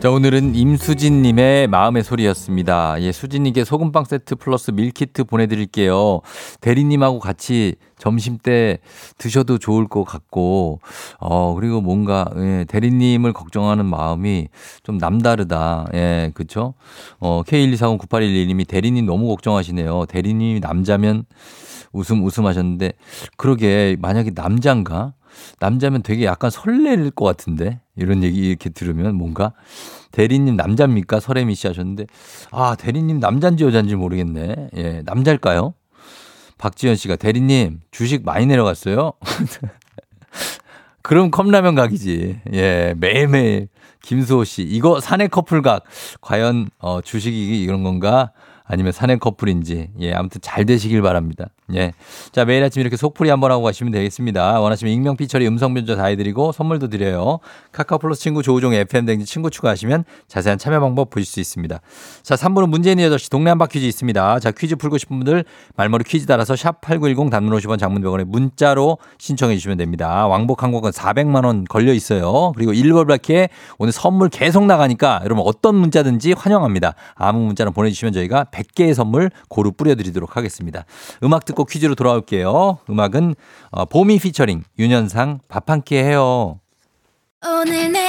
자, 0.00 0.12
오늘은 0.12 0.54
임수진님의 0.54 1.66
마음의 1.66 2.04
소리였습니다. 2.04 3.02
예, 3.02 3.10
수진님께 3.10 3.64
소금빵 3.64 4.04
세트 4.04 4.36
플러스 4.36 4.70
밀키트 4.70 5.24
보내드릴게요. 5.24 6.20
대리님하고 6.60 7.18
같이 7.18 7.74
점심 7.98 8.38
때 8.38 8.78
드셔도 9.18 9.58
좋을 9.58 9.88
것 9.88 10.04
같고, 10.04 10.78
어, 11.18 11.52
그리고 11.56 11.80
뭔가, 11.80 12.30
예, 12.36 12.64
대리님을 12.68 13.32
걱정하는 13.32 13.86
마음이 13.86 14.46
좀 14.84 14.98
남다르다. 14.98 15.86
예, 15.94 16.30
그쵸? 16.32 16.74
어, 17.18 17.42
K124098112님이 17.42 18.68
대리님 18.68 19.04
너무 19.04 19.26
걱정하시네요. 19.26 20.06
대리님이 20.06 20.60
남자면 20.60 21.24
웃음, 21.92 22.24
웃음 22.24 22.46
하셨는데, 22.46 22.92
그러게, 23.36 23.96
만약에 23.98 24.30
남잔가? 24.32 25.14
남자면 25.60 26.02
되게 26.02 26.24
약간 26.24 26.50
설렐 26.50 27.10
것 27.10 27.24
같은데? 27.24 27.80
이런 27.96 28.22
얘기 28.22 28.48
이렇게 28.48 28.70
들으면 28.70 29.14
뭔가 29.14 29.52
대리님 30.12 30.56
남자입니까? 30.56 31.20
설혜미 31.20 31.54
씨 31.54 31.66
하셨는데 31.66 32.06
아 32.50 32.76
대리님 32.76 33.20
남잔지 33.20 33.64
여잔지 33.64 33.94
모르겠네. 33.96 34.70
예 34.76 35.02
남자일까요? 35.04 35.74
박지현 36.58 36.96
씨가 36.96 37.16
대리님 37.16 37.80
주식 37.90 38.24
많이 38.24 38.46
내려갔어요? 38.46 39.12
그럼 41.02 41.30
컵라면 41.30 41.74
각이지. 41.74 42.40
예 42.52 42.94
매일매일. 42.98 43.68
김수호 44.02 44.44
씨 44.44 44.62
이거 44.62 45.00
사내 45.00 45.28
커플 45.28 45.62
각. 45.62 45.84
과연 46.20 46.70
어 46.78 47.00
주식이 47.00 47.62
이런 47.62 47.82
건가? 47.82 48.32
아니면 48.64 48.92
사내 48.92 49.16
커플인지. 49.16 49.90
예 50.00 50.12
아무튼 50.12 50.40
잘 50.42 50.64
되시길 50.66 51.02
바랍니다. 51.02 51.48
예. 51.74 51.92
자 52.32 52.46
매일 52.46 52.64
아침 52.64 52.80
이렇게 52.80 52.96
속풀이 52.96 53.28
한번 53.28 53.50
하고 53.50 53.62
가시면 53.62 53.92
되겠습니다. 53.92 54.58
원하시면 54.60 54.92
익명 54.92 55.16
피처리 55.18 55.46
음성 55.46 55.74
변조 55.74 55.96
다 55.96 56.06
해드리고 56.06 56.52
선물도 56.52 56.88
드려요. 56.88 57.40
카카오 57.72 57.98
플러스 57.98 58.22
친구 58.22 58.42
조우종 58.42 58.72
FM 58.72 59.04
댕진 59.04 59.26
친구 59.26 59.50
추가하시면 59.50 60.04
자세한 60.28 60.58
참여 60.58 60.80
방법 60.80 61.10
보실 61.10 61.26
수 61.26 61.40
있습니다. 61.40 61.78
자 62.22 62.34
3부는 62.36 62.70
문재인 62.70 62.96
8시 62.98 63.30
동네 63.30 63.50
한바 63.50 63.66
퀴즈 63.66 63.84
있습니다. 63.84 64.40
자 64.40 64.50
퀴즈 64.50 64.76
풀고 64.76 64.96
싶은 64.96 65.18
분들 65.18 65.44
말머리 65.76 66.04
퀴즈 66.04 66.24
따라서 66.24 66.56
샵 66.56 66.80
8910 66.80 67.30
단문 67.30 67.54
50원 67.58 67.78
장문 67.78 68.00
100원에 68.02 68.24
문자로 68.24 68.96
신청해 69.18 69.54
주시면 69.56 69.76
됩니다. 69.76 70.26
왕복 70.26 70.62
항공권 70.62 70.92
400만 70.92 71.44
원 71.44 71.64
걸려 71.64 71.92
있어요. 71.92 72.52
그리고 72.56 72.72
1벌밖에 72.72 73.50
오늘 73.76 73.92
선물 73.92 74.30
계속 74.30 74.64
나가니까 74.64 75.20
여러분 75.24 75.44
어떤 75.46 75.74
문자든지 75.74 76.32
환영합니다. 76.32 76.94
아무 77.14 77.40
문자나 77.40 77.72
보내주시면 77.72 78.14
저희가 78.14 78.44
100개의 78.44 78.94
선물 78.94 79.30
고루 79.50 79.72
뿌려드리도록 79.72 80.34
하겠습니다. 80.38 80.86
음악 81.22 81.44
듣고 81.44 81.57
퀴즈로 81.64 81.94
돌아올게요. 81.94 82.78
음악은 82.90 83.34
어, 83.70 83.84
봄이 83.86 84.18
피처링 84.18 84.64
윤현상 84.78 85.40
밥 85.48 85.68
한 85.70 85.82
끼 85.82 85.96
해요. 85.96 86.60
오늘 87.44 87.92
내 87.92 88.08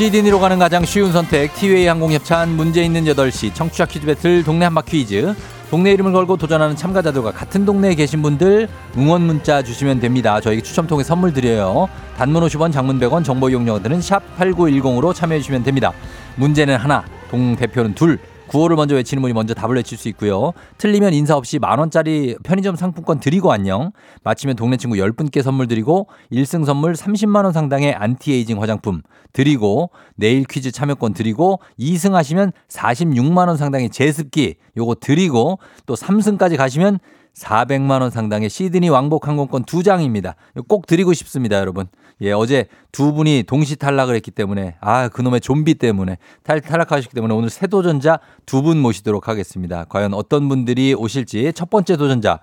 시드니로 0.00 0.40
가는 0.40 0.58
가장 0.58 0.86
쉬운 0.86 1.12
선택 1.12 1.52
티웨이 1.56 1.86
항공 1.86 2.10
협찬 2.10 2.56
문제 2.56 2.82
있는 2.82 3.04
8시 3.04 3.52
청취자 3.52 3.84
퀴즈 3.84 4.06
배틀 4.06 4.42
동네 4.42 4.64
한바 4.64 4.80
퀴즈 4.80 5.34
동네 5.70 5.92
이름을 5.92 6.12
걸고 6.12 6.38
도전하는 6.38 6.74
참가자들과 6.74 7.32
같은 7.32 7.66
동네에 7.66 7.94
계신 7.94 8.22
분들 8.22 8.66
응원 8.96 9.20
문자 9.20 9.62
주시면 9.62 10.00
됩니다. 10.00 10.40
저희 10.40 10.62
추첨 10.62 10.86
통해 10.86 11.04
선물 11.04 11.34
드려요. 11.34 11.86
단문 12.16 12.42
50원, 12.44 12.72
장문 12.72 12.98
100원, 12.98 13.26
정보 13.26 13.50
이용료들은 13.50 14.00
샵 14.00 14.22
8910으로 14.38 15.14
참여해 15.14 15.40
주시면 15.40 15.64
됩니다. 15.64 15.92
문제는 16.36 16.76
하나, 16.76 17.04
동 17.30 17.54
대표는 17.54 17.94
둘. 17.94 18.18
구호를 18.50 18.74
먼저 18.74 18.96
외치는 18.96 19.20
분이 19.22 19.32
먼저 19.32 19.54
답을 19.54 19.76
외칠 19.76 19.96
수 19.96 20.08
있고요. 20.08 20.52
틀리면 20.76 21.14
인사 21.14 21.36
없이 21.36 21.60
만 21.60 21.78
원짜리 21.78 22.36
편의점 22.42 22.74
상품권 22.74 23.20
드리고 23.20 23.52
안녕. 23.52 23.92
마치면 24.24 24.56
동네 24.56 24.76
친구 24.76 24.96
10분께 24.96 25.40
선물 25.40 25.68
드리고 25.68 26.08
1승 26.32 26.64
선물 26.64 26.94
30만 26.94 27.44
원 27.44 27.52
상당의 27.52 27.94
안티에이징 27.94 28.60
화장품 28.60 29.02
드리고 29.32 29.90
내일 30.16 30.44
퀴즈 30.44 30.72
참여권 30.72 31.14
드리고 31.14 31.60
2승 31.78 32.12
하시면 32.12 32.50
46만 32.68 33.46
원 33.46 33.56
상당의 33.56 33.90
제습기 33.90 34.56
요거 34.76 34.96
드리고 35.00 35.60
또 35.86 35.94
3승까지 35.94 36.56
가시면 36.56 36.98
400만 37.34 38.00
원 38.00 38.10
상당의 38.10 38.50
시드니 38.50 38.88
왕복 38.88 39.28
항공권 39.28 39.62
두 39.62 39.84
장입니다. 39.84 40.34
이거 40.56 40.64
꼭 40.66 40.86
드리고 40.86 41.12
싶습니다, 41.12 41.56
여러분. 41.58 41.86
예, 42.22 42.32
어제 42.32 42.66
두 42.92 43.12
분이 43.14 43.44
동시 43.46 43.76
탈락을 43.76 44.14
했기 44.14 44.30
때문에 44.30 44.76
아, 44.80 45.08
그놈의 45.08 45.40
좀비 45.40 45.74
때문에 45.74 46.18
탈, 46.42 46.60
탈락하셨기 46.60 47.14
때문에 47.14 47.32
오늘 47.34 47.48
새 47.50 47.66
도전자 47.66 48.18
두 48.46 48.62
분 48.62 48.78
모시도록 48.78 49.26
하겠습니다. 49.28 49.84
과연 49.88 50.12
어떤 50.14 50.48
분들이 50.48 50.94
오실지 50.94 51.52
첫 51.54 51.70
번째 51.70 51.96
도전자 51.96 52.40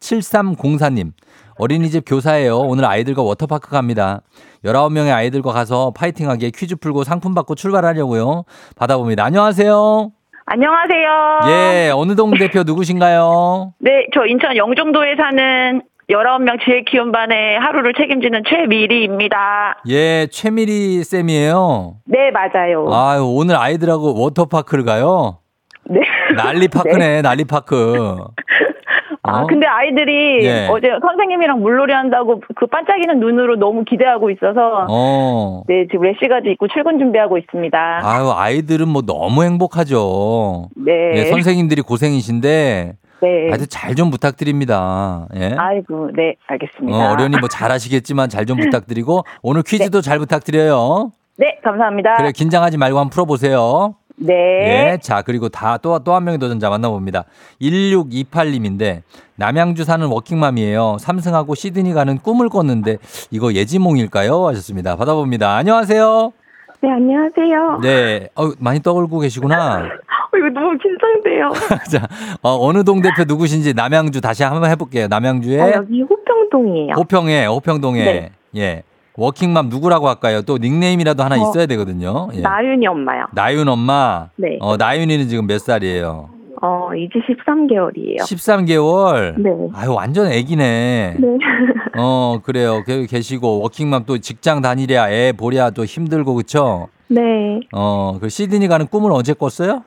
7304님. 0.00 1.12
어린이집 1.58 2.04
교사예요. 2.06 2.58
오늘 2.58 2.84
아이들과 2.84 3.22
워터파크 3.22 3.70
갑니다. 3.70 4.20
19명의 4.64 5.12
아이들과 5.14 5.52
가서 5.52 5.90
파이팅하게 5.96 6.50
퀴즈 6.50 6.76
풀고 6.76 7.02
상품 7.04 7.34
받고 7.34 7.54
출발하려고요. 7.54 8.44
받아봅니다. 8.76 9.24
안녕하세요. 9.24 10.12
안녕하세요. 10.44 11.40
예, 11.48 11.90
어느 11.94 12.14
동 12.14 12.30
대표 12.38 12.62
누구신가요? 12.62 13.72
네, 13.80 14.06
저 14.14 14.26
인천 14.26 14.56
영종도에 14.56 15.16
사는 15.16 15.82
19명 16.10 16.62
지혜 16.64 16.82
키움반의 16.82 17.58
하루를 17.58 17.92
책임지는 17.94 18.42
최미리입니다. 18.48 19.82
예, 19.88 20.28
최미리 20.30 21.02
쌤이에요. 21.02 21.96
네, 22.04 22.30
맞아요. 22.30 22.88
아유, 22.92 23.24
오늘 23.26 23.56
아이들하고 23.56 24.14
워터파크를 24.20 24.84
가요? 24.84 25.38
네. 25.84 26.00
난리파크네, 26.36 27.22
난리파크. 27.22 28.18
아, 29.22 29.40
어? 29.42 29.46
근데 29.48 29.66
아이들이 29.66 30.44
예. 30.44 30.68
어제 30.70 30.86
선생님이랑 31.00 31.60
물놀이 31.60 31.92
한다고 31.92 32.40
그 32.54 32.66
반짝이는 32.66 33.18
눈으로 33.18 33.56
너무 33.56 33.82
기대하고 33.84 34.30
있어서 34.30 34.86
어. 34.88 35.64
네, 35.66 35.86
지금 35.90 36.02
래시가드 36.02 36.46
입고 36.46 36.68
출근 36.68 37.00
준비하고 37.00 37.36
있습니다. 37.36 38.00
아유, 38.04 38.30
아이들은 38.32 38.86
뭐 38.86 39.02
너무 39.02 39.42
행복하죠. 39.42 40.68
네. 40.76 40.92
예, 41.16 41.24
선생님들이 41.26 41.82
고생이신데, 41.82 42.92
네. 43.22 43.50
아주 43.52 43.66
잘좀 43.66 44.10
부탁드립니다. 44.10 45.26
예. 45.34 45.54
아이고, 45.56 46.10
네, 46.14 46.34
알겠습니다. 46.46 46.96
어, 46.98 47.12
어련히 47.12 47.38
뭐 47.38 47.48
잘하시겠지만 47.48 48.28
잘 48.28 48.46
좀 48.46 48.58
부탁드리고, 48.58 49.24
오늘 49.42 49.62
퀴즈도 49.62 50.00
잘 50.02 50.18
부탁드려요. 50.18 51.10
네, 51.38 51.58
감사합니다. 51.64 52.14
그래, 52.16 52.32
긴장하지 52.32 52.76
말고 52.78 52.98
한번 52.98 53.10
풀어보세요. 53.10 53.94
네. 54.18 54.32
예. 54.94 54.98
자, 55.02 55.20
그리고 55.22 55.48
다 55.50 55.76
또 55.76 55.98
또 55.98 56.14
한 56.14 56.24
명의 56.24 56.38
도전자 56.38 56.70
만나봅니다. 56.70 57.24
1628님인데 57.60 59.02
남양주 59.36 59.84
사는 59.84 60.06
워킹맘이에요. 60.06 60.96
삼승하고 61.00 61.54
시드니 61.54 61.92
가는 61.92 62.16
꿈을 62.18 62.48
꿨는데 62.48 62.96
이거 63.30 63.52
예지몽일까요? 63.52 64.46
하셨습니다. 64.48 64.96
받아봅니다. 64.96 65.54
안녕하세요. 65.56 66.32
네, 66.82 66.90
안녕하세요. 66.90 67.80
네. 67.82 68.28
어, 68.36 68.52
많이 68.58 68.80
떠올고 68.80 69.18
계시구나. 69.20 69.88
어, 70.46 70.48
이거 70.48 70.60
너무 70.60 70.78
긴장돼요. 70.78 71.50
자, 71.90 72.06
어, 72.42 72.72
느 72.72 72.84
동 72.84 73.00
대표 73.02 73.24
누구신지 73.26 73.74
남양주 73.74 74.20
다시 74.20 74.42
한번 74.44 74.70
해볼게요. 74.70 75.08
남양주에 75.08 75.60
아, 75.60 75.72
여기 75.74 76.02
호평동이에요. 76.02 76.94
호평에, 76.96 77.46
호평동에. 77.46 78.04
네. 78.04 78.30
예. 78.56 78.82
워킹맘 79.18 79.68
누구라고 79.70 80.08
할까요? 80.08 80.42
또 80.42 80.58
닉네임이라도 80.58 81.22
하나 81.24 81.36
어, 81.36 81.38
있어야 81.50 81.64
되거든요. 81.66 82.28
예. 82.34 82.40
나윤이 82.42 82.86
엄마요. 82.86 83.24
나윤 83.32 83.66
엄마. 83.68 84.28
네. 84.36 84.58
어, 84.60 84.76
나윤이는 84.76 85.28
지금 85.28 85.46
몇 85.46 85.58
살이에요? 85.58 86.28
어, 86.62 86.88
이제 86.94 87.12
13개월이에요. 87.28 88.18
13개월. 88.20 89.34
네. 89.40 89.50
아유, 89.74 89.92
완전 89.94 90.30
애기네. 90.30 91.16
네. 91.18 91.26
어, 91.98 92.38
그래요. 92.42 92.82
그 92.84 93.06
계시고, 93.06 93.60
워킹맘 93.62 94.04
또 94.06 94.18
직장 94.18 94.60
다니랴, 94.62 95.10
애 95.10 95.32
보랴 95.32 95.70
또 95.70 95.84
힘들고, 95.84 96.34
그쵸? 96.34 96.88
네. 97.08 97.20
어, 97.72 98.18
그 98.20 98.28
시드니 98.28 98.68
가는 98.68 98.86
꿈을 98.86 99.12
언제 99.12 99.32
꿨어요? 99.32 99.82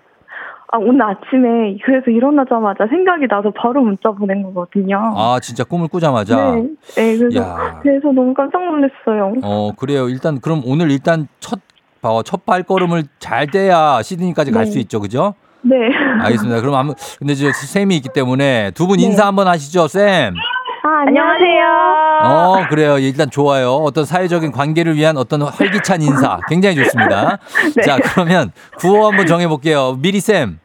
아, 0.72 0.78
오늘 0.78 1.02
아침에 1.02 1.78
그래서 1.84 2.12
일어나자마자 2.12 2.86
생각이 2.88 3.28
나서 3.28 3.52
바로 3.56 3.82
문자 3.82 4.12
보낸 4.12 4.44
거거든요. 4.44 5.14
아, 5.16 5.40
진짜 5.42 5.64
꿈을 5.64 5.88
꾸자마자. 5.88 6.52
네. 6.52 6.62
네, 6.96 7.18
그래서, 7.18 7.42
야. 7.42 7.80
그래서 7.82 8.12
너무 8.12 8.34
깜짝 8.36 8.64
놀랐어요. 8.64 9.34
어, 9.44 9.72
그래요. 9.76 10.10
일단, 10.10 10.40
그럼 10.40 10.62
오늘 10.66 10.92
일단 10.92 11.28
첫, 11.40 11.60
어, 12.04 12.22
첫 12.22 12.46
발걸음을 12.46 13.04
잘 13.18 13.48
떼야 13.48 14.04
시드니까지 14.04 14.52
갈 14.52 14.66
네. 14.66 14.72
수 14.72 14.80
있죠, 14.80 15.00
그죠? 15.00 15.34
네. 15.62 15.76
알겠습니다. 16.22 16.62
그럼 16.62 16.76
아무, 16.76 16.94
근데 17.18 17.34
이제 17.34 17.52
쌤이 17.52 17.96
있기 17.98 18.10
때문에 18.14 18.72
두분 18.76 18.98
네. 18.98 19.06
인사 19.06 19.26
한번 19.26 19.48
하시죠, 19.48 19.88
쌤. 19.88 20.36
아, 20.82 21.04
안녕하세요. 21.08 22.20
어, 22.24 22.68
그래요. 22.70 22.98
일단 23.00 23.30
좋아요. 23.30 23.72
어떤 23.74 24.06
사회적인 24.06 24.52
관계를 24.52 24.96
위한 24.96 25.18
어떤 25.18 25.42
활기찬 25.42 26.02
인사. 26.02 26.40
굉장히 26.48 26.76
좋습니다. 26.78 27.38
네. 27.76 27.82
자, 27.82 27.98
그러면 28.02 28.52
구호 28.78 29.08
한번 29.08 29.26
정해볼게요. 29.26 29.98
미리쌤. 30.02 30.60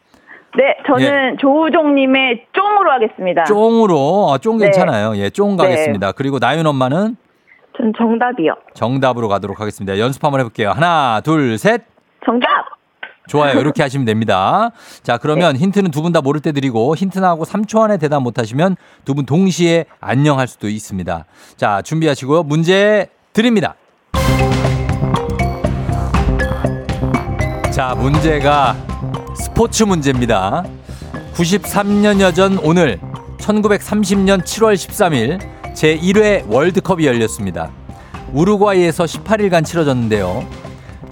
네, 0.56 0.76
저는 0.86 1.38
조우종님의 1.40 2.46
쫑으로 2.52 2.92
하겠습니다. 2.92 3.42
쫑으로, 3.44 4.28
아, 4.32 4.38
쫑 4.38 4.58
네. 4.58 4.66
괜찮아요. 4.66 5.16
예, 5.16 5.30
쫑 5.30 5.56
가겠습니다. 5.56 6.12
그리고 6.12 6.38
나윤 6.38 6.64
엄마는 6.64 7.16
전 7.76 7.92
정답이요. 7.98 8.54
정답으로 8.74 9.26
가도록 9.26 9.60
하겠습니다. 9.60 9.98
연습 9.98 10.22
한번 10.22 10.38
해볼게요. 10.40 10.70
하나, 10.70 11.20
둘, 11.24 11.58
셋. 11.58 11.82
정답! 12.24 12.48
좋아요. 13.26 13.58
이렇게 13.58 13.82
하시면 13.82 14.04
됩니다. 14.04 14.70
자, 15.02 15.16
그러면 15.18 15.56
힌트는 15.56 15.90
두 15.90 16.02
분 16.02 16.12
다 16.12 16.20
모를 16.20 16.40
때 16.40 16.52
드리고 16.52 16.94
힌트 16.94 17.18
나하고 17.18 17.44
3초 17.44 17.80
안에 17.80 17.96
대답 17.96 18.22
못 18.22 18.38
하시면 18.38 18.76
두 19.04 19.14
분 19.14 19.24
동시에 19.26 19.86
안녕할 20.00 20.46
수도 20.48 20.68
있습니다. 20.68 21.24
자, 21.56 21.82
준비하시고요. 21.82 22.42
문제 22.42 23.08
드립니다. 23.32 23.74
자, 27.72 27.94
문제가 27.96 28.76
스포츠 29.36 29.82
문제입니다. 29.82 30.64
93년여 31.34 32.34
전 32.34 32.58
오늘 32.58 33.00
1930년 33.38 34.42
7월 34.44 34.74
13일 34.74 35.40
제1회 35.74 36.44
월드컵이 36.48 37.04
열렸습니다. 37.06 37.70
우루과이에서 38.32 39.04
18일간 39.04 39.64
치러졌는데요. 39.64 40.46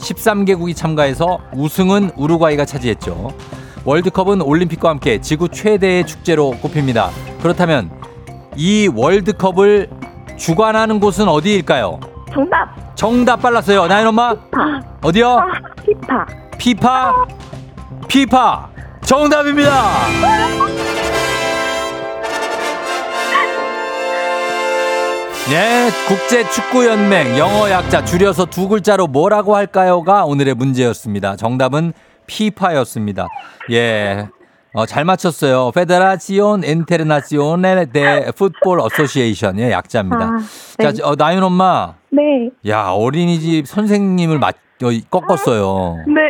13개국이 0.02 0.76
참가해서 0.76 1.38
우승은 1.54 2.10
우루과이가 2.16 2.64
차지했죠. 2.64 3.32
월드컵은 3.84 4.42
올림픽과 4.42 4.88
함께 4.90 5.20
지구 5.20 5.48
최대의 5.48 6.06
축제로 6.06 6.50
꼽힙니다. 6.50 7.10
그렇다면 7.40 7.90
이 8.56 8.88
월드컵을 8.94 9.88
주관하는 10.36 11.00
곳은 11.00 11.28
어디일까요? 11.28 11.98
정답! 12.32 12.96
정답 12.96 13.42
빨랐어요. 13.42 13.86
나인 13.86 14.06
엄마 14.06 14.30
아, 14.30 14.80
어디요? 15.02 15.38
아, 15.38 15.46
피파. 15.84 16.26
피파 16.58 17.26
피파 18.08 18.68
정답입니다. 19.04 19.72
네, 25.50 25.88
국제 26.06 26.48
축구 26.50 26.86
연맹 26.86 27.36
영어 27.36 27.68
약자 27.68 28.04
줄여서 28.04 28.46
두 28.46 28.68
글자로 28.68 29.08
뭐라고 29.08 29.56
할까요가 29.56 30.24
오늘의 30.24 30.54
문제였습니다. 30.54 31.34
정답은 31.36 31.92
피파였습니다. 32.26 33.26
예. 33.72 34.28
어, 34.72 34.86
잘 34.86 35.04
맞췄어요. 35.04 35.72
Fédération 35.72 36.62
Internationale 36.64 37.86
de 37.86 38.30
Football 38.36 38.80
Association의 38.80 39.72
약자입니다. 39.72 40.24
아, 40.24 40.30
네. 40.78 40.92
자, 40.92 41.06
어, 41.06 41.16
나윤 41.16 41.42
엄마. 41.42 41.94
네. 42.10 42.48
야, 42.68 42.90
어린이집 42.90 43.66
선생님을 43.66 44.38
맞, 44.38 44.54
어, 44.82 44.88
꺾었어요. 45.10 46.04
네. 46.06 46.22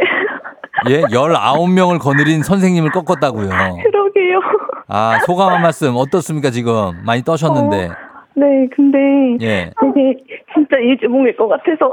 예, 0.88 1.02
19명을 1.02 2.00
거느린 2.00 2.42
선생님을 2.42 2.90
꺾었다고요. 2.90 3.46
그러게요. 3.84 4.40
아, 4.88 5.18
소감 5.26 5.52
한 5.52 5.62
말씀 5.62 5.94
어떻습니까, 5.96 6.50
지금? 6.50 7.00
많이 7.04 7.22
떠셨는데. 7.22 7.90
네, 8.34 8.66
근데 8.74 8.98
예. 9.40 9.70
되게 9.80 10.16
진짜 10.54 10.76
예지몽일 10.82 11.36
것 11.36 11.48
같아서. 11.48 11.92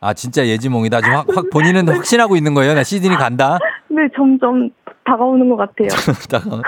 아, 0.00 0.12
진짜 0.14 0.46
예지몽이다. 0.46 1.00
지금 1.00 1.16
확, 1.16 1.26
확 1.34 1.50
본인은 1.50 1.88
확신하고 1.88 2.36
있는 2.36 2.54
거예요. 2.54 2.74
나 2.74 2.82
시드니 2.82 3.16
간다. 3.16 3.58
네, 3.88 4.08
점점 4.16 4.70
다가오는 5.04 5.48
것 5.48 5.56
같아요. 5.56 5.88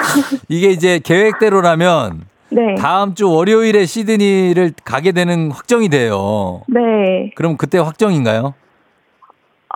이게 0.48 0.70
이제 0.70 0.98
계획대로라면 1.02 2.22
네. 2.50 2.74
다음 2.76 3.14
주 3.14 3.30
월요일에 3.30 3.84
시드니를 3.84 4.72
가게 4.84 5.12
되는 5.12 5.50
확정이 5.50 5.88
돼요. 5.88 6.62
네. 6.68 7.30
그럼 7.36 7.56
그때 7.56 7.78
확정인가요? 7.78 8.54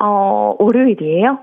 어, 0.01 0.55
월요일이에요? 0.59 1.39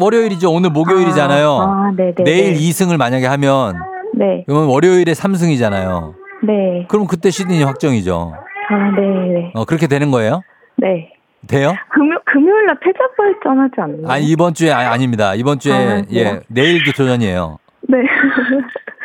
월요일이죠. 0.00 0.52
오늘 0.52 0.70
목요일이잖아요. 0.70 1.50
아, 1.50 1.92
네네. 1.96 2.14
내일 2.24 2.54
2승을 2.54 2.96
만약에 2.96 3.26
하면 3.26 3.76
네. 4.14 4.44
그러면 4.46 4.68
월요일에 4.68 5.12
3승이잖아요. 5.12 6.14
네. 6.42 6.86
그럼 6.88 7.06
그때 7.06 7.30
시드니 7.30 7.62
확정이죠. 7.64 8.34
아, 8.70 8.90
네네. 8.94 9.52
어, 9.54 9.64
그렇게 9.64 9.86
되는 9.86 10.10
거예요? 10.10 10.42
네. 10.76 11.12
돼요? 11.46 11.74
금요, 11.90 12.18
금요일 12.24 12.66
날 12.66 12.76
패자부활전 12.80 13.58
하지 13.60 13.74
않나요? 13.78 14.08
아니 14.08 14.26
이번 14.26 14.54
주에 14.54 14.72
아니, 14.72 14.86
아닙니다. 14.86 15.34
이번 15.34 15.58
주에 15.58 15.72
아, 15.72 16.02
예 16.10 16.24
그래요? 16.24 16.40
내일도 16.48 16.92
도전이에요. 16.92 17.58
네. 17.88 17.98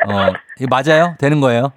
어 0.07 0.33
맞아요? 0.69 1.15
되는 1.19 1.39
거예요? 1.39 1.71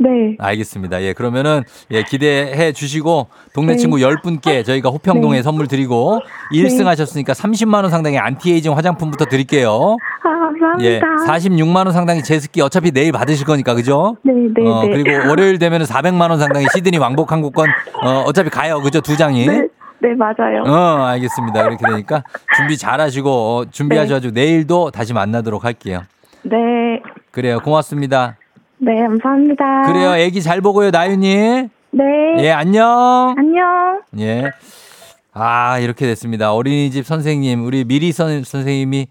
네. 0.00 0.36
알겠습니다. 0.38 1.02
예 1.02 1.12
그러면은 1.12 1.62
예 1.90 2.02
기대해 2.02 2.72
주시고 2.72 3.28
동네 3.54 3.72
네. 3.72 3.76
친구 3.78 3.96
10분께 3.98 4.64
저희가 4.64 4.90
호평동에 4.90 5.36
네. 5.36 5.42
선물 5.42 5.68
드리고 5.68 6.20
1승 6.52 6.84
하셨으니까 6.84 7.32
30만 7.32 7.82
원 7.82 7.90
상당의 7.90 8.18
안티에이징 8.18 8.76
화장품부터 8.76 9.26
드릴게요. 9.26 9.96
아, 10.24 10.28
감사합니다. 10.28 10.84
예 10.84 11.00
46만 11.28 11.76
원 11.76 11.92
상당의 11.92 12.22
제습기 12.22 12.60
어차피 12.60 12.90
내일 12.90 13.12
받으실 13.12 13.46
거니까 13.46 13.74
그죠? 13.74 14.16
네, 14.22 14.32
네, 14.32 14.68
어 14.68 14.82
네. 14.82 14.90
그리고 14.90 15.28
월요일 15.28 15.58
되면은 15.58 15.86
400만 15.86 16.30
원 16.30 16.38
상당의 16.38 16.68
시드니 16.74 16.98
왕복 16.98 17.32
항공권 17.32 17.68
어 18.02 18.24
어차피 18.26 18.50
가요. 18.50 18.80
그죠? 18.80 19.00
두 19.00 19.16
장이. 19.16 19.46
네, 19.46 19.68
네, 20.00 20.14
맞아요. 20.14 20.62
어, 20.66 21.04
알겠습니다. 21.06 21.62
그렇게 21.62 21.86
되니까 21.86 22.22
준비 22.56 22.76
잘 22.76 23.00
하시고, 23.00 23.30
어, 23.30 23.64
준비하셔가지고 23.70 24.34
내일도 24.34 24.90
다시 24.90 25.14
만나도록 25.14 25.64
할게요. 25.64 26.02
네. 26.42 26.56
그래요. 27.30 27.58
고맙습니다. 27.60 28.36
네, 28.84 29.00
감사합니다. 29.00 29.82
그래요. 29.82 30.14
애기 30.16 30.42
잘 30.42 30.60
보고요, 30.60 30.90
나윤이. 30.90 31.68
네. 31.90 32.04
예, 32.38 32.50
안녕. 32.50 33.34
안녕. 33.36 34.02
예. 34.18 34.50
아, 35.32 35.78
이렇게 35.78 36.06
됐습니다. 36.06 36.52
어린이집 36.52 37.06
선생님, 37.06 37.64
우리 37.64 37.84
미리 37.84 38.12
선, 38.12 38.44
선생님이 38.44 39.06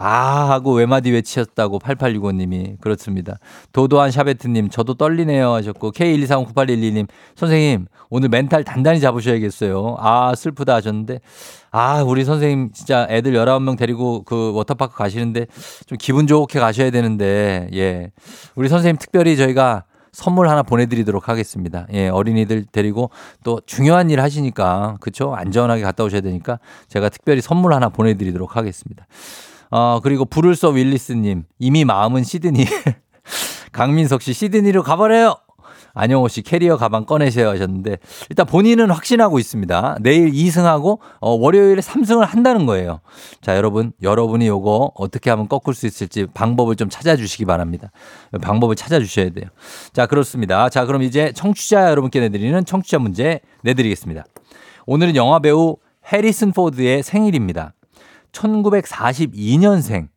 아 0.00 0.50
하고 0.50 0.74
외마디 0.74 1.10
외치셨다고 1.10 1.78
8865님이 1.78 2.80
그렇습니다. 2.80 3.38
도도한 3.72 4.10
샤베트님 4.10 4.70
저도 4.70 4.94
떨리네요 4.94 5.52
하셨고 5.52 5.92
K1239812님 5.92 7.08
선생님 7.36 7.86
오늘 8.10 8.28
멘탈 8.28 8.64
단단히 8.64 9.00
잡으셔야겠어요. 9.00 9.96
아 9.98 10.34
슬프다 10.34 10.74
하셨는데 10.76 11.20
아 11.70 12.02
우리 12.02 12.24
선생님 12.24 12.72
진짜 12.72 13.06
애들 13.10 13.32
19명 13.32 13.76
데리고 13.76 14.22
그 14.22 14.52
워터파크 14.54 14.96
가시는데 14.96 15.46
좀 15.86 15.98
기분 15.98 16.26
좋게 16.26 16.60
가셔야 16.60 16.90
되는데 16.90 17.68
예 17.74 18.10
우리 18.54 18.68
선생님 18.68 18.98
특별히 18.98 19.36
저희가 19.36 19.84
선물 20.12 20.48
하나 20.48 20.62
보내드리도록 20.62 21.28
하겠습니다. 21.28 21.86
예, 21.92 22.08
어린이들 22.08 22.64
데리고 22.72 23.10
또 23.44 23.60
중요한 23.66 24.10
일 24.10 24.20
하시니까, 24.20 24.96
그쵸? 25.00 25.34
안전하게 25.34 25.82
갔다 25.82 26.02
오셔야 26.02 26.22
되니까 26.22 26.58
제가 26.88 27.08
특별히 27.08 27.40
선물 27.40 27.72
하나 27.72 27.88
보내드리도록 27.88 28.56
하겠습니다. 28.56 29.06
어, 29.70 30.00
그리고 30.02 30.24
불을 30.24 30.56
써 30.56 30.70
윌리스님, 30.70 31.44
이미 31.58 31.84
마음은 31.84 32.24
시드니. 32.24 32.64
강민석 33.72 34.22
씨, 34.22 34.32
시드니로 34.32 34.82
가버려요! 34.82 35.36
안영호 35.94 36.28
씨 36.28 36.42
캐리어 36.42 36.76
가방 36.76 37.04
꺼내셔야 37.06 37.50
하셨는데 37.50 37.98
일단 38.30 38.46
본인은 38.46 38.90
확신하고 38.90 39.40
있습니다. 39.40 39.98
내일 40.00 40.30
2승하고 40.30 41.00
어, 41.20 41.30
월요일에 41.32 41.80
3승을 41.80 42.24
한다는 42.24 42.66
거예요. 42.66 43.00
자, 43.40 43.56
여러분, 43.56 43.92
여러분이 44.00 44.46
요거 44.46 44.92
어떻게 44.94 45.30
하면 45.30 45.48
꺾을 45.48 45.74
수 45.74 45.86
있을지 45.86 46.26
방법을 46.32 46.76
좀 46.76 46.88
찾아주시기 46.88 47.46
바랍니다. 47.46 47.90
방법을 48.40 48.76
찾아주셔야 48.76 49.30
돼요. 49.30 49.46
자, 49.92 50.06
그렇습니다. 50.06 50.68
자, 50.68 50.86
그럼 50.86 51.02
이제 51.02 51.32
청취자 51.32 51.90
여러분께 51.90 52.20
내드리는 52.20 52.64
청취자 52.64 53.00
문제 53.00 53.40
내드리겠습니다. 53.62 54.24
오늘은 54.86 55.16
영화 55.16 55.40
배우 55.40 55.76
해리슨 56.12 56.52
포드의 56.52 57.02
생일입니다. 57.02 57.74
1942년생. 58.32 60.08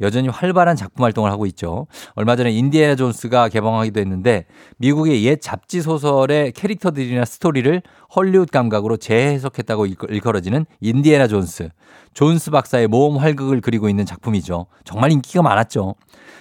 여전히 0.00 0.28
활발한 0.28 0.76
작품 0.76 1.04
활동을 1.04 1.30
하고 1.30 1.46
있죠. 1.46 1.86
얼마 2.14 2.34
전에 2.36 2.50
인디애나 2.52 2.96
존스가 2.96 3.48
개봉하기도 3.48 4.00
했는데 4.00 4.46
미국의 4.78 5.24
옛 5.24 5.40
잡지 5.40 5.82
소설의 5.82 6.52
캐릭터들이나 6.52 7.24
스토리를 7.24 7.82
헐리우드 8.16 8.50
감각으로 8.50 8.96
재해석했다고 8.96 9.86
일컬어지는 10.08 10.64
인디애나 10.80 11.28
존스. 11.28 11.68
존스 12.14 12.50
박사의 12.50 12.88
모험 12.88 13.18
활극을 13.18 13.60
그리고 13.60 13.88
있는 13.88 14.06
작품이죠. 14.06 14.66
정말 14.84 15.12
인기가 15.12 15.42
많았죠. 15.42 15.94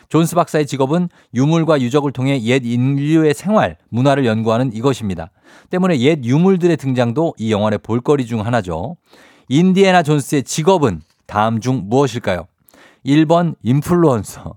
존스 0.07 0.36
박사의 0.36 0.65
직업은 0.65 1.09
유물과 1.36 1.82
유적을 1.82 2.11
통해 2.11 2.41
옛 2.41 2.65
인류의 2.65 3.34
생활, 3.34 3.78
문화를 3.89 4.26
연구하는 4.26 4.74
이것입니다. 4.74 5.30
때문에 5.70 5.99
옛 5.99 6.24
유물들의 6.24 6.78
등장도 6.78 7.36
이 7.38 7.51
영화의 7.51 7.80
볼거리 7.84 8.26
중 8.26 8.45
하나죠. 8.45 8.95
인디애나 9.49 10.03
존스의 10.03 10.43
직업은 10.43 11.01
다음 11.30 11.59
중 11.59 11.84
무엇일까요? 11.86 12.47
1번 13.05 13.55
인플루언서, 13.63 14.55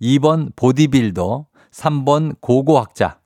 2번 0.00 0.50
보디빌더, 0.56 1.46
3번 1.70 2.36
고고학자. 2.40 3.18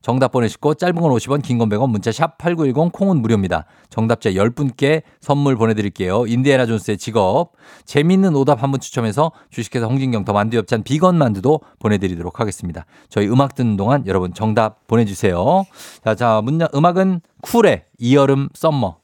정답 0.00 0.30
보내시고 0.30 0.74
짧은 0.74 0.94
건 1.00 1.10
50원, 1.10 1.42
긴 1.42 1.58
건 1.58 1.68
100원, 1.68 1.90
문자 1.90 2.12
샵 2.12 2.38
8910 2.38 2.92
콩은 2.92 3.20
무료입니다. 3.20 3.64
정답자 3.90 4.30
10분께 4.30 5.02
선물 5.20 5.56
보내드릴게요. 5.56 6.26
인디애나 6.28 6.66
존스의 6.66 6.96
직업. 6.96 7.50
재밌는 7.84 8.36
오답 8.36 8.62
한 8.62 8.70
분 8.70 8.78
추첨해서 8.78 9.32
주식회사 9.50 9.86
홍진경 9.86 10.24
더 10.24 10.32
만두 10.32 10.56
엽찬 10.58 10.84
비건 10.84 11.18
만두도 11.18 11.60
보내드리도록 11.80 12.38
하겠습니다. 12.38 12.86
저희 13.08 13.26
음악 13.28 13.56
듣는 13.56 13.76
동안 13.76 14.06
여러분 14.06 14.32
정답 14.32 14.86
보내주세요. 14.86 15.64
자, 16.04 16.14
자, 16.14 16.40
문자, 16.40 16.68
음악은 16.72 17.20
쿨의 17.42 17.86
이 17.98 18.04
여름 18.04 18.48
Summer. 18.54 18.98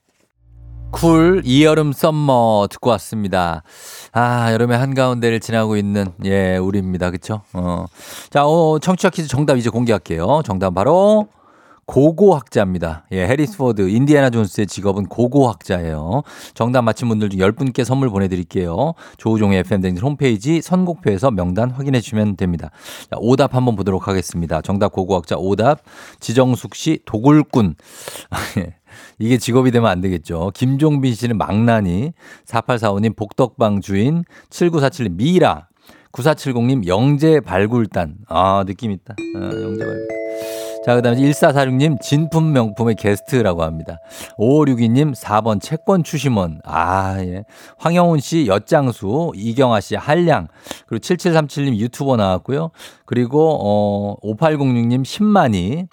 쿨 0.93 1.43
이 1.45 1.51
여름 1.51 1.93
Summer 1.93 2.69
듣고 2.71 2.91
왔습니다. 2.91 3.63
아, 4.13 4.53
여름의 4.53 4.79
한가운데를 4.79 5.41
지나고 5.41 5.77
있는 5.77 6.13
예, 6.25 6.57
우리입니다. 6.59 7.11
그쵸 7.11 7.43
어. 7.55 7.87
자, 8.31 8.47
어, 8.47 8.79
청취자 8.79 9.11
퀴즈 9.11 9.27
정답 9.29 9.57
이제 9.57 9.71
공개할게요. 9.71 10.43
정답 10.45 10.75
바로 10.75 11.29
고고학자입니다. 11.87 13.07
예, 13.13 13.27
해리스 13.27 13.59
포드, 13.59 13.89
인디애나 13.89 14.31
존스의 14.31 14.67
직업은 14.67 15.07
고고학자예요. 15.07 16.23
정답 16.55 16.83
맞힌 16.83 17.09
분들 17.09 17.31
중 17.31 17.41
10분께 17.41 17.85
선물 17.85 18.09
보내드릴게요. 18.09 18.95
조우종의 19.17 19.59
FM댕진 19.61 20.03
홈페이지 20.03 20.63
선곡표에서 20.63 21.31
명단 21.33 21.71
확인해 21.71 22.01
주시면 22.01 22.37
됩니다. 22.37 22.71
자, 23.11 23.17
오답 23.19 23.55
한번 23.55 23.77
보도록 23.77 24.09
하겠습니다. 24.09 24.61
정답 24.63 24.93
고고학자 24.93 25.37
오답, 25.37 25.81
지정숙 26.21 26.75
씨 26.75 27.01
도굴꾼. 27.05 27.75
예. 28.59 28.82
이게 29.23 29.39
직업이 29.39 29.71
되면 29.71 29.89
안 29.89 30.01
되겠죠. 30.01 30.51
김종빈 30.53 31.15
씨는 31.15 31.39
망나니, 31.39 32.13
4845님 32.45 33.15
복덕방 33.15 33.81
주인, 33.81 34.25
7947님 34.51 35.15
미라, 35.15 35.69
9470님 36.11 36.89
영재 36.89 37.39
발굴단. 37.39 38.17
아, 38.27 38.65
느낌 38.67 38.91
있다. 38.91 39.15
아, 39.37 39.41
영재 39.41 39.85
발굴단. 39.85 40.09
자, 40.85 40.97
그 40.97 41.03
다음에 41.03 41.19
1446님 41.19 42.01
진품 42.01 42.53
명품의 42.53 42.97
게스트라고 42.97 43.63
합니다. 43.63 43.99
5562님 44.41 45.15
4번 45.15 45.61
채권 45.61 46.03
추심원. 46.03 46.61
아, 46.65 47.19
예. 47.21 47.45
황영훈 47.79 48.19
씨 48.19 48.49
엿장수, 48.49 49.35
이경아 49.37 49.81
씨 49.81 49.95
한량, 49.95 50.49
그리고 50.89 51.01
7737님 51.01 51.77
유튜버 51.77 52.17
나왔고요. 52.17 52.73
그리고, 53.07 53.59
어, 53.63 54.17
5806님 54.25 55.05
10만이, 55.05 55.87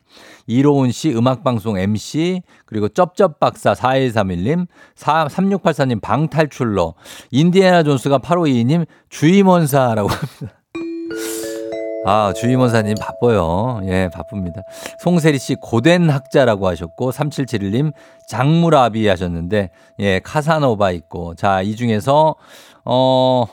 이로운 0.49 0.91
씨 0.91 1.11
음악방송 1.11 1.77
MC, 1.77 2.41
그리고 2.65 2.89
쩝쩝박사 2.89 3.73
4131님, 3.73 4.65
3684님 4.97 6.01
방탈출러, 6.01 6.95
인디애나 7.29 7.83
존스가 7.83 8.17
8522님 8.17 8.87
주임원사라고 9.09 10.09
합니다. 10.09 10.59
아, 12.05 12.33
주임원사님 12.33 12.95
바빠요. 12.99 13.81
예, 13.83 14.09
바쁩니다. 14.11 14.61
송세리 15.03 15.37
씨 15.37 15.55
고된 15.55 16.09
학자라고 16.09 16.67
하셨고, 16.67 17.11
3771님 17.11 17.93
장무라비 18.27 19.07
하셨는데, 19.07 19.69
예, 19.99 20.19
카사노바 20.19 20.91
있고. 20.91 21.35
자, 21.35 21.61
이 21.61 21.75
중에서, 21.75 22.35
어, 22.85 23.45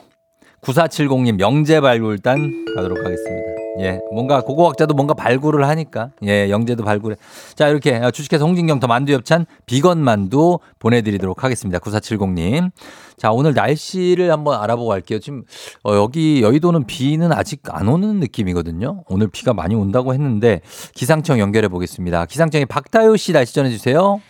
9470님 0.61 1.39
영재발굴단 1.39 2.65
가도록 2.75 2.97
하겠습니다. 2.97 3.56
예, 3.79 3.99
뭔가 4.11 4.41
고고학자도 4.41 4.93
뭔가 4.93 5.13
발굴을 5.13 5.67
하니까. 5.67 6.09
예, 6.25 6.49
영재도 6.49 6.83
발굴해. 6.83 7.15
자, 7.55 7.67
이렇게 7.67 7.99
주식회사 8.11 8.43
홍진경 8.45 8.79
더 8.79 8.87
만두 8.87 9.13
엽찬 9.13 9.45
비건 9.65 9.99
만두 9.99 10.59
보내드리도록 10.79 11.43
하겠습니다. 11.43 11.79
9470님. 11.79 12.71
자, 13.17 13.31
오늘 13.31 13.53
날씨를 13.53 14.31
한번 14.31 14.61
알아보고 14.61 14.89
갈게요. 14.89 15.19
지금 15.19 15.43
어, 15.83 15.93
여기 15.95 16.41
여의도는 16.41 16.85
비는 16.85 17.31
아직 17.31 17.61
안 17.69 17.87
오는 17.87 18.19
느낌이거든요. 18.19 19.03
오늘 19.07 19.27
비가 19.27 19.53
많이 19.53 19.75
온다고 19.75 20.13
했는데 20.13 20.61
기상청 20.93 21.39
연결해 21.39 21.67
보겠습니다. 21.67 22.25
기상청의 22.25 22.65
박다효 22.67 23.17
씨 23.17 23.33
날씨 23.33 23.53
전해 23.53 23.69
주세요. 23.69 24.21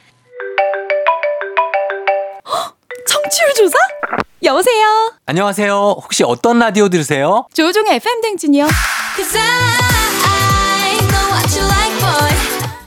청취율 3.07 3.53
조사? 3.55 3.77
여보세요. 4.43 4.85
안녕하세요. 5.25 5.73
혹시 6.01 6.23
어떤 6.23 6.59
라디오 6.59 6.87
들으세요? 6.89 7.47
조종의 7.53 7.95
FM 7.95 8.21
댕진이요. 8.21 8.67
Cause 9.17 9.35
I 9.35 10.99
know 11.09 11.25
what 11.33 11.49
you 11.57 11.65
like, 11.65 11.99
boy. 11.99 12.29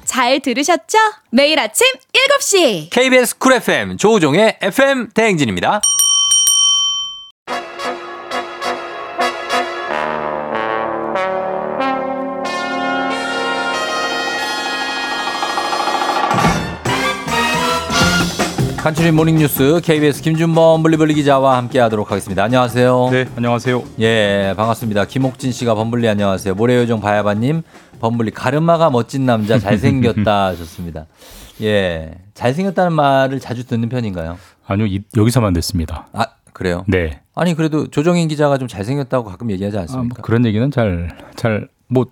잘 0.04 0.38
들으셨죠? 0.38 0.96
매일 1.30 1.58
아침 1.58 1.86
7시. 2.38 2.90
KBS 2.90 3.38
쿨 3.38 3.54
FM 3.54 3.96
조우종의 3.96 4.58
FM 4.62 5.08
대행진입니다. 5.12 5.80
간추린 18.82 19.14
모닝뉴스 19.14 19.82
KBS 19.84 20.22
김준범 20.22 20.82
블리블리 20.82 21.12
기자와 21.12 21.58
함께하도록 21.58 22.10
하겠습니다. 22.10 22.42
안녕하세요. 22.44 23.08
네, 23.12 23.26
안녕하세요. 23.36 23.82
예, 24.00 24.54
반갑습니다. 24.56 25.04
김옥진 25.04 25.52
씨가 25.52 25.74
범블리 25.74 26.08
안녕하세요. 26.08 26.54
모래요정 26.54 27.00
바야바님 27.00 27.62
범블리 28.00 28.30
가르마가 28.30 28.88
멋진 28.88 29.26
남자 29.26 29.58
잘생겼다 29.58 30.46
하셨습니다. 30.56 31.06
예, 31.60 32.12
잘생겼다는 32.32 32.94
말을 32.94 33.38
자주 33.38 33.66
듣는 33.66 33.90
편인가요? 33.90 34.38
아니요, 34.66 34.86
이, 34.86 35.02
여기서만 35.14 35.52
됐습니다. 35.52 36.06
아 36.14 36.24
그래요? 36.54 36.84
네. 36.88 37.20
아니 37.34 37.54
그래도 37.54 37.86
조정인 37.88 38.28
기자가 38.28 38.56
좀 38.56 38.66
잘생겼다고 38.66 39.28
가끔 39.28 39.50
얘기하지 39.50 39.76
아, 39.76 39.80
않습니까? 39.82 40.14
뭐 40.16 40.22
그런 40.24 40.46
얘기는 40.46 40.70
잘, 40.70 41.10
잘, 41.36 41.68
뭐, 41.86 42.06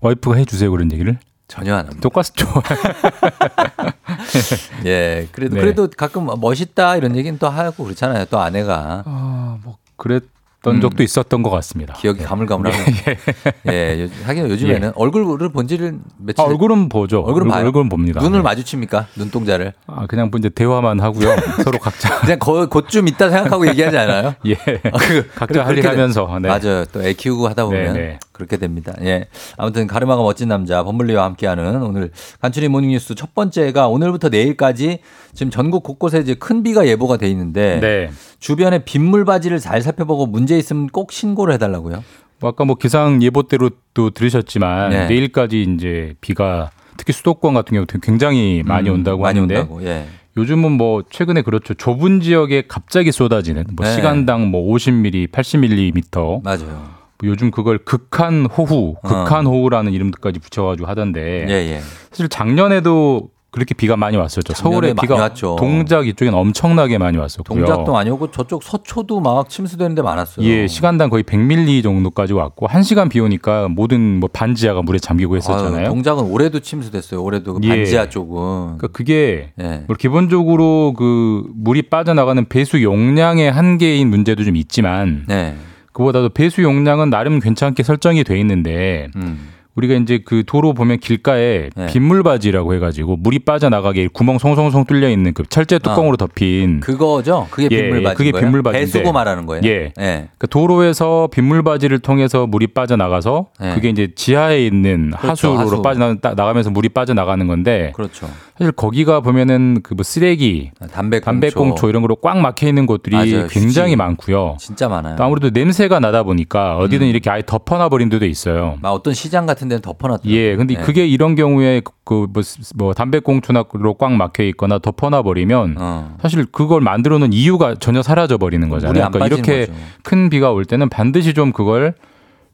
와이프가 0.00 0.36
해주세요, 0.36 0.70
그런 0.70 0.90
얘기를. 0.90 1.18
전혀 1.54 1.74
안 1.74 1.80
합니다. 1.86 2.00
똑같죠. 2.00 2.46
예, 4.86 5.28
그래도 5.32 5.54
네. 5.54 5.60
그래도 5.60 5.88
가끔 5.96 6.26
멋있다 6.40 6.96
이런 6.96 7.16
얘기는 7.16 7.38
또 7.38 7.48
하고 7.48 7.84
그렇잖아요. 7.84 8.24
또 8.30 8.38
아내가 8.40 9.02
아, 9.06 9.58
뭐, 9.62 9.76
그랬 9.96 10.24
던 10.62 10.76
음. 10.76 10.80
적도 10.80 11.02
있었던 11.02 11.42
것 11.42 11.50
같습니다. 11.50 11.92
기억이 11.92 12.24
가물가물하네요. 12.24 12.86
예, 13.70 14.04
요- 14.04 14.08
하긴 14.24 14.48
요즘에는 14.48 14.92
얼굴을 14.96 15.50
본 15.50 15.68
지를 15.68 15.98
며칠 16.16 16.40
아, 16.42 16.46
얼굴은 16.46 16.88
보죠. 16.88 17.20
얼굴은 17.20 17.48
봐요? 17.48 17.66
얼굴은 17.66 17.90
봅니다. 17.90 18.22
눈을 18.22 18.38
네. 18.38 18.42
마주칩니까? 18.42 19.08
눈동자를. 19.14 19.74
아, 19.86 20.06
그냥 20.06 20.30
뭐 20.30 20.38
이제 20.38 20.48
대화만 20.48 21.00
하고요. 21.00 21.36
서로 21.62 21.78
각자. 21.78 22.18
그냥 22.20 22.38
거, 22.38 22.66
곧좀 22.66 23.08
있다 23.08 23.28
생각하고 23.28 23.68
얘기하지 23.68 23.98
않아요? 23.98 24.34
예. 24.46 24.54
아, 24.90 24.96
그- 24.96 25.28
각자 25.34 25.60
할 25.66 25.74
그렇게 25.74 25.80
일 25.80 25.88
하면서. 25.88 26.38
네. 26.40 26.48
맞아요. 26.48 26.86
또 26.86 27.02
애 27.02 27.12
키우고 27.12 27.46
하다 27.48 27.66
보면 27.66 27.92
네, 27.92 27.94
네. 28.00 28.18
그렇게 28.34 28.58
됩니다. 28.58 28.92
예. 29.00 29.28
아무튼 29.56 29.86
가르마가 29.86 30.22
멋진 30.22 30.48
남자 30.48 30.82
범블리와 30.82 31.24
함께하는 31.24 31.82
오늘 31.82 32.10
간추리 32.42 32.68
모닝뉴스 32.68 33.14
첫 33.14 33.32
번째가 33.34 33.88
오늘부터 33.88 34.28
내일까지 34.28 34.98
지금 35.32 35.50
전국 35.50 35.84
곳곳에 35.84 36.18
이제 36.18 36.34
큰 36.34 36.62
비가 36.62 36.86
예보가 36.86 37.16
돼 37.16 37.30
있는데 37.30 37.80
네. 37.80 38.10
주변에 38.40 38.84
빗물 38.84 39.24
바지를 39.24 39.60
잘 39.60 39.80
살펴보고 39.80 40.26
문제 40.26 40.58
있으면 40.58 40.88
꼭 40.88 41.12
신고를 41.12 41.54
해달라고요. 41.54 42.04
뭐 42.40 42.50
아까 42.50 42.64
뭐 42.64 42.74
기상 42.74 43.22
예보대로 43.22 43.70
또 43.94 44.10
들으셨지만 44.10 44.90
네. 44.90 45.06
내일까지 45.06 45.62
이제 45.62 46.14
비가 46.20 46.70
특히 46.96 47.12
수도권 47.12 47.54
같은 47.54 47.74
경우 47.74 47.86
굉장히 48.02 48.62
많이 48.64 48.90
음, 48.90 48.96
온다고 48.96 49.22
많이 49.22 49.38
하는데 49.38 49.60
온다고. 49.60 49.84
예. 49.84 50.06
요즘은 50.36 50.72
뭐 50.72 51.04
최근에 51.08 51.42
그렇죠 51.42 51.74
좁은 51.74 52.20
지역에 52.20 52.64
갑자기 52.66 53.12
쏟아지는 53.12 53.64
뭐 53.76 53.86
네. 53.86 53.94
시간당 53.94 54.50
뭐 54.50 54.74
50mm, 54.74 55.30
80mm 55.30 56.42
맞아요. 56.42 56.93
요즘 57.24 57.50
그걸 57.50 57.78
극한 57.78 58.46
호우, 58.46 58.96
어. 59.02 59.08
극한 59.08 59.46
호우라는 59.46 59.92
이름까지 59.92 60.38
붙여가지고 60.40 60.88
하던데 60.88 61.46
예, 61.48 61.52
예. 61.52 61.80
사실 62.10 62.28
작년에도 62.28 63.30
그렇게 63.54 63.72
비가 63.72 63.96
많이 63.96 64.16
왔었죠. 64.16 64.52
서울에 64.52 64.94
비가 64.94 65.14
왔죠. 65.14 65.54
동작 65.56 66.08
이쪽엔 66.08 66.34
엄청나게 66.34 66.98
많이 66.98 67.18
왔었고요. 67.18 67.64
동작도 67.64 67.92
많이 67.92 68.10
오고 68.10 68.32
저쪽 68.32 68.64
서초도 68.64 69.20
막 69.20 69.48
침수되는 69.48 69.94
데 69.94 70.02
많았어요. 70.02 70.44
예, 70.44 70.66
시간당 70.66 71.08
거의 71.08 71.22
100mm 71.22 71.84
정도까지 71.84 72.32
왔고 72.32 72.66
한 72.66 72.82
시간 72.82 73.08
비 73.08 73.20
오니까 73.20 73.68
모든 73.68 74.18
뭐 74.18 74.28
반지하가 74.32 74.82
물에 74.82 74.98
잠기고 74.98 75.36
했었잖아요. 75.36 75.82
아유, 75.82 75.86
동작은 75.86 76.24
올해도 76.24 76.58
침수됐어요. 76.58 77.22
올해도 77.22 77.54
그 77.54 77.60
예. 77.62 77.68
반지하 77.68 78.08
쪽은. 78.08 78.76
그러니까 78.76 78.88
그게 78.88 79.52
예. 79.60 79.84
뭐 79.86 79.94
기본적으로 79.96 80.92
그 80.98 81.44
물이 81.54 81.82
빠져나가는 81.82 82.44
배수 82.48 82.82
용량의 82.82 83.52
한계인 83.52 84.10
문제도 84.10 84.42
좀 84.42 84.56
있지만 84.56 85.26
네. 85.28 85.54
그보다도 85.94 86.28
배수 86.30 86.62
용량은 86.62 87.08
나름 87.08 87.40
괜찮게 87.40 87.82
설정이 87.82 88.24
돼 88.24 88.38
있는데 88.40 89.08
음. 89.16 89.48
우리가 89.76 89.94
이제 89.94 90.20
그 90.24 90.44
도로 90.46 90.72
보면 90.72 90.98
길가에 91.00 91.70
네. 91.74 91.86
빗물바지라고 91.86 92.74
해가지고 92.74 93.16
물이 93.16 93.40
빠져나가게 93.40 94.08
구멍 94.12 94.38
송송송 94.38 94.84
뚫려 94.84 95.08
있는 95.10 95.34
그 95.34 95.42
철제 95.48 95.80
뚜껑으로 95.80 96.16
덮인 96.16 96.78
그거죠? 96.78 97.48
그게 97.50 97.68
예, 97.72 97.82
빗물 97.82 97.98
예, 97.98 98.02
바지. 98.04 98.16
그게 98.16 98.30
빗물바지인데. 98.30 98.92
배수고 98.92 99.12
말하는 99.12 99.46
거예요. 99.46 99.62
예. 99.64 99.92
예. 99.98 100.28
그 100.38 100.46
도로에서 100.46 101.28
빗물바지를 101.32 101.98
통해서 101.98 102.46
물이 102.46 102.68
빠져나가서 102.68 103.46
네. 103.58 103.74
그게 103.74 103.88
이제 103.88 104.10
지하에 104.14 104.64
있는 104.64 105.10
그렇죠, 105.18 105.56
하수로 105.56 105.78
하수. 105.78 105.82
빠져나가면서 105.82 106.70
물이 106.70 106.90
빠져나가는 106.90 107.44
건데 107.44 107.90
그렇죠. 107.96 108.28
사실 108.56 108.70
거기가 108.72 109.20
보면은 109.20 109.80
그 109.82 109.94
뭐 109.94 110.02
쓰레기, 110.04 110.70
담배꽁초. 110.92 111.24
담배꽁초 111.24 111.88
이런 111.88 112.02
거로 112.02 112.14
꽉 112.16 112.38
막혀 112.38 112.68
있는 112.68 112.86
곳들이 112.86 113.16
맞아요, 113.16 113.46
굉장히 113.48 113.90
휴지. 113.92 113.96
많고요. 113.96 114.56
진짜 114.60 114.88
많아요. 114.88 115.16
또 115.16 115.24
아무래도 115.24 115.50
냄새가 115.50 115.98
나다 116.00 116.22
보니까 116.22 116.76
어디든 116.78 117.06
음. 117.06 117.10
이렇게 117.10 117.30
아예 117.30 117.42
덮어놔 117.44 117.88
버린 117.88 118.08
데도 118.08 118.26
있어요. 118.26 118.78
막 118.80 118.92
어떤 118.92 119.12
시장 119.14 119.46
같은 119.46 119.68
데는 119.68 119.82
덮어놨더라고요. 119.82 120.32
예, 120.32 120.54
근데 120.56 120.74
네. 120.74 120.80
그게 120.82 121.06
이런 121.06 121.34
경우에 121.34 121.82
그 122.04 122.26
뭐, 122.32 122.42
뭐 122.76 122.94
담배꽁초로 122.94 123.94
꽉 123.98 124.12
막혀 124.12 124.44
있거나 124.44 124.78
덮어놔 124.78 125.22
버리면 125.22 125.74
어. 125.78 126.16
사실 126.22 126.44
그걸 126.46 126.80
만들어 126.80 127.18
놓은 127.18 127.32
이유가 127.32 127.74
전혀 127.74 128.02
사라져 128.02 128.36
버리는 128.38 128.68
거잖아요. 128.68 129.04
안 129.04 129.10
그러니까 129.10 129.34
이렇게 129.34 129.66
거죠. 129.66 129.78
큰 130.04 130.30
비가 130.30 130.50
올 130.52 130.64
때는 130.64 130.88
반드시 130.88 131.34
좀 131.34 131.52
그걸 131.52 131.94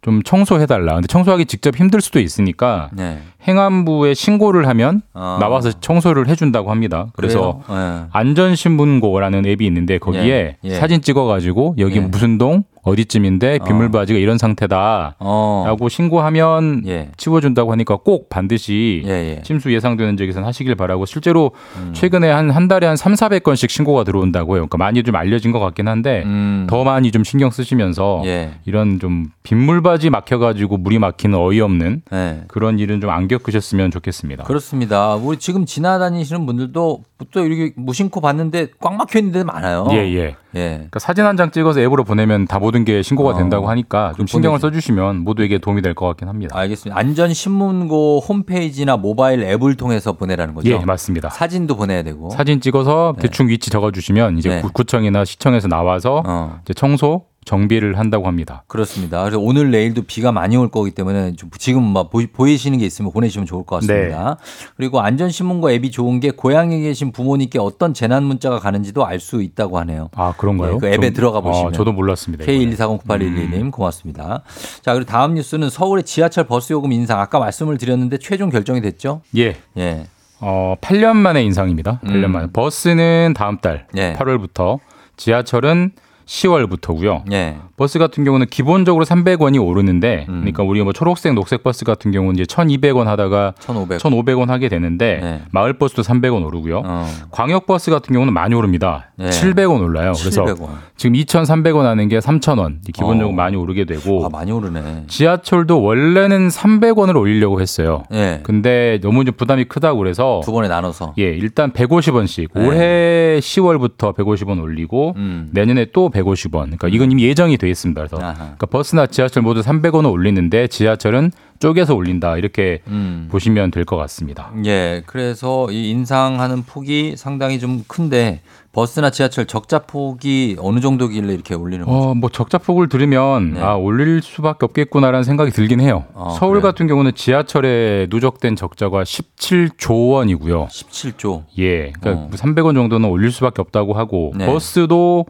좀 0.02 0.22
청소해 0.22 0.64
달라. 0.64 0.94
근데 0.94 1.06
청소하기 1.08 1.44
직접 1.44 1.76
힘들 1.76 2.00
수도 2.00 2.20
있으니까 2.20 2.88
네. 2.92 3.20
행안부에 3.46 4.14
신고를 4.14 4.68
하면 4.68 5.02
어. 5.14 5.38
나와서 5.40 5.72
청소를 5.72 6.28
해준다고 6.28 6.70
합니다. 6.70 7.08
그래서? 7.14 7.62
예. 7.70 8.06
안전신문고라는 8.12 9.46
앱이 9.46 9.66
있는데 9.66 9.98
거기에 9.98 10.22
예, 10.22 10.56
예. 10.64 10.74
사진 10.74 11.00
찍어가지고 11.00 11.76
여기 11.78 11.96
예. 11.96 12.00
무슨 12.00 12.38
동 12.38 12.64
어디쯤인데 12.82 13.58
어. 13.60 13.64
빗물바지가 13.64 14.18
이런 14.18 14.38
상태다. 14.38 15.16
어. 15.18 15.64
라고 15.66 15.88
신고하면 15.88 16.82
예. 16.86 17.08
치워준다고 17.16 17.72
하니까 17.72 17.96
꼭 17.96 18.28
반드시 18.28 19.02
예, 19.06 19.10
예. 19.10 19.42
침수 19.42 19.72
예상되는 19.72 20.16
지역에서는 20.16 20.46
하시길 20.46 20.74
바라고 20.74 21.06
실제로 21.06 21.52
음. 21.76 21.92
최근에 21.92 22.30
한, 22.30 22.50
한 22.50 22.68
달에 22.68 22.86
한 22.86 22.96
3, 22.96 23.14
400건씩 23.14 23.68
신고가 23.68 24.04
들어온다고 24.04 24.54
해요. 24.54 24.66
그러니까 24.66 24.78
많이 24.78 25.02
좀 25.02 25.14
알려진 25.14 25.52
것 25.52 25.60
같긴 25.60 25.88
한데 25.88 26.22
음. 26.24 26.66
더 26.68 26.84
많이 26.84 27.10
좀 27.10 27.24
신경 27.24 27.50
쓰시면서 27.50 28.22
예. 28.24 28.52
이런 28.64 28.98
좀 28.98 29.26
빗물바지 29.42 30.10
막혀가지고 30.10 30.78
물이 30.78 30.98
막히는 30.98 31.38
어이없는 31.38 32.02
예. 32.12 32.40
그런 32.48 32.78
일은 32.78 33.00
좀안 33.00 33.28
겪으셨으면 33.30 33.90
좋겠습니다. 33.90 34.44
그렇습니다. 34.44 35.14
우리 35.16 35.38
지금 35.38 35.64
지나다니시는 35.66 36.46
분들도 36.46 37.02
또 37.32 37.44
이렇게 37.44 37.72
무심코 37.76 38.20
봤는데 38.20 38.68
꽉 38.80 38.94
막혀 38.94 39.18
있는 39.18 39.32
데 39.32 39.44
많아요. 39.44 39.86
예, 39.92 39.96
예. 39.96 40.36
예. 40.56 40.68
그러니까 40.74 40.98
사진 40.98 41.24
한 41.24 41.36
장 41.36 41.50
찍어서 41.50 41.80
앱으로 41.80 42.04
보내면 42.04 42.46
다 42.46 42.58
모든 42.58 42.84
게 42.84 43.02
신고가 43.02 43.30
어, 43.30 43.36
된다고 43.38 43.68
하니까 43.68 44.12
좀 44.16 44.26
신경을 44.26 44.58
보내죠. 44.58 44.66
써주시면 44.68 45.18
모두에게 45.18 45.58
도움이 45.58 45.80
될 45.82 45.94
것 45.94 46.06
같긴 46.08 46.28
합니다. 46.28 46.56
알겠습니다. 46.58 46.98
안전신문고 46.98 48.20
홈페이지나 48.20 48.96
모바일 48.96 49.42
앱을 49.42 49.76
통해서 49.76 50.12
보내라는 50.12 50.54
거죠. 50.54 50.70
예, 50.70 50.78
맞습니다. 50.78 51.30
사진도 51.30 51.76
보내야 51.76 52.02
되고. 52.02 52.30
사진 52.30 52.60
찍어서 52.60 53.14
네. 53.16 53.22
대충 53.22 53.48
위치 53.48 53.70
적어주시면 53.70 54.38
이제 54.38 54.48
네. 54.48 54.60
구- 54.62 54.72
구청이나 54.72 55.24
시청에서 55.24 55.68
나와서 55.68 56.22
어. 56.26 56.58
이제 56.64 56.74
청소 56.74 57.24
정비를 57.50 57.98
한다고 57.98 58.26
합니다. 58.26 58.64
그렇습니다. 58.66 59.22
그래서 59.22 59.38
오늘 59.40 59.70
내일도 59.70 60.02
비가 60.02 60.30
많이 60.30 60.56
올 60.56 60.68
거기 60.70 60.90
때문에 60.90 61.36
좀 61.36 61.48
지금 61.58 61.82
막 61.82 62.10
보이, 62.10 62.26
보이 62.26 62.56
시는 62.58 62.78
게 62.78 62.84
있으면 62.84 63.12
보내시면 63.12 63.46
좋을 63.46 63.64
것 63.64 63.76
같습니다. 63.80 64.36
네. 64.38 64.70
그리고 64.76 65.00
안전신문고 65.00 65.70
앱이 65.70 65.90
좋은 65.90 66.20
게 66.20 66.30
고향에 66.30 66.78
계신 66.80 67.12
부모님께 67.12 67.58
어떤 67.58 67.94
재난 67.94 68.24
문자가 68.24 68.58
가는지도 68.58 69.06
알 69.06 69.20
수 69.20 69.42
있다고 69.42 69.78
하네요. 69.80 70.08
아 70.14 70.32
그런가요? 70.36 70.72
네, 70.74 70.78
그 70.78 70.86
앱에 70.88 71.06
좀- 71.08 71.12
들어가 71.14 71.40
보시면. 71.40 71.68
아, 71.68 71.72
저도 71.72 71.92
몰랐습니다. 71.92 72.44
이거는. 72.44 72.70
K124098112님 72.76 73.52
음. 73.62 73.70
고맙습니다. 73.70 74.42
자 74.82 74.94
그리고 74.94 75.06
다음 75.10 75.34
뉴스는 75.34 75.68
서울의 75.70 76.04
지하철 76.04 76.44
버스 76.44 76.72
요금 76.72 76.92
인상 76.92 77.20
아까 77.20 77.38
말씀을 77.38 77.76
드렸는데 77.78 78.18
최종 78.18 78.48
결정이 78.50 78.80
됐죠? 78.80 79.20
예. 79.36 79.56
예. 79.76 80.06
어, 80.40 80.74
8년 80.80 81.16
만의 81.16 81.44
인상입니다. 81.46 82.00
8년 82.04 82.24
음. 82.24 82.32
만에. 82.32 82.46
버스는 82.52 83.34
다음 83.36 83.58
달 83.58 83.86
예. 83.96 84.14
8월부터 84.14 84.78
지하철은 85.18 85.92
10월부터고요. 86.30 87.30
예. 87.32 87.56
버스 87.76 87.98
같은 87.98 88.24
경우는 88.24 88.46
기본적으로 88.46 89.04
300원이 89.04 89.64
오르는데 89.64 90.26
음. 90.28 90.40
그러니까 90.40 90.62
우리 90.62 90.82
뭐 90.82 90.92
초록색 90.92 91.34
녹색 91.34 91.64
버스 91.64 91.84
같은 91.84 92.12
경우는 92.12 92.38
이제 92.38 92.44
1,200원 92.44 93.04
하다가 93.04 93.54
1,500. 93.58 93.98
1,500원 93.98 94.46
하게 94.46 94.68
되는데 94.68 95.18
네. 95.20 95.42
마을 95.50 95.72
버스도 95.72 96.02
300원 96.02 96.46
오르고요. 96.46 96.82
어. 96.84 97.06
광역 97.32 97.66
버스 97.66 97.90
같은 97.90 98.12
경우는 98.12 98.32
많이 98.32 98.54
오릅니다. 98.54 99.10
네. 99.16 99.30
700원 99.30 99.82
올라요. 99.82 100.12
그래서 100.16 100.44
700원. 100.44 100.68
지금 100.96 101.14
2,300원 101.14 101.82
하는 101.82 102.08
게 102.08 102.18
3,000원. 102.20 102.78
기본적으로 102.92 103.30
어. 103.30 103.32
많이 103.32 103.56
오르게 103.56 103.84
되고 103.84 104.24
아, 104.24 104.28
많이 104.30 104.52
오르네. 104.52 105.04
지하철도 105.08 105.82
원래는 105.82 106.48
300원을 106.48 107.16
올리려고 107.16 107.60
했어요. 107.60 108.04
예. 108.12 108.40
근데 108.44 109.00
너무 109.02 109.24
좀 109.24 109.34
부담이 109.34 109.64
크다고 109.64 109.98
그래서 109.98 110.40
두 110.44 110.52
번에 110.52 110.68
나눠서. 110.68 111.14
예, 111.18 111.24
일단 111.24 111.72
150원씩 111.72 112.50
네. 112.54 112.66
올해 112.66 113.40
10월부터 113.40 114.14
150원 114.14 114.62
올리고 114.62 115.14
음. 115.16 115.48
내년에 115.52 115.86
또 115.92 116.10
150원. 116.22 116.50
그러니까 116.64 116.88
이건 116.88 117.10
이미 117.12 117.24
예정이 117.24 117.56
돼 117.58 117.68
있습니다. 117.68 118.00
그래서 118.00 118.16
아하. 118.22 118.34
그러니까 118.34 118.66
버스나 118.66 119.06
지하철 119.06 119.42
모두 119.42 119.60
300원을 119.60 120.10
올리는데 120.10 120.66
지하철은 120.68 121.32
쪼개서 121.58 121.94
올린다. 121.94 122.36
이렇게 122.38 122.80
음. 122.88 123.28
보시면 123.30 123.70
될 123.70 123.84
것 123.84 123.96
같습니다. 123.96 124.50
예. 124.64 125.02
그래서 125.06 125.70
이 125.70 125.90
인상하는 125.90 126.62
폭이 126.62 127.14
상당히 127.16 127.58
좀 127.58 127.82
큰데 127.86 128.40
버스나 128.72 129.10
지하철 129.10 129.46
적자 129.46 129.80
폭이 129.80 130.56
어느 130.60 130.80
정도길래 130.80 131.34
이렇게 131.34 131.54
올리는 131.54 131.84
거죠? 131.84 131.96
어, 131.98 132.14
뭐 132.14 132.30
적자 132.30 132.56
폭을 132.56 132.88
들으면 132.88 133.54
네. 133.54 133.60
아, 133.60 133.74
올릴 133.74 134.22
수밖에 134.22 134.64
없겠구나라는 134.64 135.24
생각이 135.24 135.50
들긴 135.50 135.80
해요. 135.80 136.04
어, 136.14 136.36
서울 136.38 136.60
그래요? 136.60 136.62
같은 136.72 136.86
경우는 136.86 137.12
지하철에 137.14 138.06
누적된 138.10 138.54
적자가 138.56 139.02
17조 139.02 140.12
원이고요. 140.12 140.68
17조. 140.70 141.44
예. 141.58 141.90
그러니까 142.00 142.24
어. 142.26 142.30
300원 142.32 142.74
정도는 142.74 143.08
올릴 143.08 143.32
수밖에 143.32 143.60
없다고 143.60 143.94
하고 143.94 144.32
네. 144.36 144.46
버스도 144.46 145.26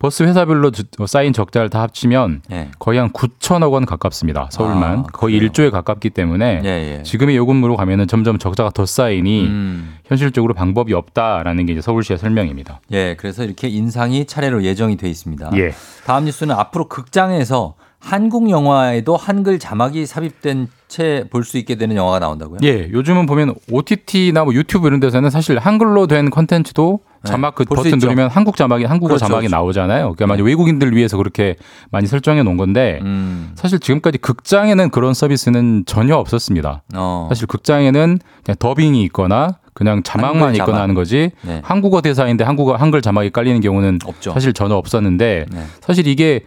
버스 0.00 0.22
회사별로 0.22 0.70
주- 0.70 0.84
쌓인 1.06 1.34
적자를 1.34 1.68
다 1.68 1.82
합치면 1.82 2.40
예. 2.52 2.70
거의 2.78 2.98
한 2.98 3.10
9천억 3.10 3.72
원 3.72 3.84
가깝습니다. 3.84 4.48
서울만. 4.50 4.98
아, 5.00 5.02
거의 5.12 5.34
그래요? 5.38 5.50
1조에 5.52 5.70
가깝기 5.70 6.08
때문에 6.10 6.62
예, 6.64 6.68
예. 6.98 7.02
지금의 7.02 7.36
요금으로 7.36 7.76
가면은 7.76 8.08
점점 8.08 8.38
적자가 8.38 8.70
더 8.70 8.86
쌓이니 8.86 9.42
음. 9.44 9.94
현실적으로 10.06 10.54
방법이 10.54 10.94
없다라는 10.94 11.66
게 11.66 11.74
이제 11.74 11.82
서울시의 11.82 12.18
설명입니다. 12.18 12.80
예, 12.92 13.14
그래서 13.18 13.44
이렇게 13.44 13.68
인상이 13.68 14.24
차례로 14.24 14.64
예정이 14.64 14.96
돼 14.96 15.06
있습니다. 15.10 15.50
예. 15.56 15.72
다음 16.06 16.24
뉴스는 16.24 16.54
앞으로 16.54 16.88
극장에서 16.88 17.74
한국 18.00 18.48
영화에도 18.50 19.16
한글 19.16 19.58
자막이 19.58 20.06
삽입된 20.06 20.68
채 20.88 21.24
볼 21.30 21.44
수 21.44 21.58
있게 21.58 21.76
되는 21.76 21.94
영화가 21.96 22.18
나온다고요? 22.18 22.58
예, 22.64 22.88
요즘은 22.90 23.26
보면 23.26 23.54
OTT나 23.70 24.44
뭐 24.44 24.54
유튜브 24.54 24.88
이런 24.88 24.98
데서는 25.00 25.30
사실 25.30 25.58
한글로 25.58 26.06
된 26.08 26.30
컨텐츠도 26.30 27.00
네, 27.22 27.30
자막 27.30 27.54
그 27.54 27.64
볼수 27.64 27.84
버튼. 27.84 27.98
누르면 27.98 28.30
한국 28.30 28.56
자막이 28.56 28.84
한국어 28.84 29.08
그렇죠, 29.10 29.26
자막이 29.26 29.46
그렇죠. 29.46 29.54
나오잖아요. 29.56 30.02
그러니까 30.14 30.26
많이 30.26 30.42
외국인들 30.42 30.96
위해서 30.96 31.16
그렇게 31.18 31.56
많이 31.90 32.06
설정해 32.08 32.42
놓은 32.42 32.56
건데 32.56 32.98
음. 33.02 33.52
사실 33.54 33.78
지금까지 33.78 34.18
극장에는 34.18 34.90
그런 34.90 35.12
서비스는 35.14 35.84
전혀 35.86 36.16
없었습니다. 36.16 36.82
어. 36.94 37.26
사실 37.28 37.46
극장에는 37.46 38.18
그냥 38.44 38.56
더빙이 38.58 39.02
있거나 39.04 39.58
그냥 39.74 40.02
자막만 40.02 40.54
있거나 40.54 40.66
자막. 40.72 40.82
하는 40.82 40.94
거지 40.94 41.30
네. 41.42 41.60
한국어 41.62 42.00
대사인데 42.00 42.42
한국어 42.44 42.74
한글 42.76 43.02
자막이 43.02 43.30
깔리는 43.30 43.60
경우는 43.60 43.98
없죠. 44.04 44.32
사실 44.32 44.52
전혀 44.54 44.74
없었는데 44.74 45.46
네. 45.52 45.62
사실 45.80 46.06
이게 46.08 46.40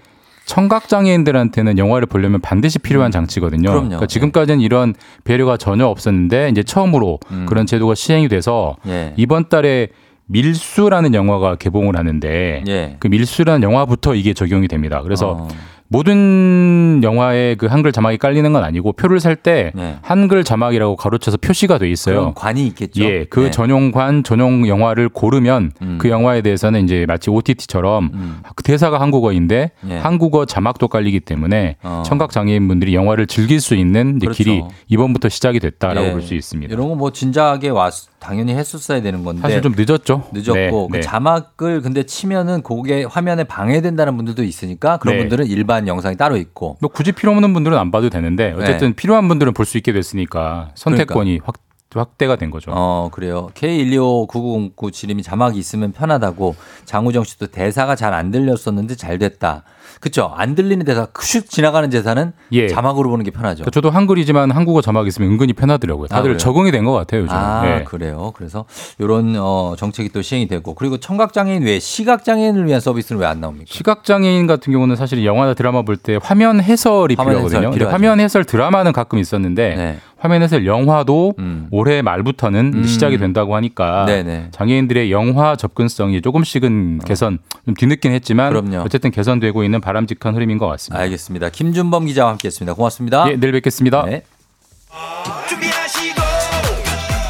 청각 0.46 0.90
장애인들한테는 0.90 1.78
영화를 1.78 2.06
보려면 2.06 2.42
반드시 2.42 2.80
필요한 2.80 3.12
장치거든요. 3.12 3.70
그럼요. 3.70 3.88
그러니까 3.88 4.08
지금까지는 4.08 4.62
이런 4.62 4.94
배려가 5.24 5.58
전혀 5.58 5.86
없었는데 5.86 6.50
이제 6.50 6.64
처음으로 6.64 7.20
음. 7.32 7.46
그런 7.48 7.66
제도가 7.66 7.96
시행이 7.96 8.28
돼서 8.28 8.76
예. 8.88 9.14
이번 9.18 9.50
달에 9.50 9.88
밀수라는 10.28 11.14
영화가 11.14 11.56
개봉을 11.56 11.98
하는데 11.98 12.64
예. 12.68 12.96
그 13.00 13.08
밀수라는 13.08 13.64
영화부터 13.64 14.16
이게 14.16 14.34
적용이 14.34 14.68
됩니다. 14.68 15.02
그래서 15.02 15.32
어. 15.32 15.48
모든 15.94 17.02
영화에 17.04 17.54
그 17.54 17.68
한글 17.68 17.92
자막이 17.92 18.18
깔리는 18.18 18.52
건 18.52 18.64
아니고 18.64 18.94
표를 18.94 19.20
살때 19.20 19.72
네. 19.76 19.98
한글 20.02 20.44
자막이라고 20.44 20.96
가로쳐서 20.96 21.38
표시가 21.38 21.78
돼 21.78 21.88
있어요. 21.92 22.34
관이 22.34 22.66
있겠죠. 22.68 23.04
예, 23.04 23.26
그 23.26 23.42
네. 23.42 23.52
전용관 23.52 24.24
전용 24.24 24.68
영화를 24.68 25.08
고르면 25.10 25.72
음. 25.84 25.98
그 26.02 26.10
영화에 26.10 26.42
대해서는 26.42 26.84
이제 26.84 27.06
마치 27.08 27.30
OTT처럼 27.30 28.10
음. 28.12 28.38
그 28.56 28.64
대사가 28.64 29.00
한국어인데 29.00 29.70
예. 29.88 29.98
한국어 29.98 30.46
자막도 30.46 30.88
깔리기 30.88 31.20
때문에 31.20 31.78
어. 31.84 32.02
청각 32.04 32.32
장애인분들이 32.32 32.96
영화를 32.96 33.28
즐길 33.28 33.62
수 33.62 33.76
있는 33.76 34.18
그렇죠. 34.18 34.36
길이 34.36 34.64
이번부터 34.88 35.30
시작이 35.30 35.60
됐다라고 35.60 36.08
예. 36.08 36.12
볼수 36.12 36.34
있습니다. 36.34 36.74
이런 36.74 36.90
거 36.90 36.94
뭐 36.96 37.12
진작에 37.12 37.70
왔 37.70 37.92
당연히 38.24 38.54
했었어야 38.56 39.02
되는 39.02 39.24
건데 39.24 39.42
사실 39.42 39.62
좀 39.62 39.74
늦었죠. 39.76 40.24
늦었고 40.32 40.54
네, 40.56 40.70
그 40.72 40.96
네. 40.98 41.02
자막을 41.02 41.82
근데 41.82 42.04
치면은 42.04 42.64
그게 42.64 43.04
화면에 43.04 43.44
방해된다는 43.44 44.16
분들도 44.16 44.44
있으니까 44.44 44.98
그런 44.98 45.16
네. 45.16 45.20
분들은 45.24 45.46
일반 45.48 45.88
영상이 45.88 46.16
따로 46.16 46.38
있고 46.38 46.78
뭐 46.80 46.90
굳이 46.90 47.12
필요 47.12 47.32
없는 47.34 47.54
분들은 47.54 47.78
안 47.78 47.92
봐도 47.92 48.10
되는데 48.10 48.54
어쨌든 48.58 48.90
네. 48.90 48.94
필요한 48.96 49.28
분들은 49.28 49.54
볼 49.54 49.66
수 49.66 49.78
있게 49.78 49.92
됐으니까 49.94 50.72
선택권이 50.76 51.42
확 51.44 51.56
확대가 51.96 52.36
된 52.38 52.50
거죠. 52.50 52.72
어, 52.74 53.10
그래요. 53.12 53.50
K1259909 53.54 54.92
지름이 54.92 55.22
자막이 55.24 55.60
있으면 55.60 55.92
편하다고 55.92 56.56
장우정 56.86 57.24
씨도 57.24 57.48
대사가 57.48 57.96
잘 57.96 58.14
안 58.14 58.32
들렸었는데 58.32 58.96
잘 58.96 59.18
됐다. 59.20 59.64
그쵸? 60.04 60.34
안 60.36 60.54
들리는 60.54 60.86
대사, 60.86 61.06
슉 61.06 61.50
지나가는 61.50 61.90
대사는 61.90 62.34
예. 62.52 62.68
자막으로 62.68 63.10
보는 63.10 63.24
게 63.24 63.32
편하죠. 63.32 63.64
그러니까 63.64 63.72
저도 63.72 63.90
한글이지만 63.90 64.52
한국어 64.52 64.82
자막 64.82 65.08
있으면 65.08 65.32
은근히 65.32 65.54
편하더라고요. 65.54 66.08
아, 66.12 66.16
다들 66.16 66.32
그래요? 66.32 66.38
적응이 66.38 66.72
된 66.72 66.84
것 66.84 66.92
같아요, 66.92 67.22
요즘. 67.22 67.34
아, 67.34 67.62
네. 67.64 67.84
그래요. 67.86 68.34
그래서 68.36 68.66
이런 69.00 69.36
어, 69.40 69.76
정책이 69.78 70.10
또 70.10 70.22
시행이 70.22 70.50
되고 70.50 70.74
그리고 70.76 70.98
청각 70.98 71.32
장애인 71.32 71.64
외에 71.64 71.80
시각 71.80 72.26
장애인을 72.26 72.66
위한 72.68 72.82
서비스는 72.82 73.22
왜 73.22 73.28
안 73.28 73.40
나옵니까? 73.40 73.66
시각 73.70 74.04
장애인 74.04 74.46
같은 74.48 74.74
경우는 74.74 74.98
사실 74.98 75.24
영화나 75.26 75.54
드라마 75.54 75.84
볼 75.84 75.96
때 75.96 76.20
화면 76.22 76.60
해설이 76.62 77.16
화면 77.18 77.36
해설 77.36 77.48
필요하거든요. 77.50 77.72
필요하죠. 77.72 77.94
화면 77.96 78.20
해설 78.20 78.44
드라마는 78.44 78.92
가끔 78.92 79.20
있었는데 79.20 79.76
네. 79.76 79.98
화면 80.18 80.42
해설 80.42 80.66
영화도 80.66 81.36
음. 81.40 81.68
올해 81.72 82.02
말부터는 82.02 82.72
음. 82.76 82.84
시작이 82.86 83.18
된다고 83.18 83.56
하니까 83.58 84.06
네네. 84.06 84.48
장애인들의 84.52 85.12
영화 85.12 85.56
접근성이 85.56 86.22
조금씩은 86.22 87.00
개선 87.06 87.40
좀 87.66 87.74
뒤늦긴 87.76 88.12
했지만 88.14 88.50
그럼요. 88.50 88.84
어쨌든 88.86 89.12
개선되고 89.12 89.64
있는 89.66 89.82
바람 89.82 89.93
직한 90.08 90.36
흐름인 90.36 90.58
것 90.58 90.68
같습니다. 90.68 91.02
알겠습니다. 91.04 91.50
김준범 91.50 92.06
기자와 92.06 92.32
함께했습니다. 92.32 92.74
고맙습니다. 92.74 93.26
예, 93.30 93.36
내일 93.36 93.54
뵙겠습니다. 93.54 94.04
네. 94.06 94.24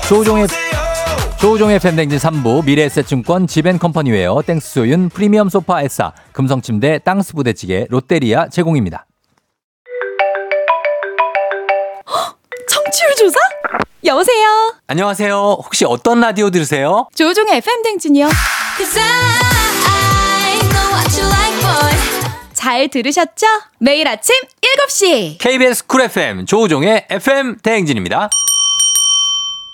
조종의 0.08 0.48
조종의 1.40 1.80
팬댕진 1.80 2.20
3부 2.20 2.66
미래에셋증권 2.66 3.48
지벤컴퍼니웨어 3.48 4.42
땡스소윤 4.46 5.10
프리미엄 5.10 5.50
소파 5.50 5.82
에싸 5.82 6.14
금성침대 6.32 7.00
땅스 7.00 7.34
부대찌개 7.34 7.86
롯데리아 7.90 8.48
제공입니다. 8.48 9.06
청취율 12.70 13.16
조사? 13.18 13.38
여보세요? 14.06 14.76
안녕하세요. 14.88 15.36
혹시 15.64 15.86
어떤 15.86 16.22
라디오 16.22 16.50
들으세요? 16.50 17.08
조우종의 17.16 17.58
FM 17.58 17.84
댕진이요. 17.84 18.30
Cause 18.78 19.00
I 19.00 19.73
잘 22.64 22.88
들으셨죠? 22.88 23.46
매일 23.80 24.08
아침 24.08 24.34
7시. 24.88 25.38
KBS 25.38 25.86
쿨 25.86 26.04
FM 26.04 26.46
조우종의 26.46 27.08
FM 27.10 27.58
대행진입니다. 27.58 28.30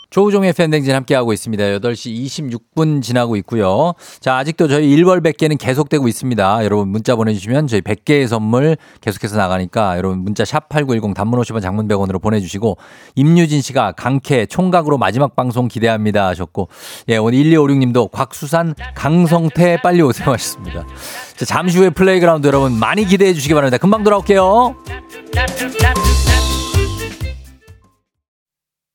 조우종의 0.10 0.54
FM댕진 0.54 0.94
함께하고 0.96 1.34
있습니다. 1.34 1.64
8시 1.64 2.26
26분 2.76 3.02
지나고 3.02 3.36
있고요. 3.38 3.94
자, 4.20 4.38
아직도 4.38 4.68
저희 4.68 4.96
1월 4.96 5.24
100개는 5.24 5.58
계속되고 5.58 6.08
있습니다. 6.08 6.64
여러분 6.64 6.90
문자 6.90 7.16
보내주시면 7.16 7.68
저희 7.68 7.82
100개의 7.82 8.28
선물 8.28 8.78
계속해서 9.02 9.38
나가니까 9.38 9.98
여러분 9.98 10.20
문자 10.20 10.46
샵 10.46 10.70
8910 10.70 11.14
단문 11.14 11.40
50원 11.40 11.62
장문 11.62 11.88
100원으로 11.88 12.22
보내주시고 12.22 12.78
임유진 13.16 13.62
씨가 13.62 13.92
강캐 13.94 14.48
총각으로 14.48 14.98
마지막 14.98 15.36
방송 15.36 15.68
기대합니다 15.68 16.28
하셨고 16.28 16.70
예, 17.10 17.18
오늘 17.18 17.40
1256님도 17.40 18.12
곽수산 18.12 18.76
강성철 18.96 19.82
빨리 19.82 20.02
오세요 20.02 20.32
하셨습니다. 20.32 20.86
자, 21.36 21.46
잠시 21.46 21.78
후에 21.78 21.90
플레이그라운드 21.92 22.48
여러분 22.48 22.74
많이 22.74 23.06
기대해 23.06 23.34
주시기 23.34 23.54
바랍니다. 23.54 23.78
금방 23.78 24.04
돌아올게요. 24.04 24.76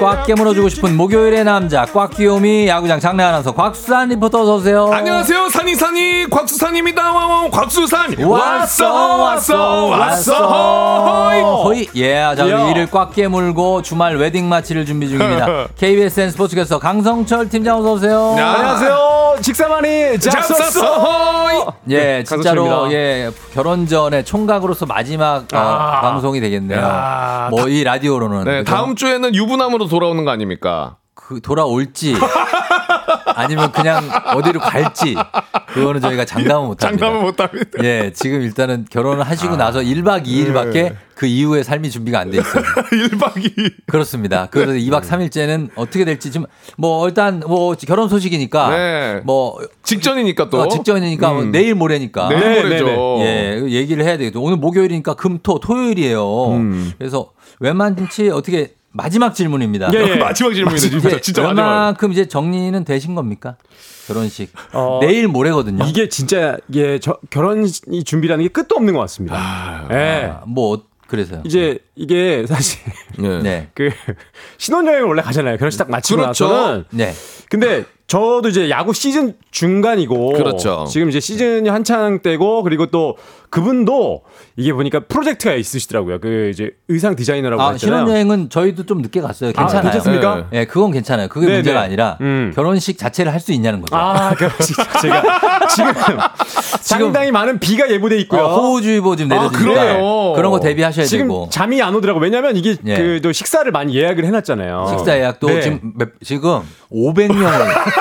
꽉 0.00 0.24
깨물어주고 0.26 0.70
싶은 0.70 0.96
목요일의 0.96 1.44
남자 1.44 1.84
곽 1.84 2.10
귀요미 2.16 2.66
야구장 2.68 2.98
장내 3.00 3.22
아나운서 3.22 3.52
곽수산 3.52 4.08
리포터 4.08 4.40
어서 4.42 4.54
오세요. 4.56 4.90
안녕하세요 4.90 5.50
산이산이 5.50 6.30
곽수산입니다. 6.30 7.12
와와, 7.12 7.50
곽수산 7.50 8.16
왔어 8.22 9.16
왔어 9.16 9.86
왔어 9.86 11.30
호이 11.64 11.86
예, 11.96 12.14
자 12.34 12.48
야. 12.48 12.62
우리 12.62 12.70
이를 12.70 12.90
꽉 12.90 13.12
깨물고 13.12 13.82
주말 13.82 14.16
웨딩 14.16 14.48
마치를 14.48 14.86
준비 14.86 15.08
중입니다. 15.08 15.66
KBSN 15.76 16.30
스포츠캐스터 16.30 16.78
강성철 16.78 17.50
팀장 17.50 17.78
어서 17.78 17.92
오세요. 17.92 18.36
야. 18.38 18.52
안녕하세요. 18.54 19.17
직사만이 19.40 20.18
잡섰어. 20.18 21.74
예, 21.90 22.22
진짜로. 22.24 22.92
예 22.92 23.30
결혼 23.52 23.86
전에 23.86 24.22
총각으로서 24.24 24.86
마지막 24.86 25.44
어, 25.52 25.58
아. 25.58 26.00
방송이 26.00 26.40
되겠네요. 26.40 26.78
야. 26.80 27.48
뭐이 27.50 27.84
라디오로는 27.84 28.44
네, 28.44 28.58
그죠? 28.60 28.74
다음 28.74 28.94
주에는 28.96 29.34
유부남으로 29.34 29.88
돌아오는 29.88 30.24
거 30.24 30.30
아닙니까? 30.30 30.96
그 31.14 31.40
돌아올지 31.40 32.14
아니면 33.34 33.72
그냥 33.72 34.08
어디로 34.34 34.60
갈지 34.60 35.16
그거는 35.72 36.00
저희가 36.00 36.24
장담은 36.24 36.66
못 36.68 36.82
합니다. 36.84 36.88
장담은 37.06 37.22
못 37.22 37.40
합니다. 37.40 37.70
예, 37.82 38.12
지금 38.14 38.42
일단은 38.42 38.86
결혼을 38.90 39.22
하시고 39.24 39.56
나서 39.56 39.80
1박 39.80 40.24
2일밖에 40.26 40.72
네. 40.72 40.96
그 41.14 41.26
이후에 41.26 41.62
삶이 41.64 41.90
준비가 41.90 42.20
안 42.20 42.30
돼 42.30 42.38
있어요. 42.38 42.62
1박 42.92 43.32
2일. 43.34 43.72
그렇습니다. 43.86 44.46
그래서 44.50 44.72
2박 44.72 45.02
3일째는 45.02 45.70
어떻게 45.74 46.04
될지 46.04 46.30
지금 46.30 46.46
뭐 46.76 47.06
일단 47.08 47.42
뭐 47.46 47.74
결혼 47.74 48.08
소식이니까 48.08 48.68
네. 48.70 49.20
뭐 49.24 49.58
직전이니까 49.82 50.48
또. 50.50 50.60
어, 50.60 50.68
직전이니까 50.68 51.32
뭐 51.32 51.42
음. 51.42 51.50
내일 51.52 51.74
모레니까 51.74 52.28
내일 52.28 52.40
네, 52.40 52.62
모레죠. 52.62 53.16
예, 53.20 53.62
얘기를 53.68 54.04
해야 54.04 54.16
되겠죠. 54.16 54.40
오늘 54.40 54.56
목요일이니까 54.58 55.14
금 55.14 55.38
토 55.42 55.58
토요일이에요. 55.60 56.46
음. 56.52 56.92
그래서 56.98 57.30
웬만치 57.60 58.30
어떻게 58.30 58.74
마지막 58.98 59.34
질문입니다. 59.34 59.90
예, 59.94 59.98
예. 59.98 60.16
마지막 60.20 60.52
질문이네 60.52 60.78
진짜 60.80 61.20
진짜 61.20 61.42
마지막. 61.42 61.62
웬만큼 61.62 62.12
이제 62.12 62.26
정리는 62.26 62.84
되신 62.84 63.14
겁니까? 63.14 63.56
결혼식 64.08 64.52
어, 64.72 64.98
내일 65.00 65.28
모레거든요. 65.28 65.84
이게 65.86 66.08
진짜 66.08 66.56
이게 66.68 66.98
저 66.98 67.18
결혼 67.30 67.64
이 67.90 68.04
준비라는 68.04 68.42
게 68.44 68.48
끝도 68.48 68.74
없는 68.76 68.92
것 68.94 69.00
같습니다. 69.00 69.86
예. 69.90 70.30
아, 70.32 70.42
뭐 70.46 70.74
어- 70.76 70.82
그래서요. 71.06 71.40
이제 71.46 71.78
이게 71.94 72.44
사실 72.46 72.80
네. 73.18 73.40
네. 73.42 73.68
그 73.74 73.90
신혼여행을 74.58 75.04
원래 75.08 75.22
가잖아요. 75.22 75.56
결혼식 75.56 75.78
딱 75.78 75.90
마치고 75.90 76.20
그렇죠. 76.20 76.48
나서는. 76.48 76.84
네. 76.90 77.14
근데 77.48 77.84
저도 78.08 78.48
이제 78.48 78.70
야구 78.70 78.94
시즌 78.94 79.34
중간이고 79.50 80.32
그렇죠. 80.32 80.86
지금 80.88 81.10
이제 81.10 81.20
시즌이 81.20 81.68
한창 81.68 82.20
때고 82.20 82.62
그리고 82.62 82.86
또 82.86 83.18
그분도 83.50 84.22
이게 84.56 84.72
보니까 84.72 85.00
프로젝트가 85.00 85.54
있으시더라고요. 85.54 86.18
그 86.20 86.50
이제 86.52 86.70
의상 86.88 87.16
디자이너라고 87.16 87.62
아, 87.62 87.70
했잖아요. 87.72 88.00
신혼여행은 88.06 88.48
저희도 88.50 88.86
좀 88.86 89.02
늦게 89.02 89.20
갔어요. 89.20 89.52
괜찮아요. 89.52 89.82
괜찮습니까? 89.82 90.46
예, 90.54 90.64
그건 90.64 90.90
괜찮아요. 90.92 91.28
그게 91.28 91.46
네, 91.46 91.54
문제가 91.56 91.80
네. 91.80 91.86
아니라 91.86 92.16
음. 92.22 92.52
결혼식 92.54 92.96
자체를 92.98 93.30
할 93.32 93.38
수 93.40 93.52
있냐는 93.52 93.80
거죠. 93.82 93.94
아, 93.94 94.34
결혼식 94.34 94.74
제가 95.00 95.22
지금 95.74 95.92
상당히 96.80 97.30
많은 97.30 97.60
비가 97.60 97.88
예보돼 97.90 98.18
있고요. 98.20 98.40
어, 98.42 98.56
호우주의보 98.58 99.16
지금 99.16 99.30
아, 99.32 99.36
내려집니다. 99.36 99.74
그러네요. 99.82 100.32
그런 100.34 100.50
거 100.50 100.60
대비하셔야 100.60 101.04
지금 101.06 101.26
되고. 101.28 101.48
잠이 101.50 101.80
안 101.82 101.94
오더라고. 101.94 102.20
왜냐면 102.20 102.56
이게 102.56 102.74
예. 102.86 102.96
그또 102.96 103.32
식사를 103.32 103.70
많이 103.70 103.94
예약을 103.94 104.24
해놨잖아요. 104.24 104.86
식사 104.96 105.16
예약도 105.16 105.46
네. 105.46 105.60
지금 105.60 105.92
몇- 105.96 106.08
지금 106.24 106.60
500명을 106.90 107.64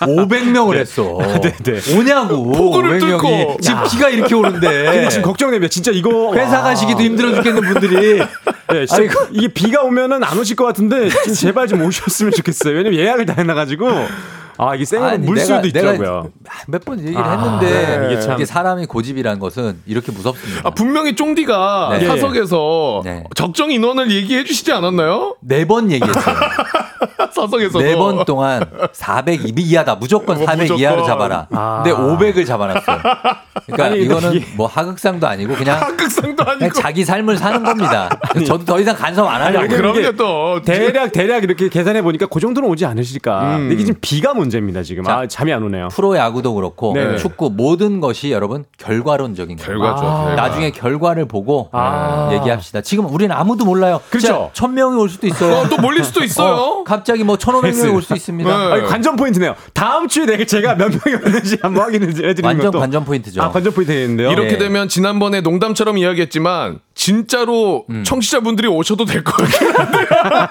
500명을 0.00 0.76
했어. 0.76 1.18
네, 1.42 1.52
네. 1.62 1.96
오냐고. 1.96 2.44
폭우를 2.52 2.98
500명이. 3.00 3.18
뚫고. 3.20 3.56
지금 3.60 3.82
비가 3.90 4.08
이렇게 4.08 4.34
오는데. 4.34 4.68
근데 4.84 5.08
지금 5.08 5.22
걱정됩니다. 5.24 5.70
진짜 5.70 5.90
이거 5.92 6.34
회사 6.34 6.58
와. 6.58 6.62
가시기도 6.62 7.00
힘들어 7.02 7.34
죽겠는 7.34 7.62
분들이 7.62 8.18
네, 8.68 8.86
진짜 8.86 9.02
아이고. 9.02 9.26
이게 9.32 9.48
비가 9.48 9.82
오면은 9.82 10.22
안 10.24 10.38
오실 10.38 10.56
것 10.56 10.64
같은데 10.64 11.08
좀 11.08 11.34
제발 11.34 11.66
좀 11.68 11.82
오셨으면 11.82 12.32
좋겠어요. 12.32 12.74
왜냐면 12.76 12.98
예약을 12.98 13.26
다 13.26 13.34
해놔가지고 13.36 13.88
아 14.58 14.74
이게 14.74 14.84
생으로 14.84 15.08
아니, 15.10 15.18
물 15.26 15.36
내가- 15.36 15.44
수도 15.46 15.60
내가 15.62 15.92
있더라고요. 15.92 16.30
몇 16.68 16.82
번 16.84 16.98
얘기를 17.00 17.22
아, 17.22 17.30
했는데 17.32 17.66
네, 17.98 18.06
이게, 18.06 18.14
이게 18.14 18.20
참- 18.22 18.44
사람이 18.44 18.86
고집이라는 18.86 19.38
것은 19.38 19.78
이렇게 19.86 20.12
무섭습니다. 20.12 20.62
아, 20.64 20.70
분명히 20.70 21.14
쫑디가 21.14 21.96
네. 21.98 22.06
사석에서 22.06 23.02
네. 23.04 23.24
적정 23.34 23.70
인원을 23.70 24.10
얘기해 24.10 24.44
주시지 24.44 24.72
않았나요? 24.72 25.36
네 25.40 25.64
번 25.64 25.90
얘기했어요. 25.90 26.36
사석에서도. 27.34 27.80
네번 27.82 28.24
동안 28.24 28.62
400 28.92 29.58
이하다. 29.58 29.96
무조건 29.96 30.38
뭐400 30.38 30.56
무조건. 30.58 30.78
이하로 30.80 31.04
잡아라. 31.06 31.46
아. 31.50 31.82
근데 31.82 31.96
500을 31.96 32.46
잡아놨어요. 32.46 32.98
그러니까 33.66 33.84
아니, 33.86 34.02
이거는 34.02 34.34
이게- 34.34 34.46
뭐 34.56 34.66
하극상도 34.66 35.26
아니고 35.26 35.54
그냥, 35.54 35.96
극상도 35.96 36.44
그냥 36.44 36.60
아니고. 36.62 36.80
자기 36.80 37.04
삶을 37.04 37.38
사는 37.38 37.62
겁니다. 37.64 38.08
저도 38.46 38.64
더 38.64 38.78
이상 38.80 38.94
간섭 38.96 39.26
안 39.28 39.40
하려고. 39.42 39.68
그럼요 39.68 39.98
이게 39.98 40.12
또. 40.12 40.60
대략 40.62 41.12
대략 41.12 41.42
이렇게 41.44 41.68
계산해 41.68 42.02
보니까 42.02 42.26
그 42.26 42.38
정도는 42.40 42.68
오지 42.68 42.84
않으실까. 42.86 43.40
음. 43.56 43.58
근데 43.60 43.74
이게 43.74 43.84
지금 43.84 43.98
비가 44.00 44.34
문제입니다 44.42 44.82
지금. 44.82 45.04
자, 45.04 45.18
아 45.18 45.26
잠이 45.26 45.52
안 45.52 45.62
오네요. 45.62 45.88
프로 45.88 46.16
야구도 46.16 46.54
그렇고 46.54 46.92
네. 46.94 47.16
축구 47.16 47.50
모든 47.50 48.00
것이 48.00 48.30
여러분 48.32 48.64
결과론적인 48.78 49.56
거예요. 49.56 49.66
결과죠. 49.66 50.06
아. 50.06 50.24
결과. 50.26 50.34
나중에 50.48 50.70
결과를 50.70 51.26
보고 51.26 51.68
아. 51.72 52.30
얘기합시다. 52.32 52.80
지금 52.82 53.06
우리는 53.12 53.34
아무도 53.34 53.64
몰라요. 53.64 54.00
그렇죠. 54.10 54.50
천 54.52 54.74
명이 54.74 54.96
올 55.00 55.08
수도 55.08 55.26
있어요. 55.26 55.54
어, 55.56 55.68
또 55.68 55.76
몰릴 55.78 56.04
수도 56.04 56.22
있어요. 56.24 56.54
어, 56.54 56.84
갑자기 56.84 57.24
뭐 57.24 57.36
천오백 57.38 57.74
명이 57.76 57.90
올 57.90 58.02
수 58.02 58.14
있습니다. 58.14 58.50
네. 58.68 58.72
아니, 58.72 58.82
관전 58.86 59.16
포인트네요. 59.16 59.54
다음 59.74 60.08
주에 60.08 60.26
내가 60.26 60.44
제가 60.44 60.74
몇 60.74 60.90
명이 60.90 61.22
왔는지 61.22 61.58
한번 61.62 61.84
확인해 61.84 62.06
드리는 62.12 62.44
완전 62.44 62.66
것도 62.72 62.80
관전 62.80 63.04
포인트죠. 63.04 63.40
아 63.42 63.50
관전 63.50 63.72
포인트 63.72 63.92
있는데요. 63.92 64.30
이렇게 64.32 64.52
네. 64.52 64.58
되면 64.58 64.88
지난번에 64.88 65.40
농담처럼 65.40 65.98
이야기했지만 65.98 66.80
진짜로 66.94 67.84
음. 67.90 68.02
청취자분들이 68.04 68.68
오셔도 68.68 69.04
될 69.04 69.22
것 69.24 69.36
같긴 69.36 69.68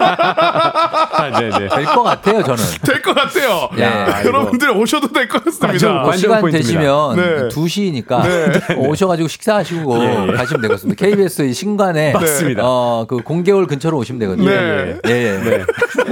아, 0.02 1.39
네, 1.39 1.50
네. 1.50 1.68
될것 1.70 2.04
같아요, 2.04 2.44
저는. 2.44 2.64
될 2.84 3.02
것 3.02 3.14
같아요. 3.16 3.70
야, 3.82 4.24
여러분들 4.26 4.70
오셔도 4.72 5.08
될 5.12 5.28
것 5.28 5.44
같습니다. 5.46 5.88
뭐 5.90 5.98
완전 6.04 6.18
시간 6.18 6.42
포인트입니다. 6.42 6.80
되시면 6.82 7.16
네. 7.16 7.48
2시니까 7.50 8.78
오셔가지고 8.90 9.28
식사하시고 9.28 10.00
예, 10.04 10.28
예. 10.30 10.32
가시면 10.34 10.62
되겠습니다. 10.62 11.06
KBS 11.06 11.42
이 11.44 11.54
신관에 11.54 12.12
맞습니다. 12.14 12.62
어, 12.64 13.06
그 13.08 13.18
공개홀 13.18 13.68
근처로 13.68 13.98
오시면 13.98 14.20
되거든요. 14.20 14.50
네. 14.50 14.98
예, 15.08 15.12
예. 15.12 15.38
네. 15.50 15.64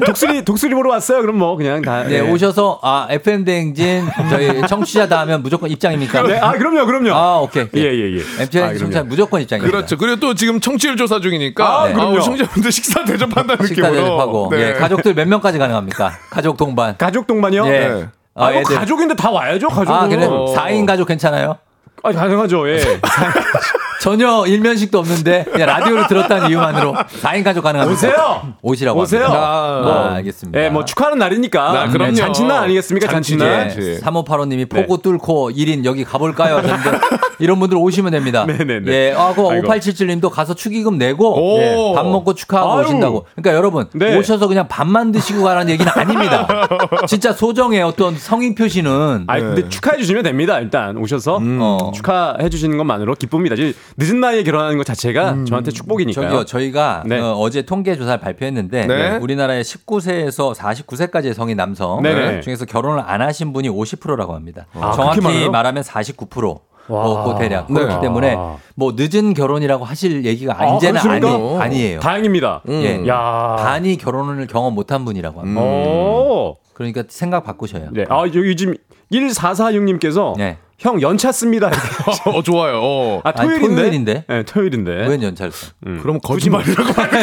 독수리 0.06 0.44
독수리 0.46 0.74
보러 0.76 0.92
왔어요. 0.92 1.22
그럼 1.22 1.38
뭐 1.38 1.56
그냥 1.56 1.82
다. 1.82 2.04
네, 2.04 2.20
오셔서 2.22 2.80
아 2.82 3.08
FM 3.10 3.44
대행진 3.46 4.06
저희 4.30 4.62
청취자다 4.68 5.20
하면 5.22 5.42
무조건 5.44 5.70
입장입니까? 5.70 6.24
네, 6.24 6.40
아 6.40 6.52
그럼요, 6.54 6.86
그럼요. 6.86 7.14
아, 7.14 7.40
오케이. 7.40 7.66
예, 7.76 7.82
예, 7.82 8.18
예. 8.18 8.22
MTN 8.44 8.64
아, 8.64 8.74
청취자. 8.78 9.04
무조건 9.04 9.42
입장입니다. 9.42 9.76
그렇죠. 9.76 9.98
그리고 9.98 10.20
또 10.20 10.34
지금 10.34 10.60
청취율 10.60 10.96
조사 10.98 11.20
중이니까 11.20 11.66
아, 11.66 11.84
아, 11.86 11.94
그럼요. 11.94 12.16
우리 12.16 12.24
청취자분들 12.24 12.72
식사 12.72 13.04
대접한다는 13.04 13.66
식사 13.68 13.82
느낌으로. 13.90 14.04
대접하고 14.04 14.48
네. 14.52 14.70
예, 14.70 14.74
가족들 14.74 15.14
몇 15.16 15.28
명까지 15.28 15.58
가능합니까? 15.58 16.18
가족 16.30 16.58
동반. 16.58 16.96
가족 16.98 17.28
동반이요? 17.28 17.59
예. 17.68 17.72
네. 17.90 18.08
아, 18.36 18.46
아, 18.46 18.52
뭐 18.52 18.62
애들. 18.62 18.76
가족인데 18.76 19.16
다 19.16 19.30
와야죠, 19.32 19.68
가족은. 19.68 19.94
아, 19.94 20.08
그래? 20.08 20.26
어. 20.26 20.54
4인 20.56 20.86
가족 20.86 21.08
괜찮아요? 21.08 21.58
아, 22.04 22.12
가능하죠, 22.12 22.70
예. 22.70 22.80
전혀 24.00 24.46
일면식도 24.46 24.98
없는데 24.98 25.46
그냥 25.52 25.68
라디오를 25.68 26.08
들었다는 26.08 26.50
이유만으로 26.50 26.94
4인 27.22 27.44
가족 27.44 27.64
가능합니다. 27.64 27.94
오세요! 27.94 28.54
오시라고 28.62 29.02
오세요! 29.02 29.24
합니다. 29.24 29.40
아, 29.42 30.10
아, 30.12 30.16
알겠습니다. 30.16 30.60
예, 30.60 30.70
뭐 30.70 30.86
축하하는 30.86 31.18
날이니까. 31.18 31.82
아, 31.82 31.90
그럼요. 31.90 32.12
네, 32.12 32.16
잔칫날 32.16 32.64
아니겠습니까? 32.64 33.08
잔치, 33.08 33.38
잔칫날. 33.38 33.70
잔치. 33.70 33.90
예, 33.90 33.98
3585님이 34.00 34.70
포고 34.70 34.98
뚫고 34.98 35.52
1인 35.52 35.84
여기 35.86 36.04
가볼까요? 36.04 36.58
하셨는데 36.58 37.00
이런 37.40 37.60
분들 37.60 37.78
오시면 37.78 38.12
됩니다. 38.12 38.46
네네네. 38.46 38.92
예, 38.92 39.14
아, 39.16 39.34
그 39.34 39.48
아이고. 39.50 39.68
5877님도 39.68 40.30
가서 40.30 40.54
축의금 40.54 40.98
내고 40.98 41.36
오. 41.36 41.60
예, 41.60 41.94
밥 41.96 42.06
먹고 42.08 42.34
축하하고 42.34 42.74
아유. 42.74 42.86
오신다고. 42.86 43.26
그러니까 43.36 43.54
여러분 43.54 43.86
네. 43.94 44.18
오셔서 44.18 44.48
그냥 44.48 44.68
밥만 44.68 45.12
드시고 45.12 45.44
가라는 45.44 45.72
얘기는 45.72 45.92
아닙니다. 45.94 46.48
진짜 47.08 47.34
소정의 47.34 47.82
어떤 47.82 48.16
성의 48.18 48.56
표시는 48.56 49.26
아, 49.28 49.40
근데 49.40 49.68
축하해 49.68 49.98
주시면 49.98 50.24
됩니다. 50.24 50.60
일단 50.60 50.98
오셔서 50.98 51.40
어. 51.42 51.92
축하해 51.94 52.50
주시는 52.50 52.78
것만으로 52.78 53.16
기쁩니다. 53.16 53.56
늦은 53.98 54.20
나이에 54.20 54.44
결혼하는 54.44 54.78
것 54.78 54.86
자체가 54.86 55.46
저한테 55.48 55.72
축복이니까요. 55.72 56.26
저기요, 56.30 56.46
저희가 56.46 57.04
네. 57.06 57.20
어, 57.20 57.50
제 57.50 57.62
통계 57.62 57.96
조사를 57.96 58.20
발표했는데 58.20 58.86
네. 58.88 59.18
우리나라의 59.18 59.64
19세에서 59.64 60.56
49세까지의 60.56 61.34
성인 61.34 61.58
남성 61.58 62.02
네네. 62.02 62.42
중에서 62.42 62.66
결혼을 62.66 63.04
안 63.06 63.22
하신 63.22 63.54
분이 63.54 63.70
50%라고 63.70 64.34
합니다. 64.34 64.68
아, 64.74 64.92
정확히? 64.92 65.50
말하면 65.50 65.84
49%. 65.84 66.60
와. 66.90 67.06
어, 67.06 67.24
그 67.34 67.40
대략 67.40 67.72
네. 67.72 67.82
그렇기 67.82 68.02
때문에 68.02 68.36
아. 68.36 68.58
뭐 68.76 68.96
늦은 68.98 69.36
결혼이라고 69.36 69.86
하실 69.86 70.26
얘기가 70.26 70.56
아, 70.60 70.76
이제는 70.76 71.00
아니? 71.02 71.58
아니에요. 71.60 72.00
다행입니다. 72.00 72.64
예. 72.70 73.06
야. 73.08 73.56
반이 73.60 73.98
결혼을 73.98 74.48
경험 74.48 74.74
못한 74.74 75.06
분이라고 75.06 75.40
합니다. 75.40 75.62
오. 75.62 76.58
그러니까 76.80 77.04
생각 77.10 77.44
바꾸셔요. 77.44 77.90
네. 77.92 78.06
아, 78.08 78.22
여기 78.22 78.56
지금 78.56 78.74
1446님께서 79.12 80.34
네. 80.38 80.58
형 80.78 81.02
연차 81.02 81.34
씁니다. 81.34 81.70
어, 82.26 82.42
좋아요. 82.42 82.80
어. 82.82 83.22
아, 83.26 83.34
아니, 83.36 83.50
토요일인데. 83.50 83.76
토요일인데? 83.76 84.24
네, 84.30 84.44
토요일인데. 84.44 84.92
웬 85.08 85.22
연차를 85.22 85.52
써? 85.52 85.74
그럼 86.02 86.20
거짓말이라고 86.22 86.94
말 86.94 87.10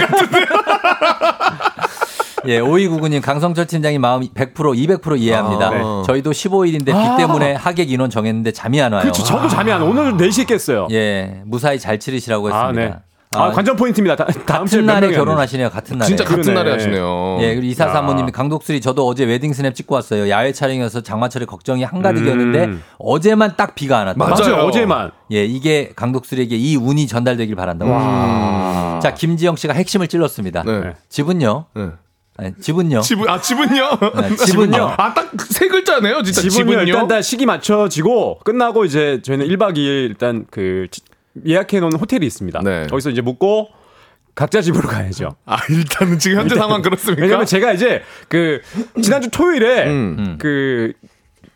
예, 2.49 2.61
5299님, 2.61 3.23
강성철 3.23 3.67
팀장님 3.67 4.01
마음 4.01 4.21
100% 4.21 4.55
200% 4.55 5.19
이해합니다. 5.19 5.69
아, 5.69 5.71
네. 5.71 5.79
저희도 6.07 6.33
15일인데 6.33 6.95
아. 6.95 7.17
비 7.17 7.23
때문에 7.23 7.55
하객 7.55 7.91
인원 7.91 8.11
정했는데 8.11 8.53
잠이 8.53 8.81
안 8.81 8.93
와요. 8.93 9.03
그렇죠. 9.03 9.25
저도 9.25 9.49
잠이 9.49 9.73
안 9.73 9.81
와. 9.81 9.89
오늘 9.89 10.13
4시에 10.19 10.47
깼어요. 10.47 10.87
예, 10.91 11.41
무사히 11.47 11.81
잘 11.81 11.99
치르시라고 11.99 12.49
아, 12.53 12.67
했습니다. 12.69 12.95
네. 12.95 13.01
아, 13.35 13.51
관전 13.51 13.77
포인트입니다. 13.77 14.17
다, 14.17 14.25
다음 14.47 14.65
같은 14.65 14.87
몇 14.87 14.95
날에 14.95 15.11
결혼하시네요. 15.13 15.69
같은 15.69 15.99
날에. 15.99 16.07
진짜 16.09 16.25
같은 16.25 16.43
그러네. 16.43 16.55
날에 16.55 16.73
하시네요. 16.73 17.39
예, 17.41 17.49
그리고 17.55 17.67
이사 17.67 17.85
야. 17.87 17.93
사모님 17.93 18.31
강독수리 18.31 18.81
저도 18.81 19.07
어제 19.07 19.25
웨딩 19.25 19.53
스냅 19.53 19.75
찍고 19.75 19.95
왔어요. 19.95 20.29
야외 20.31 20.53
촬영이어서 20.53 21.03
장마철에 21.03 21.45
걱정이 21.45 21.83
한가득이었는데 21.85 22.65
음. 22.65 22.83
어제만 22.99 23.55
딱 23.57 23.75
비가 23.75 23.99
안 23.99 24.07
왔다. 24.07 24.19
맞아요. 24.19 24.55
맞아요. 24.57 24.67
어제만. 24.69 25.11
예, 25.33 25.45
이게 25.45 25.93
강독수리에게 25.97 26.57
이 26.57 26.77
운이 26.77 27.07
전달되길 27.09 27.55
바란다고. 27.57 27.91
와. 27.91 29.01
자, 29.03 29.13
김지영 29.13 29.57
씨가 29.57 29.75
핵심을 29.75 30.09
찔렀습니다. 30.09 30.63
네. 30.65 30.95
집은요? 31.09 31.67
네. 31.75 31.89
네, 32.39 32.53
집은요? 32.61 33.01
지분 33.01 33.29
아 33.31 33.41
지분요? 33.41 33.99
네, 34.21 34.37
지분요. 34.37 34.95
아 34.99 35.15
딱 35.15 35.27
세 35.49 35.69
글자네요, 35.69 36.23
진짜 36.23 36.43
지분요 36.43 36.71
지분요. 36.73 36.83
일단 36.83 37.09
다 37.09 37.23
시기 37.23 37.47
맞춰지고 37.47 38.41
끝나고 38.45 38.85
이제 38.85 39.21
저희는 39.23 39.47
1박 39.49 39.73
2일 39.77 40.11
일단 40.11 40.45
그 40.51 40.87
지- 40.91 41.01
예약해 41.47 41.81
놓은 41.81 41.95
호텔이 41.95 42.25
있습니다. 42.27 42.61
네. 42.65 42.87
거기서 42.89 43.11
이제 43.11 43.21
묵고 43.21 43.69
각자 44.35 44.61
집으로 44.61 44.89
가야죠. 44.89 45.35
아 45.47 45.57
일단은 45.71 46.19
지금 46.19 46.39
현재 46.41 46.55
상황 46.57 46.83
그렇습니까? 46.83 47.23
왜냐면 47.23 47.47
제가 47.47 47.73
이제 47.73 48.03
그 48.29 48.61
지난주 49.03 49.31
토요일에 49.31 49.87
음. 49.87 50.37
그 50.39 50.93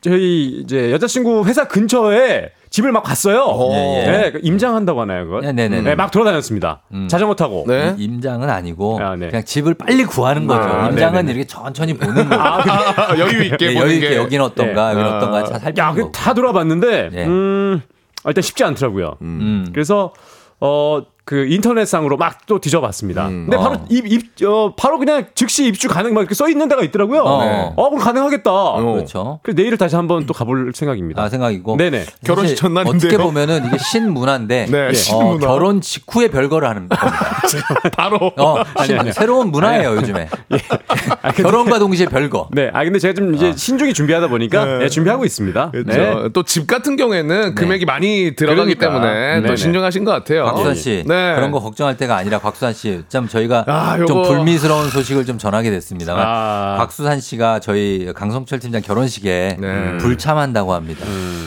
저희 0.01 0.61
이제 0.63 0.91
여자친구 0.91 1.45
회사 1.47 1.69
근처에 1.69 2.53
집을 2.71 2.91
막 2.93 3.03
갔어요. 3.03 3.43
어. 3.49 3.73
예, 3.75 4.03
예. 4.07 4.11
네, 4.11 4.33
그 4.33 4.41
임장한다고 4.43 5.01
하나요, 5.01 5.25
그거? 5.27 5.41
네 5.41 5.53
네 5.53 5.69
네. 5.69 5.83
네, 5.83 5.95
막 5.97 6.11
돌아다녔습니다. 6.13 6.83
음. 6.95 7.09
자전거 7.09 7.35
타고. 7.35 7.65
네. 7.67 7.95
임장은 7.99 8.49
아니고 8.49 9.01
아, 9.03 9.17
네. 9.17 9.29
그냥 9.29 9.45
집을 9.45 9.75
빨리 9.75 10.05
구하는 10.05 10.47
거죠. 10.47 10.63
아, 10.63 10.89
임장은 10.89 11.13
네네네. 11.27 11.33
이렇게 11.33 11.47
천천히 11.47 11.95
보는 11.95 12.29
거예요. 12.29 12.43
아, 12.43 13.19
여유 13.19 13.43
있게 13.45 13.67
예, 13.71 13.75
보는 13.75 13.87
여유 13.89 13.95
있게 13.97 14.09
게. 14.11 14.17
여기는 14.17 14.45
어떤가, 14.45 14.95
네. 14.95 15.01
여기는 15.01 15.13
아. 15.13 15.17
어떤가 15.17 15.45
잘 15.45 15.61
살피는 15.61 15.85
야. 15.85 15.93
그다 15.93 16.33
돌아봤는데 16.33 17.11
예. 17.13 17.25
음, 17.27 17.83
일단 18.27 18.43
쉽지 18.43 18.65
않더라고요. 18.65 19.17
음. 19.23 19.67
그래서 19.73 20.13
어. 20.61 21.03
그 21.31 21.47
인터넷상으로 21.49 22.17
막 22.17 22.41
또 22.47 22.59
뒤져봤습니다. 22.59 23.29
음. 23.29 23.47
근데 23.49 23.57
바로 23.59 23.75
어. 23.75 23.87
입, 23.91 24.05
입, 24.11 24.45
어, 24.45 24.75
바로 24.75 24.99
그냥 24.99 25.27
즉시 25.35 25.67
입주 25.67 25.87
가능 25.89 26.15
막 26.15 26.21
이렇게 26.23 26.35
써 26.35 26.49
있는 26.49 26.69
데가 26.69 26.83
있더라고요. 26.83 27.21
어. 27.23 27.45
네. 27.45 27.73
어, 27.77 27.91
그럼 27.91 28.03
가능하겠다. 28.03 28.51
그렇죠. 28.77 29.39
그래서 29.45 29.57
내일 29.57 29.77
다시 29.77 29.95
한번 29.95 30.27
또 30.27 30.33
가볼 30.35 30.73
생각입니다. 30.75 31.23
아 31.23 31.29
생각이고. 31.29 31.77
네네. 31.77 32.07
결혼식 32.25 32.57
사실 32.57 32.57
전날인데요. 32.57 32.97
어떻게 32.97 33.17
보면은 33.23 33.67
이게 33.67 33.77
신문화인데 33.79 34.67
네, 34.73 34.89
어, 34.89 34.93
신문화. 34.93 35.47
결혼 35.47 35.81
직후에 35.81 36.29
별거를 36.29 36.67
하는 36.69 36.89
겁니다. 36.89 37.21
바로 37.97 38.33
어, 38.37 38.65
신- 38.85 38.99
아니요. 38.99 39.13
새로운 39.13 39.53
문화예요 39.53 39.95
요즘에. 39.97 40.29
결혼과 41.37 41.79
동시에 41.79 42.07
별거. 42.07 42.49
네. 42.53 42.71
아 42.73 42.83
근데 42.85 42.99
제가 42.99 43.15
좀 43.15 43.35
이제 43.35 43.53
신중히 43.57 43.93
준비하다 43.93 44.29
보니까 44.29 44.65
네. 44.65 44.79
네, 44.79 44.89
준비하고 44.89 45.25
있습니다. 45.25 45.71
그렇죠. 45.71 46.23
네. 46.23 46.29
또집 46.33 46.67
같은 46.67 46.97
경우에는 46.97 47.55
금액이 47.55 47.85
많이 47.85 48.35
들어가기 48.35 48.75
그러니까. 48.75 48.87
때문에 48.87 49.47
또. 49.47 49.57
신중하신 49.57 50.05
것 50.05 50.11
같아요. 50.11 50.45
곽수산 50.47 50.75
씨 50.75 51.05
네. 51.07 51.20
그런 51.37 51.51
거 51.51 51.61
걱정할 51.61 51.97
때가 51.97 52.17
아니라 52.17 52.39
곽수산 52.39 52.73
씨, 52.73 53.03
참 53.09 53.29
저희가 53.29 53.65
아, 53.67 53.97
좀. 54.07 54.23
불미스러운 54.23 54.91
소식을 54.91 55.25
좀 55.25 55.39
전하게 55.39 55.71
됐습니다만 55.71 56.25
아. 56.27 56.77
곽수산 56.79 57.21
씨가 57.21 57.61
저희 57.61 58.13
강성철 58.15 58.59
팀장 58.59 58.83
결혼식에 58.83 59.57
네. 59.59 59.97
불참한다고 59.99 60.75
합니다. 60.75 61.05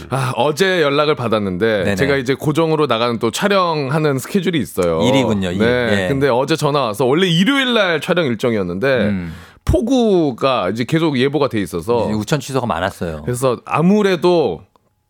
아, 0.09 0.33
어제 0.35 0.81
연락을 0.81 1.15
받았는데 1.15 1.83
네네. 1.83 1.95
제가 1.95 2.17
이제 2.17 2.33
고정으로 2.33 2.87
나가는 2.87 3.19
또 3.19 3.31
촬영하는 3.31 4.19
스케줄이 4.19 4.59
있어요. 4.59 5.01
일이군요, 5.03 5.51
일. 5.51 5.59
네. 5.59 6.03
예. 6.03 6.07
근데 6.07 6.29
어제 6.29 6.55
전화 6.55 6.81
와서 6.81 7.05
원래 7.05 7.27
일요일 7.27 7.73
날 7.73 8.01
촬영 8.01 8.25
일정이었는데 8.25 8.87
음. 8.87 9.33
폭우가 9.65 10.69
이제 10.69 10.83
계속 10.83 11.17
예보가 11.17 11.47
돼 11.47 11.61
있어서 11.61 12.05
이제 12.05 12.13
우천 12.13 12.39
취소가 12.39 12.65
많았어요. 12.65 13.21
그래서 13.23 13.57
아무래도 13.65 14.61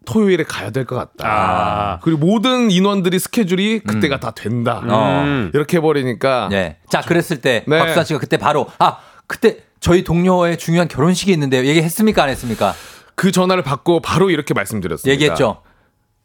토요일에 0.06 0.44
가야 0.44 0.70
될 0.72 0.86
것 0.86 0.96
같다. 0.96 1.28
아. 1.30 2.00
그리고 2.02 2.20
모든 2.26 2.70
인원들이 2.72 3.20
스케줄이 3.20 3.80
그때가 3.80 4.20
다 4.20 4.32
된다. 4.32 4.82
어. 4.88 5.22
음. 5.24 5.52
이렇게 5.54 5.78
해버리니까 5.78 6.50
네. 6.52 6.78
자, 6.90 7.02
그랬을 7.02 7.42
때 7.42 7.64
네. 7.68 7.78
곽수산 7.80 8.06
씨가 8.06 8.20
그때 8.20 8.38
바로 8.38 8.68
아 8.80 8.98
그때 9.28 9.58
저희 9.80 10.04
동료의 10.04 10.58
중요한 10.58 10.88
결혼식이 10.88 11.32
있는데 11.34 11.66
얘기했습니까 11.66 12.24
안 12.24 12.30
했습니까? 12.30 12.74
그 13.16 13.32
전화를 13.32 13.64
받고 13.64 14.02
바로 14.02 14.30
이렇게 14.30 14.54
말씀드렸습니다. 14.54 15.12
얘기했죠. 15.14 15.62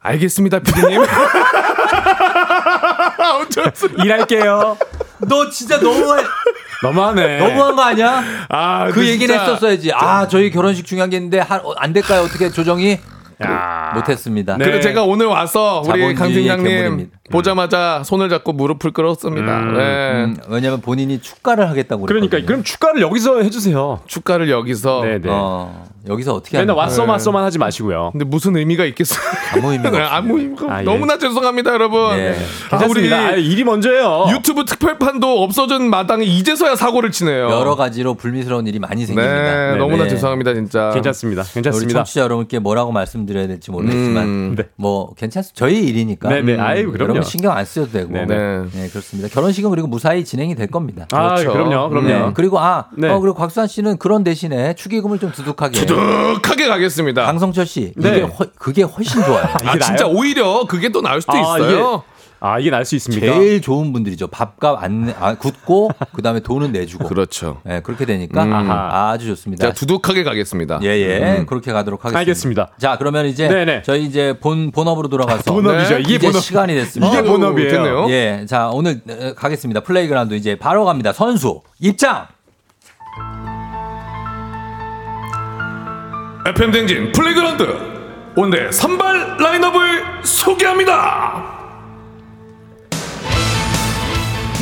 알겠습니다, 0.00 0.60
피디님. 0.60 1.02
일할게요. 4.04 4.76
너 5.28 5.50
진짜 5.50 5.78
너무해. 5.80 6.22
너무하네. 6.82 7.38
너무한 7.38 7.74
거 7.76 7.82
아니야? 7.82 8.22
아, 8.48 8.88
그 8.92 9.06
얘기를 9.06 9.34
진짜 9.34 9.42
했었어야지. 9.52 9.92
아, 9.92 10.28
저희 10.28 10.50
결혼식 10.50 10.86
중요한 10.86 11.10
게 11.10 11.16
있는데 11.16 11.40
하- 11.40 11.56
어, 11.56 11.74
안 11.76 11.92
될까요? 11.92 12.22
어떻게 12.22 12.50
조정이? 12.50 13.00
야. 13.44 13.92
못했습니다. 13.94 14.56
네. 14.56 14.64
그래서 14.64 14.80
제가 14.80 15.04
오늘 15.04 15.26
와서 15.26 15.82
우리 15.86 16.14
강 16.14 16.28
팀장님. 16.32 17.10
보자마자 17.30 18.02
손을 18.04 18.28
잡고 18.28 18.52
무릎을 18.52 18.92
꿇었습니다. 18.92 19.60
네. 19.60 20.24
음, 20.24 20.36
왜냐면 20.48 20.80
본인이 20.80 21.20
축가를 21.20 21.68
하겠다고 21.68 22.06
그러니까 22.06 22.30
그랬거든요. 22.30 22.46
그럼 22.46 22.64
축가를 22.64 23.02
여기서 23.02 23.42
해주세요. 23.42 24.00
축가를 24.06 24.50
여기서. 24.50 25.02
네, 25.02 25.20
네. 25.20 25.28
어, 25.30 25.84
여기서 26.08 26.34
어떻게 26.34 26.58
맨날 26.58 26.74
왔어 26.76 27.04
왔어만 27.04 27.44
하지 27.44 27.58
마시고요. 27.58 28.10
근데 28.12 28.24
무슨 28.24 28.56
의미가 28.56 28.84
있겠어요? 28.86 29.18
아무 29.54 29.72
의미가 29.72 29.90
네. 29.98 29.98
아무 30.00 30.38
의미가 30.38 30.72
아, 30.74 30.80
예. 30.80 30.84
너무나 30.84 31.18
죄송합니다, 31.18 31.72
여러분. 31.72 32.16
예. 32.16 32.34
아, 32.70 32.76
우리 32.76 33.02
괜찮습니다. 33.02 33.16
아, 33.18 33.30
일이 33.32 33.64
먼저예요. 33.64 34.26
유튜브 34.30 34.64
특별판도 34.64 35.42
없어진 35.42 35.90
마당에 35.90 36.24
이제서야 36.24 36.76
사고를 36.76 37.10
치네요. 37.12 37.50
여러 37.50 37.76
가지로 37.76 38.14
불미스러운 38.14 38.66
일이 38.66 38.78
많이 38.78 39.02
네, 39.02 39.06
생깁니다. 39.06 39.76
너무나 39.76 40.04
네. 40.04 40.10
죄송합니다, 40.10 40.54
진짜. 40.54 40.90
괜찮습니다. 40.94 41.42
우리 41.42 41.52
괜찮습니다. 41.52 41.98
청취자 41.98 42.20
여러분께 42.22 42.58
뭐라고 42.58 42.90
말씀드려야 42.92 43.46
될지 43.46 43.70
모르겠지만 43.70 44.24
음, 44.24 44.54
네. 44.56 44.64
뭐 44.76 45.12
괜찮습니다. 45.14 45.58
저희 45.58 45.84
일이니까. 45.84 46.28
네, 46.30 46.42
네. 46.42 46.58
아이고, 46.58 46.92
그럼요. 47.20 47.28
신경 47.28 47.56
안 47.56 47.64
쓰셔도 47.64 47.92
되고. 47.92 48.12
네, 48.12 48.24
네. 48.26 48.62
네, 48.72 48.88
그렇습니다. 48.88 49.28
결혼식은 49.28 49.70
그리고 49.70 49.86
무사히 49.88 50.24
진행이 50.24 50.54
될 50.54 50.66
겁니다. 50.68 51.06
아, 51.12 51.34
그렇죠. 51.36 51.52
그럼요, 51.52 51.88
그럼요. 51.88 52.08
네. 52.08 52.30
그리고 52.34 52.58
아, 52.60 52.86
네. 52.96 53.08
어, 53.08 53.18
그리고 53.20 53.34
곽수환 53.36 53.68
씨는 53.68 53.98
그런 53.98 54.24
대신에 54.24 54.74
축의금을 54.74 55.18
좀 55.18 55.32
두둑하게. 55.32 55.86
두둑하게 55.86 56.68
가겠습니다. 56.68 57.24
강성철 57.26 57.66
씨, 57.66 57.92
네. 57.96 58.08
이게 58.08 58.20
허- 58.22 58.46
그게 58.58 58.82
훨씬 58.82 59.22
좋아요. 59.22 59.44
아, 59.64 59.78
진짜? 59.78 60.06
오히려 60.06 60.64
그게 60.68 60.88
또 60.90 61.00
나을 61.02 61.20
수도 61.20 61.32
아, 61.34 61.58
있어요. 61.58 62.02
아, 62.40 62.58
이게 62.60 62.70
날 62.70 62.84
수 62.84 62.94
있습니까? 62.96 63.26
제일 63.26 63.60
좋은 63.60 63.92
분들이죠. 63.92 64.28
밥값 64.28 64.82
안 64.82 65.06
내- 65.06 65.14
아, 65.18 65.34
굳고 65.34 65.90
그 66.12 66.22
다음에 66.22 66.38
돈은 66.40 66.70
내주고. 66.72 67.08
그렇죠. 67.08 67.60
네, 67.64 67.80
그렇게 67.80 68.06
되니까 68.06 68.44
음. 68.44 68.70
아주 68.70 69.26
좋습니다. 69.26 69.66
자, 69.68 69.72
두둑하게 69.74 70.22
가겠습니다. 70.22 70.78
예, 70.84 70.88
예. 70.88 71.38
음. 71.40 71.46
그렇게 71.46 71.72
가도록 71.72 72.00
하겠습니다. 72.04 72.18
알겠습니다. 72.20 72.70
자, 72.78 72.96
그러면 72.96 73.26
이제 73.26 73.48
네네. 73.48 73.82
저희 73.82 74.04
이제 74.04 74.34
본 74.40 74.70
본업으로 74.70 75.08
돌아가서 75.08 75.52
본업이죠. 75.52 75.94
네. 75.96 76.00
이게 76.02 76.14
이제 76.14 76.26
본업. 76.28 76.40
시간이 76.42 76.74
됐습니다. 76.74 77.12
이게 77.12 77.28
본업이에요. 77.28 77.70
됐네요. 77.70 78.06
예. 78.10 78.46
자, 78.48 78.70
오늘 78.72 79.00
어, 79.08 79.34
가겠습니다. 79.34 79.80
플레이그라운드 79.80 80.34
이제 80.34 80.54
바로 80.56 80.84
갑니다. 80.84 81.12
선수 81.12 81.62
입장. 81.80 82.26
FM 86.46 86.70
댕진 86.70 87.12
플레이그라운드 87.12 87.66
오늘의 88.36 88.72
선발 88.72 89.36
라인업을 89.38 90.04
소개합니다. 90.22 91.57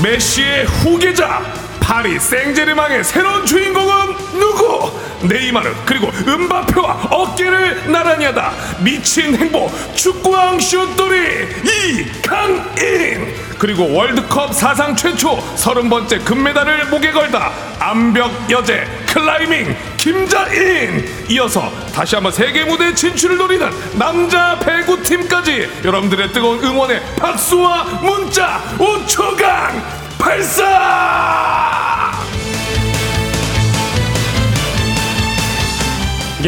메시의 0.02 0.64
후계자 0.66 1.65
파리 1.86 2.18
생제르맹의 2.18 3.04
새로운 3.04 3.46
주인공은 3.46 4.16
누구? 4.32 4.90
네이마르 5.22 5.72
그리고 5.84 6.08
음바페와 6.08 7.08
어깨를 7.12 7.92
나란히 7.92 8.24
하다 8.24 8.50
미친 8.80 9.36
행보 9.36 9.70
축구왕 9.94 10.58
슛돌이 10.58 11.46
이강인! 11.64 13.32
그리고 13.56 13.94
월드컵 13.94 14.52
사상 14.52 14.96
최초 14.96 15.40
서른 15.54 15.88
번째 15.88 16.18
금메달을 16.18 16.86
목에 16.86 17.12
걸다 17.12 17.52
암벽 17.78 18.50
여제 18.50 18.84
클라이밍 19.06 19.76
김자인! 19.96 21.08
이어서 21.28 21.70
다시 21.94 22.16
한번 22.16 22.32
세계 22.32 22.64
무대 22.64 22.92
진출을 22.92 23.36
노리는 23.36 23.70
남자 23.96 24.58
배구 24.58 25.04
팀까지 25.04 25.82
여러분들의 25.84 26.32
뜨거운 26.32 26.64
응원의 26.64 27.00
박수와 27.16 27.84
문자 28.02 28.60
5초간 28.76 30.05
발사! 30.26 30.64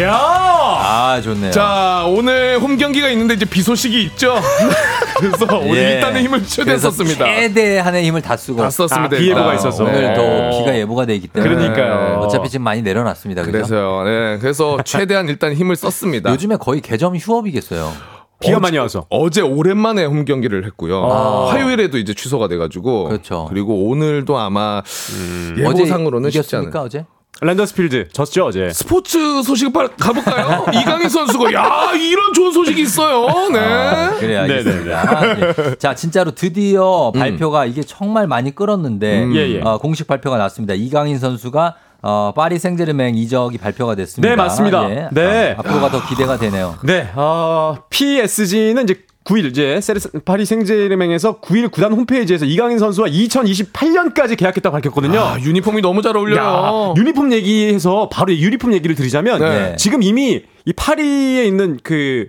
야! 0.01 0.13
아, 0.13 1.21
좋네요. 1.23 1.51
자 1.53 2.05
오늘 2.09 2.59
홈 2.61 2.77
경기가 2.77 3.09
있는데 3.11 3.35
이제 3.35 3.45
비 3.45 3.63
소식이 3.63 4.03
있죠. 4.05 4.35
그래서 5.19 5.47
오늘 5.59 5.77
예. 5.77 5.95
일단은 5.95 6.23
힘을 6.23 6.45
최대했었습니다. 6.45 7.25
최대한의 7.25 8.05
힘을 8.05 8.21
다 8.21 8.37
쓰고 8.37 8.61
다 8.61 8.71
썼습니다. 8.71 9.17
아, 9.17 9.19
비 9.19 9.31
예보가. 9.31 9.55
있어서. 9.55 9.85
오늘도 9.85 10.23
네. 10.23 10.51
비가 10.59 10.77
예보가 10.77 11.07
돼 11.07 11.15
있기 11.15 11.29
때문에 11.29 11.55
그러니까요. 11.55 12.19
어차피 12.21 12.49
지금 12.49 12.65
많이 12.65 12.83
내려놨습니다. 12.83 13.43
그죠? 13.43 13.53
그래서요. 13.53 14.03
네, 14.05 14.39
그래서 14.41 14.77
최대한 14.85 15.29
일단 15.29 15.53
힘을 15.55 15.77
썼습니다. 15.77 16.31
요즘에 16.31 16.57
거의 16.57 16.81
개점 16.81 17.17
휴업이겠어요. 17.17 18.18
비가 18.41 18.61
많이 18.61 18.79
와서. 18.79 19.07
어제 19.11 19.41
오랜만에 19.41 20.05
홈 20.05 20.25
경기를 20.25 20.65
했고요. 20.67 21.05
아. 21.05 21.51
화요일에도 21.51 21.99
이제 21.99 22.15
취소가 22.15 22.49
돼가지고. 22.49 23.05
그렇죠. 23.09 23.49
리고 23.53 23.89
오늘도 23.89 24.39
아마 24.39 24.83
음. 25.15 25.55
예보상으로는 25.59 26.31
쉽지 26.31 26.57
않은. 26.57 26.69
이겼습니까 26.69 26.83
어제? 26.83 27.05
랜더스필드 27.41 28.09
졌죠 28.13 28.47
어제. 28.47 28.71
스포츠 28.73 29.43
소식 29.45 29.73
빨리 29.73 29.89
가볼까요? 29.97 30.67
이강인 30.75 31.09
선수가 31.09 31.53
야 31.53 31.93
이런 31.95 32.33
좋은 32.33 32.51
소식이 32.53 32.83
있어요. 32.83 33.49
네. 33.51 33.59
아, 33.61 34.17
그래 34.19 34.37
알겠습니다. 34.39 35.39
예. 35.39 35.75
자 35.79 35.95
진짜로 35.95 36.33
드디어 36.33 37.13
발표가 37.15 37.65
이게 37.65 37.83
정말 37.83 38.27
많이 38.27 38.53
끌었는데 38.53 39.23
음. 39.23 39.37
예, 39.37 39.51
예. 39.51 39.61
어, 39.61 39.79
공식 39.79 40.09
발표가 40.09 40.37
났습니다. 40.37 40.75
이강인 40.75 41.19
선수가 41.21 41.77
어, 42.03 42.33
파리 42.35 42.59
생제르맹 42.59 43.17
이적이 43.17 43.59
발표가 43.59 43.95
됐습니다. 43.95 44.29
네, 44.29 44.37
맞습니다. 44.37 44.91
예. 44.91 45.09
네. 45.13 45.53
어, 45.53 45.61
앞으로가 45.61 45.91
더 45.91 46.07
기대가 46.07 46.39
되네요. 46.39 46.77
네, 46.85 47.11
어, 47.15 47.77
PSG는 47.91 48.85
이제 48.85 49.03
9일 49.25 49.47
이제 49.47 49.81
세르, 49.81 50.01
파리 50.25 50.47
생제르맹에서 50.47 51.41
9일 51.41 51.71
구단 51.71 51.93
홈페이지에서 51.93 52.47
이강인 52.47 52.79
선수와 52.79 53.09
2028년까지 53.09 54.39
계약했다고 54.39 54.73
밝혔거든요. 54.73 55.21
아, 55.21 55.39
유니폼이 55.39 55.83
너무 55.83 56.01
잘 56.01 56.17
어울려요. 56.17 56.39
야, 56.41 56.95
유니폼 56.97 57.33
얘기해서 57.33 58.09
바로 58.11 58.33
이 58.33 58.43
유니폼 58.43 58.73
얘기를 58.73 58.97
드리자면 58.97 59.41
네. 59.41 59.77
지금 59.77 60.03
이미 60.03 60.45
이 60.65 60.73
파리에 60.73 61.45
있는 61.45 61.79
그 61.83 62.29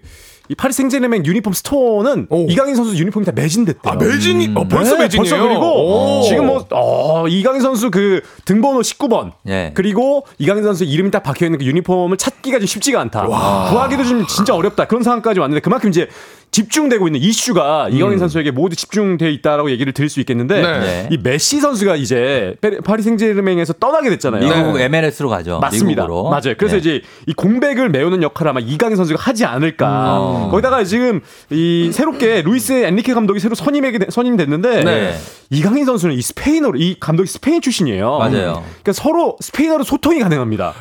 이 0.49 0.55
파리 0.55 0.73
생제르맹 0.73 1.25
유니폼 1.25 1.53
스토어는 1.53 2.27
이강인 2.49 2.73
선수 2.75 2.97
유니폼이 2.97 3.23
다 3.23 3.31
매진됐대요. 3.35 3.93
아 3.93 3.95
매진이 3.95 4.53
어, 4.55 4.67
벌써 4.67 4.95
네, 4.97 5.03
매진이에요. 5.03 5.29
벌써 5.35 5.47
그리고 5.47 6.19
오. 6.19 6.23
지금 6.23 6.47
뭐 6.47 6.65
어, 6.71 7.27
이강인 7.27 7.61
선수 7.61 7.91
그 7.91 8.21
등번호 8.45 8.81
19번 8.81 9.33
예. 9.47 9.71
그리고 9.75 10.25
이강인 10.39 10.63
선수 10.63 10.85
이름이 10.85 11.11
딱 11.11 11.21
박혀 11.21 11.45
있는 11.45 11.59
그 11.59 11.65
유니폼을 11.65 12.17
찾기가 12.17 12.57
좀 12.57 12.65
쉽지가 12.65 12.99
않다. 12.99 13.27
구하기도 13.27 14.03
좀 14.05 14.25
진짜 14.25 14.55
어렵다. 14.55 14.85
그런 14.85 15.03
상황까지 15.03 15.39
왔는데 15.39 15.61
그만큼 15.61 15.89
이제 15.89 16.09
집중되고 16.51 17.07
있는 17.07 17.19
이슈가 17.21 17.89
이강인 17.91 18.17
선수에게 18.17 18.51
모두 18.51 18.75
집중돼 18.75 19.31
있다라고 19.31 19.69
얘기를 19.71 19.93
드릴 19.93 20.09
수 20.09 20.19
있겠는데 20.19 20.61
네. 20.61 21.07
이 21.11 21.17
메시 21.21 21.59
선수가 21.59 21.95
이제 21.97 22.55
페- 22.61 22.79
파리 22.79 23.03
생제르맹에서 23.03 23.73
떠나게 23.73 24.09
됐잖아요. 24.09 24.41
미국 24.41 24.79
MLS로 24.79 25.29
가죠. 25.29 25.59
맞습니다. 25.59 26.03
미국으로. 26.03 26.29
맞아요. 26.29 26.55
그래서 26.57 26.73
네. 26.75 26.79
이제 26.79 27.01
이 27.27 27.33
공백을 27.33 27.89
메우는 27.89 28.23
역할을 28.23 28.49
아마 28.49 28.59
이강인 28.59 28.95
선수가 28.95 29.21
하지 29.21 29.45
않을까. 29.45 30.45
음. 30.45 30.49
거기다가 30.51 30.83
지금 30.83 31.21
이 31.51 31.91
새롭게 31.93 32.41
루이스 32.41 32.71
엔리케 32.83 33.13
감독이 33.13 33.39
새로 33.39 33.53
선임에게 33.55 34.07
선임됐는데 34.09 34.83
네. 34.83 35.15
이강인 35.51 35.85
선수는 35.85 36.15
이 36.15 36.21
스페인어로 36.21 36.77
이 36.79 36.95
감독이 36.99 37.27
스페인 37.29 37.61
출신이에요. 37.61 38.17
맞아요. 38.19 38.63
그러니까 38.81 38.93
서로 38.93 39.35
스페인어로 39.39 39.83
소통이 39.83 40.19
가능합니다. 40.19 40.73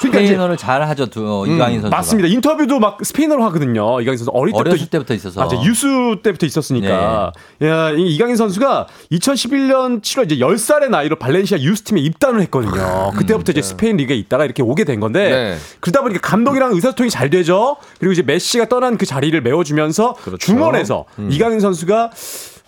그러니까 0.00 0.20
이제 0.20 0.28
스페인어를 0.28 0.56
잘 0.56 0.82
하죠. 0.88 1.06
두, 1.06 1.20
어, 1.42 1.46
이강인 1.46 1.80
선수가. 1.82 1.96
맞습니다. 1.96 2.28
인터뷰도 2.28 2.78
막 2.80 2.98
스페인어로 3.04 3.42
하거든요. 3.44 4.00
이강인 4.00 4.16
선수 4.18 4.30
어릴 4.32 4.52
때부터 4.52 4.70
어렸을 4.70 4.86
때부터 4.88 5.07
있어서. 5.14 5.40
맞아 5.40 5.62
유스 5.62 6.18
때부터 6.22 6.46
있었으니까. 6.46 7.32
야, 7.62 7.90
이 7.90 8.14
이강인 8.14 8.36
선수가 8.36 8.86
2011년 9.12 10.02
7월 10.02 10.30
이제 10.30 10.36
10살의 10.36 10.90
나이로 10.90 11.16
발렌시아 11.16 11.58
유스 11.58 11.82
팀에 11.82 12.00
입단을 12.00 12.40
했거든요. 12.42 13.12
그때부터 13.16 13.52
이제 13.52 13.62
스페인 13.62 13.96
리그에 13.96 14.16
있다가 14.16 14.44
이렇게 14.44 14.62
오게 14.62 14.84
된 14.84 15.00
건데 15.00 15.30
네. 15.30 15.56
그러다 15.80 16.02
보니까 16.02 16.20
감독이랑 16.20 16.72
의사소통이 16.72 17.10
잘 17.10 17.30
되죠. 17.30 17.76
그리고 17.98 18.12
이제 18.12 18.22
메시가 18.22 18.68
떠난 18.68 18.98
그 18.98 19.06
자리를 19.06 19.40
메워주면서 19.40 20.16
중원에서 20.38 21.04
이강인 21.30 21.60
선수가 21.60 22.10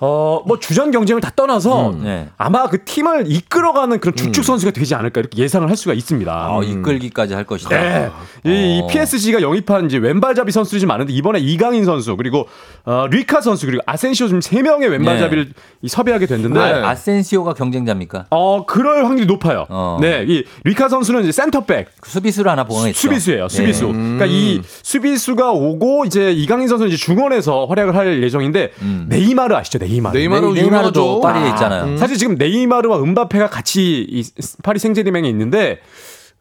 어, 0.03 0.43
뭐 0.47 0.59
주전 0.59 0.91
경쟁을 0.91 1.21
다 1.21 1.31
떠나서 1.37 1.95
네. 2.03 2.29
아마 2.39 2.69
그 2.69 2.85
팀을 2.85 3.31
이끌어가는 3.31 4.01
그런 4.01 4.17
주축 4.17 4.45
선수가 4.45 4.73
되지 4.73 4.95
않을까 4.95 5.21
이렇게 5.21 5.43
예상을 5.43 5.69
할 5.69 5.77
수가 5.77 5.93
있습니다. 5.93 6.57
어, 6.57 6.63
이끌기까지 6.63 7.35
할 7.35 7.45
것이다. 7.45 7.71
네. 7.71 8.11
이, 8.45 8.79
이 8.79 8.81
어. 8.83 8.87
PSG가 8.87 9.43
영입한 9.43 9.87
이제 9.87 9.99
왼발잡이 9.99 10.53
선수들이 10.53 10.81
좀 10.81 10.89
많은데 10.89 11.13
이번에 11.13 11.39
이강인 11.39 11.85
선수 11.85 12.17
그리고 12.17 12.49
어, 12.85 13.07
뤼카 13.11 13.43
선수 13.43 13.67
그리고 13.67 13.83
아센시오 13.85 14.27
지금 14.29 14.41
세 14.41 14.63
명의 14.63 14.89
왼발잡이를 14.89 15.53
이 15.83 15.89
섭외하게 15.89 16.25
됐는데 16.27 16.59
아, 16.59 16.89
아센시오가 16.89 17.53
경쟁자입니까? 17.53 18.27
어 18.31 18.65
그럴 18.65 19.05
확률이 19.05 19.27
높아요. 19.27 19.67
어. 19.69 19.99
네, 20.01 20.25
이 20.27 20.45
뤼카 20.65 20.89
선수는 20.89 21.23
이제 21.25 21.33
센터백 21.33 21.91
수비수를 22.05 22.51
하나 22.51 22.65
보강했죠. 22.65 22.99
수비수예요. 22.99 23.49
수비수. 23.49 23.87
네. 23.89 23.93
그러니까 23.93 24.27
이 24.27 24.63
수비수가 24.65 25.53
오고 25.53 26.07
이제 26.07 26.33
이강인 26.33 26.69
선수는 26.69 26.91
이제 26.91 26.97
중원에서 26.97 27.67
활약을 27.67 27.95
할 27.95 28.23
예정인데 28.23 28.73
네이마르 29.09 29.55
아시죠? 29.55 29.79
네이마르. 29.79 29.90
네이마르 29.91 30.17
네, 30.19 30.23
네이마르도 30.23 30.61
유명하죠. 30.61 31.21
파리에 31.21 31.43
아, 31.43 31.49
있잖아요. 31.55 31.97
사실 31.97 32.17
지금 32.17 32.37
네이마르와 32.37 33.03
은바페가 33.03 33.49
같이 33.51 34.07
이 34.09 34.23
파리 34.63 34.79
생제르맹에 34.79 35.29
있는데 35.29 35.81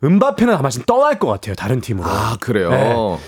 은바페는 0.02 0.54
아마 0.56 0.70
지금 0.70 0.86
떠날 0.86 1.20
것 1.20 1.28
같아요. 1.28 1.56
다른 1.56 1.82
팀으로. 1.82 2.08
아 2.08 2.38
그래요. 2.40 2.70
네. 2.70 2.78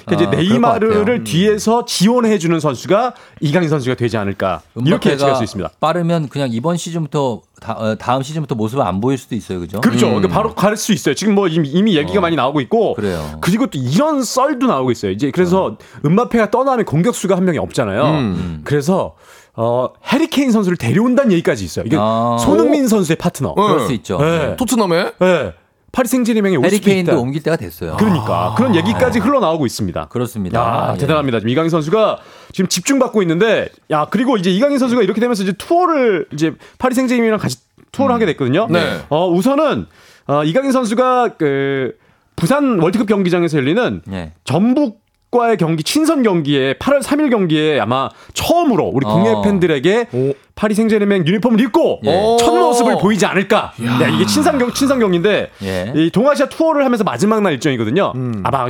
그러니까 0.06 0.14
이제 0.14 0.26
아, 0.26 0.30
것 0.30 0.38
네이마르를. 0.38 1.10
음. 1.20 1.24
뒤에서 1.26 1.84
지원해 1.84 2.38
주는 2.38 2.58
선수가 2.62 3.14
이강인 3.42 3.68
선수가 3.68 3.96
되지 3.96 4.16
않을까 4.16 4.62
이렇게 4.86 5.12
예측할 5.12 5.36
수 5.36 5.44
있습니다. 5.44 5.70
빠르면 5.82 6.30
그냥 6.30 6.48
이번 6.50 6.78
시즌부터 6.78 7.42
다, 7.60 7.96
음 8.00 8.24
시즌부터 8.24 8.56
모습을 8.56 8.86
안 8.86 9.02
보일 9.02 9.18
수도 9.18 9.36
있어요, 9.36 9.60
그죠? 9.60 9.82
그렇죠. 9.82 10.08
그러니까 10.08 10.30
바로 10.30 10.56
갈 10.56 10.78
수 10.78 10.94
있어요. 10.94 11.14
지금 11.14 11.36
뭐 11.36 11.50
이미, 11.50 11.68
이미 11.68 11.98
얘기가 11.98 12.22
많이 12.22 12.38
나오고 12.38 12.62
있고 12.62 12.92
어. 12.92 12.94
그래요. 12.96 13.38
그리고 13.42 13.68
또 13.68 13.78
이런 13.78 14.24
썰도 14.24 14.66
나오고 14.66 14.92
있어요. 14.92 15.12
이제 15.12 15.30
그래서 15.30 15.76
은바페가 16.06 16.52
떠나면 16.52 16.86
공격수가 16.86 17.36
한 17.36 17.44
명이 17.44 17.58
없잖아요. 17.58 18.04
음. 18.06 18.62
그래서 18.64 19.16
어 19.56 19.90
해리케인 20.06 20.52
선수를 20.52 20.78
데려온다는 20.78 21.32
얘기까지 21.34 21.66
있어요. 21.66 21.86
이게 21.86 21.98
아. 22.00 22.38
손흥민 22.40 22.88
선수의 22.88 23.18
파트너. 23.18 23.54
그럴 23.54 23.82
수 23.82 23.94
있죠. 23.94 24.18
네. 24.20 24.56
토트넘에 24.56 25.12
네. 25.20 25.54
파리 25.92 26.08
생제르맹에 26.08 26.56
올 26.56 26.64
수도 26.64 26.74
해리케인도. 26.74 27.20
옮길 27.20 27.44
때가 27.44 27.58
됐어요. 27.58 27.98
그러니까 27.98 28.54
그런 28.56 28.76
얘기까지 28.76 29.20
흘러나오고 29.20 29.66
있습니다. 29.66 30.08
그렇습니다. 30.08 30.60
야, 30.60 30.94
예. 30.96 30.98
대단합니다. 30.98 31.40
지금 31.40 31.50
이강인 31.50 31.70
선수가 31.70 32.20
지금 32.54 32.70
집중받고 32.70 33.22
있는데, 33.24 33.68
야, 33.92 34.08
그리고 34.10 34.38
이제 34.38 34.50
이강인 34.50 34.78
선수가 34.78 35.02
이렇게 35.02 35.20
되면서 35.20 35.44
이제 35.44 35.52
투어를 35.52 36.28
이제 36.32 36.54
파리 36.78 36.96
생제르맹이랑 36.96 37.40
같이 37.40 37.58
투어를 37.92 38.16
하게 38.16 38.26
됐거든요. 38.28 38.68
네. 38.70 39.02
어, 39.10 39.30
우선은 39.30 39.86
어, 40.28 40.44
이강인 40.46 40.72
선수가 40.72 41.36
그 41.38 41.98
부산 42.38 42.80
월드컵 42.80 43.06
경기장에서 43.08 43.58
열리는 43.58 44.02
예. 44.14 44.32
전북 44.46 45.02
과의 45.32 45.56
경기 45.56 45.82
친선 45.84 46.24
경기에 46.24 46.74
8월 46.74 47.02
3일 47.02 47.32
경기에 47.32 47.80
아마 47.80 48.10
처음으로 48.34 48.92
우리 48.94 49.06
국내 49.06 49.30
어. 49.30 49.42
팬들에게 49.42 50.08
파리 50.56 50.76
생제르맹 50.76 51.26
유니폼을 51.26 51.60
입고 51.62 52.02
예. 52.04 52.38
첫 52.38 52.52
모습을 52.54 52.98
보이지 53.00 53.26
않을까. 53.26 53.72
네, 53.78 54.12
이게 54.14 54.26
친선 54.26 54.58
경 54.60 54.74
친선 54.74 55.00
경기인데 55.00 55.50
예. 55.64 55.94
이 55.96 56.12
동아시아 56.12 56.48
투어를 56.50 56.84
하면서 56.84 57.06
마지막 57.06 57.42
날 57.42 57.54
일정이거든요. 57.54 58.12
아마 58.44 58.68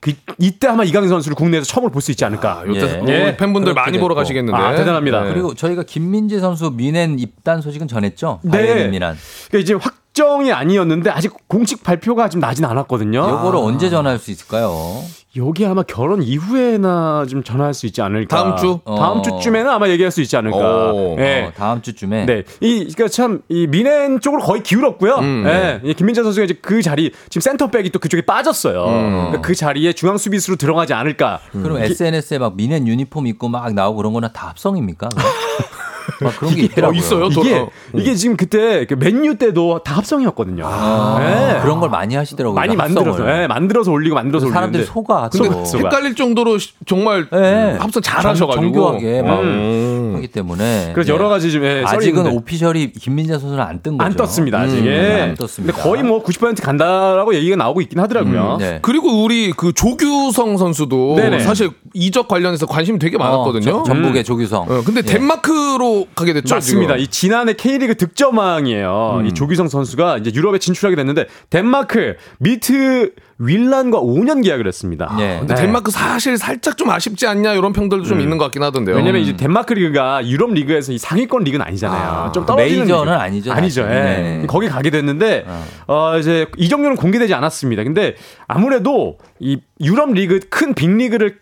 그, 0.00 0.12
이때 0.38 0.68
아마 0.68 0.84
이강인 0.84 1.08
선수를 1.08 1.34
국내에서 1.34 1.66
처음으로 1.66 1.90
볼 1.90 2.00
수 2.00 2.12
있지 2.12 2.24
않을까. 2.24 2.62
요때 2.68 3.02
예. 3.08 3.24
우리 3.24 3.36
팬분들 3.36 3.74
많이 3.74 3.98
보러. 3.98 4.14
가시겠는데. 4.14 4.56
아, 4.56 4.76
대단합니다. 4.76 5.24
네. 5.24 5.30
그리고 5.32 5.54
저희가 5.54 5.82
김민재 5.82 6.38
선수 6.38 6.70
미넨 6.70 7.18
입단 7.18 7.60
소식은 7.60 7.88
전했죠? 7.88 8.38
네. 8.44 8.86
미란. 8.88 9.16
그러니까 9.48 9.58
이제 9.64 9.74
확 9.74 9.96
정이 10.14 10.50
아니었는데 10.52 11.10
아직 11.10 11.32
공식 11.48 11.82
발표가 11.82 12.30
좀 12.30 12.40
나진 12.40 12.64
않았거든요. 12.64 13.18
요거를 13.18 13.58
언제 13.58 13.90
전할 13.90 14.18
수 14.18 14.30
있을까요? 14.30 15.02
여기 15.36 15.66
아마 15.66 15.82
결혼 15.82 16.22
이후에나 16.22 17.26
좀 17.28 17.42
전화할 17.42 17.74
수 17.74 17.86
있지 17.86 18.00
않을까. 18.00 18.36
다음 18.36 18.56
주? 18.56 18.80
다음 18.84 19.18
어. 19.18 19.22
주쯤에는 19.22 19.70
아마 19.70 19.88
얘기할 19.88 20.10
수 20.10 20.20
있지 20.22 20.36
않을까. 20.36 20.92
오. 20.92 21.16
네. 21.16 21.44
어, 21.44 21.52
다음 21.56 21.82
주쯤에. 21.82 22.26
네. 22.26 22.42
이, 22.60 22.84
그니까 22.84 23.08
참, 23.08 23.42
이 23.48 23.66
미넨 23.66 24.20
쪽으로 24.20 24.42
거의 24.42 24.62
기울었고요. 24.62 25.16
음. 25.16 25.44
예. 25.46 25.80
이 25.84 25.94
김민재 25.94 26.22
선수가 26.22 26.44
이제 26.44 26.54
그 26.60 26.80
자리, 26.82 27.12
지금 27.28 27.40
센터백이 27.40 27.90
또 27.90 27.98
그쪽에 27.98 28.22
빠졌어요. 28.22 28.84
음. 28.84 29.10
그러니까 29.10 29.40
그 29.42 29.54
자리에 29.54 29.92
중앙 29.92 30.16
수비수로 30.16 30.56
들어가지 30.56 30.94
않을까. 30.94 31.40
그럼 31.52 31.78
SNS에 31.78 32.38
막 32.38 32.56
미넨 32.56 32.86
유니폼 32.86 33.26
입고 33.26 33.48
막 33.48 33.72
나오고 33.72 33.96
그런 33.98 34.12
거는 34.12 34.30
다 34.32 34.48
합성입니까? 34.48 35.08
막 36.20 36.36
그런 36.38 36.54
게 36.54 36.62
있더라고요. 36.62 36.96
어, 36.96 36.98
있어요? 36.98 37.28
또- 37.30 37.40
이게, 37.42 37.54
어. 37.58 37.68
이게 37.94 38.14
지금 38.14 38.36
그때 38.36 38.86
그 38.86 38.94
맨유 38.94 39.36
때도 39.36 39.80
다 39.84 39.96
합성이었거든요. 39.96 40.64
아, 40.66 41.18
네. 41.20 41.60
그런 41.62 41.80
걸 41.80 41.90
많이 41.90 42.14
하시더라고요. 42.14 42.54
많이 42.54 42.74
합성을. 42.76 43.04
만들어서, 43.06 43.42
예, 43.42 43.46
만들어서 43.46 43.90
올리고 43.90 44.14
만들어서 44.14 44.48
사람들이 44.48 44.82
올리는데. 44.84 44.92
속아. 44.92 45.28
근데. 45.30 45.78
헷갈릴 45.78 46.14
정도로 46.14 46.58
시- 46.58 46.72
정말 46.86 47.26
예. 47.32 47.76
합성 47.78 48.02
잘 48.02 48.22
정- 48.22 48.30
하셔가지고. 48.32 48.62
정교하게 48.64 49.22
막 49.22 49.40
음. 49.40 50.12
하기 50.16 50.28
때문에. 50.28 50.90
그래서 50.94 51.12
여러 51.12 51.28
가지 51.28 51.50
좀, 51.52 51.64
예, 51.64 51.82
썰이 51.86 51.96
아직은. 51.96 52.26
오피셜이 52.28 52.92
김민재 52.92 53.32
선수는 53.38 53.60
안 53.62 53.80
뜬 53.82 53.98
거죠. 53.98 54.06
안 54.06 54.16
떴습니다, 54.16 54.58
아직. 54.60 54.78
음, 54.78 54.86
예. 54.86 55.20
안 55.22 55.34
떴습니다. 55.34 55.72
근데 55.74 55.88
거의 55.88 56.02
뭐 56.02 56.22
90% 56.22 56.62
간다라고 56.62 57.34
얘기가 57.34 57.56
나오고 57.56 57.80
있긴 57.82 57.98
하더라고요. 58.00 58.54
음, 58.54 58.58
네. 58.58 58.78
그리고 58.82 59.22
우리 59.22 59.52
그 59.52 59.72
조규성 59.72 60.56
선수도 60.56 61.14
네네. 61.16 61.40
사실 61.40 61.70
이적 61.94 62.28
관련해서 62.28 62.66
관심이 62.66 62.98
되게 62.98 63.16
많았거든요. 63.18 63.70
어, 63.70 63.82
저- 63.84 63.92
전북의 63.92 64.24
조규성. 64.24 64.62
어, 64.62 64.82
근데 64.84 65.00
예. 65.00 65.02
덴마크로 65.02 65.95
가게 66.14 66.32
됐죠. 66.32 66.54
맞습니다. 66.54 66.94
지금. 66.94 67.04
이 67.04 67.08
지난해 67.08 67.52
K리그 67.54 67.96
득점왕이에요. 67.96 69.22
이 69.26 69.34
조규성 69.34 69.68
선수가 69.68 70.18
이제 70.18 70.30
유럽에 70.34 70.58
진출하게 70.58 70.96
됐는데 70.96 71.26
덴마크 71.50 72.14
미트 72.38 73.12
윌란과 73.38 74.00
5년 74.00 74.42
계약을 74.42 74.66
했습니다. 74.66 75.14
예. 75.20 75.36
근데 75.40 75.54
네. 75.54 75.60
덴마크 75.62 75.90
사실 75.90 76.38
살짝 76.38 76.76
좀 76.78 76.88
아쉽지 76.90 77.26
않냐 77.26 77.52
이런 77.52 77.72
평들도 77.74 78.04
좀 78.04 78.20
있는 78.20 78.38
것 78.38 78.44
같긴 78.44 78.62
하던데요. 78.62 78.96
왜냐면 78.96 79.20
이제 79.20 79.36
덴마크 79.36 79.74
리그가 79.74 80.26
유럽 80.26 80.52
리그에서 80.52 80.92
이 80.92 80.98
상위권 80.98 81.44
리그는 81.44 81.64
아니잖아요. 81.66 82.10
아, 82.10 82.32
좀 82.32 82.46
떨어지는 82.46 82.80
메이저는 82.86 83.12
리그. 83.12 83.22
아니죠, 83.22 83.52
아니죠. 83.52 83.82
예. 83.82 83.86
네. 83.86 84.44
거기 84.48 84.68
가게 84.68 84.88
됐는데 84.90 85.44
어 85.86 86.16
이제 86.18 86.46
이적료는 86.56 86.96
공개되지 86.96 87.34
않았습니다. 87.34 87.84
근데 87.84 88.14
아무래도 88.46 89.18
이 89.38 89.58
유럽 89.80 90.12
리그 90.12 90.40
큰 90.48 90.72
빅 90.74 90.90
리그를 90.96 91.38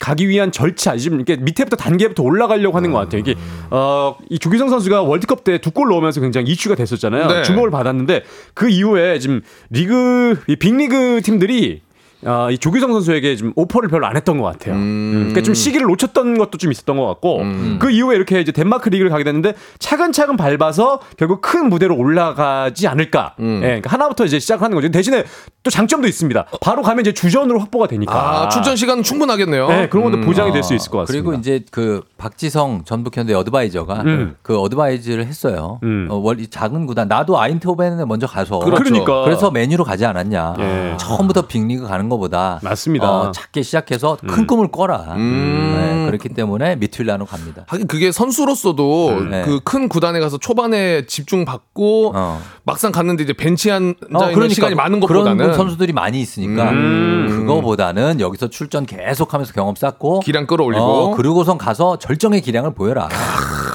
가, 0.00 0.14
기 0.14 0.28
위한 0.28 0.52
절차 0.52 0.96
지금 0.96 1.18
이렇게 1.18 1.36
밑에부터 1.36 1.76
단계부터 1.76 2.22
올라가려고 2.22 2.76
하는 2.76 2.92
것 2.92 2.98
같아요. 2.98 3.20
이게 3.20 3.34
어이 3.70 4.38
조규성 4.38 4.68
선수가 4.70 5.02
월드컵 5.02 5.44
때 5.44 5.58
두 5.58 5.70
골 5.70 5.88
넣으면서 5.88 6.20
굉장히 6.20 6.50
이슈가 6.52 6.74
됐었잖아요. 6.74 7.26
네. 7.26 7.42
주목을 7.42 7.70
받았는데 7.70 8.22
그 8.54 8.68
이후에 8.68 9.18
지금 9.18 9.42
리그 9.70 10.40
이 10.46 10.56
빅리그 10.56 11.20
팀들이 11.22 11.82
아, 12.24 12.48
이 12.50 12.58
조규성 12.58 12.92
선수에게 12.92 13.36
좀 13.36 13.52
오퍼를 13.56 13.88
별로 13.88 14.06
안 14.06 14.16
했던 14.16 14.38
것 14.38 14.44
같아요. 14.44 14.74
음, 14.74 15.12
그러니까 15.28 15.42
좀 15.42 15.54
시기를 15.54 15.86
놓쳤던 15.86 16.38
것도 16.38 16.58
좀 16.58 16.72
있었던 16.72 16.96
것 16.96 17.06
같고 17.06 17.42
그 17.78 17.90
이후에 17.90 18.16
이렇게 18.16 18.40
이제 18.40 18.52
덴마크 18.52 18.88
리그를 18.88 19.10
가게 19.10 19.22
됐는데 19.24 19.54
차근차근 19.78 20.36
밟아서 20.36 21.00
결국 21.16 21.40
큰 21.40 21.68
무대로 21.68 21.96
올라가지 21.96 22.88
않을까. 22.88 23.34
예, 23.40 23.60
그러니까 23.60 23.90
하나부터 23.90 24.24
이제 24.24 24.38
시작하는 24.38 24.74
거죠. 24.74 24.90
대신에 24.90 25.24
또 25.62 25.70
장점도 25.70 26.08
있습니다. 26.08 26.46
바로 26.60 26.82
가면 26.82 27.02
이제 27.02 27.12
주전으로 27.12 27.58
확보가 27.60 27.86
되니까. 27.86 28.42
아, 28.44 28.48
출전 28.48 28.76
시간 28.76 29.02
충분하겠네요. 29.02 29.68
네, 29.68 29.88
그런 29.88 30.04
것도 30.04 30.18
음. 30.18 30.20
보장이 30.22 30.52
될 30.52 30.62
수 30.62 30.74
있을 30.74 30.90
것 30.90 30.98
같습니다. 30.98 31.24
그리고 31.28 31.38
이제 31.40 31.64
그 31.70 32.02
박지성 32.18 32.82
전북현대 32.84 33.32
어드바이저가 33.34 34.02
음. 34.02 34.36
그 34.42 34.58
어드바이즈를 34.58 35.26
했어요. 35.26 35.78
음. 35.84 36.08
어, 36.10 36.16
월, 36.16 36.40
이 36.40 36.48
작은 36.48 36.86
구단 36.86 37.06
나도 37.08 37.38
아인트호벤에 37.38 38.04
먼저 38.04 38.26
가서 38.26 38.58
그렇죠. 38.60 38.82
그러니까. 38.82 39.22
그래서 39.24 39.50
맨유로 39.50 39.84
가지 39.84 40.04
않았냐. 40.06 40.54
예. 40.58 40.96
처음부터 40.98 41.42
빅리그 41.46 41.86
가는 41.86 42.05
것보다 42.08 42.60
맞습니다. 42.62 43.10
어, 43.10 43.30
작게 43.32 43.62
시작해서 43.62 44.16
큰 44.26 44.46
꿈을 44.46 44.68
꿔라. 44.70 45.14
음. 45.16 45.74
네, 45.76 46.06
그렇기 46.06 46.30
때문에 46.30 46.76
미트윌란으로 46.76 47.26
갑니다. 47.26 47.64
하긴 47.66 47.86
그게 47.86 48.12
선수로서도 48.12 49.24
네. 49.30 49.42
그큰 49.42 49.88
구단에 49.88 50.20
가서 50.20 50.38
초반에 50.38 51.06
집중 51.06 51.44
받고 51.44 52.12
어. 52.14 52.40
막상 52.64 52.92
갔는데 52.92 53.24
이제 53.24 53.32
벤치에 53.32 53.72
앉아 53.72 53.96
어, 54.14 54.30
있는 54.30 54.48
시간이 54.48 54.74
많은 54.74 55.00
것보다는 55.00 55.36
그런 55.36 55.54
선수들이 55.54 55.92
많이 55.92 56.20
있으니까 56.20 56.70
음. 56.70 57.26
그거보다는 57.28 58.20
여기서 58.20 58.48
출전 58.48 58.86
계속하면서 58.86 59.52
경험 59.52 59.74
쌓고 59.74 60.20
기량 60.20 60.46
끌어올리고 60.46 60.82
어, 60.82 61.10
그리고선 61.16 61.58
가서 61.58 61.98
절정의 61.98 62.40
기량을 62.40 62.74
보여라. 62.74 63.08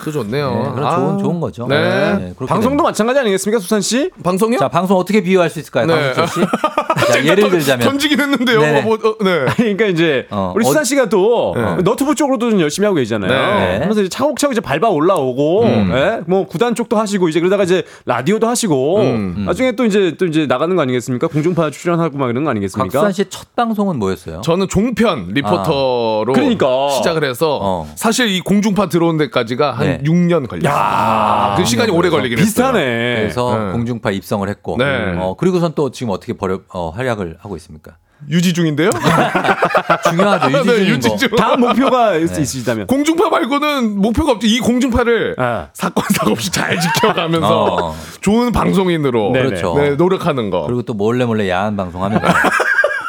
또 0.04 0.12
좋네요. 0.12 0.52
네, 0.52 0.72
그런 0.76 0.96
좋은 0.96 1.18
좋은 1.20 1.40
거죠. 1.40 1.68
네. 1.68 2.14
네, 2.16 2.34
방송도 2.48 2.84
마찬가지 2.84 3.20
아니겠습니까, 3.20 3.60
수산 3.60 3.82
씨? 3.82 4.10
방송이요? 4.24 4.60
자, 4.60 4.68
방송 4.68 4.98
어떻게 4.98 5.22
비유할 5.22 5.50
수 5.50 5.60
있을까요? 5.60 5.86
네. 5.86 6.14
강수철 6.14 6.28
씨? 6.28 6.40
자, 7.12 7.26
예를 7.26 7.50
들자면 7.50 7.88
던지긴 7.88 8.20
했는데요. 8.20 8.62
네네. 8.62 8.82
뭐, 8.82 8.96
어, 8.96 9.16
네. 9.24 9.40
아니, 9.48 9.56
그러니까 9.56 9.86
이제 9.88 10.28
어, 10.30 10.54
우리 10.56 10.66
어- 10.66 10.68
수산 10.68 10.84
씨가 10.84 11.10
또 11.10 11.54
네. 11.56 11.84
너튜브 11.84 12.16
쪽으로도 12.16 12.50
좀 12.52 12.60
열심히 12.62 12.86
하고 12.86 12.96
계시잖아요. 12.96 13.30
네. 13.60 13.76
그러면서 13.78 14.02
이제 14.02 14.10
차곡차곡 14.10 14.54
이제 14.54 14.62
밟아 14.62 14.90
올라오고, 14.90 15.64
음. 15.64 15.92
예? 15.94 16.20
뭐 16.28 16.46
구단 16.48 16.76
쪽도 16.76 16.98
하시고 16.98 17.30
이제 17.30 17.40
그러다가 17.40 17.64
이제 17.64 17.84
라디오도 18.06 18.48
하시고, 18.48 19.00
음. 19.02 19.44
나중에 19.46 19.74
또 19.74 19.86
이제 19.86 20.16
또 20.18 20.26
이제 20.26 20.46
나가는 20.46 20.76
거 20.76 20.82
아니겠습니까? 20.82 21.28
공중파 21.28 21.70
출연하고 21.72 22.18
막 22.18 22.30
이런 22.30 22.44
거 22.44 22.50
아니겠습니까? 22.50 22.84
박수환 22.86 23.12
씨의 23.14 23.26
첫 23.30 23.56
방송은 23.56 23.98
뭐였어요? 23.98 24.42
저는 24.42 24.68
종편 24.68 25.30
리포터로 25.34 26.34
그러니까. 26.34 26.90
시작을 26.92 27.24
해서 27.24 27.60
어. 27.62 27.92
사실 27.96 28.30
이 28.30 28.42
공중파 28.42 28.90
들어온 28.90 29.18
데까지가 29.18 29.72
한 29.72 29.91
네. 29.98 30.04
6년 30.04 30.48
걸렸어요. 30.48 31.56
그 31.58 31.66
시간이 31.66 31.92
오래 31.92 32.10
걸리긴 32.10 32.38
했어요. 32.38 32.46
비슷하네. 32.46 33.16
그래서 33.22 33.58
네. 33.58 33.72
공중파 33.74 34.12
입성을 34.12 34.48
했고, 34.48 34.76
네. 34.78 35.16
어, 35.18 35.36
그리고선 35.38 35.74
또 35.76 35.92
지금 35.92 36.12
어떻게 36.14 36.34
버려, 36.34 36.60
어, 36.74 36.90
활약을 36.90 37.38
하고 37.42 37.56
있습니까? 37.58 37.94
유지 38.30 38.54
중인데요. 38.54 38.92
중요하죠. 40.08 40.52
유지 40.52 40.66
네, 40.70 40.88
유지 40.90 41.10
거. 41.10 41.16
중. 41.16 41.30
다음 41.36 41.62
목표가 41.62 42.14
있- 42.18 42.28
네. 42.32 42.42
있으시다면. 42.42 42.86
공중파 42.88 43.30
말고는 43.30 43.98
목표가 44.00 44.34
없죠. 44.34 44.46
이 44.46 44.60
공중파를 44.60 45.36
아. 45.40 45.70
사건 45.74 46.04
사고 46.16 46.32
없이 46.32 46.52
잘 46.52 46.80
지켜가면서 46.80 47.64
어. 47.88 47.96
좋은 48.22 48.52
방송인으로 48.52 49.32
네네. 49.32 49.46
그렇죠. 49.48 49.74
네, 49.76 49.96
노력하는 49.96 50.52
거. 50.52 50.64
그리고 50.68 50.84
또 50.84 50.94
몰래 50.94 51.26
몰래 51.26 51.50
야한 51.50 51.76
방송하면 51.76 52.22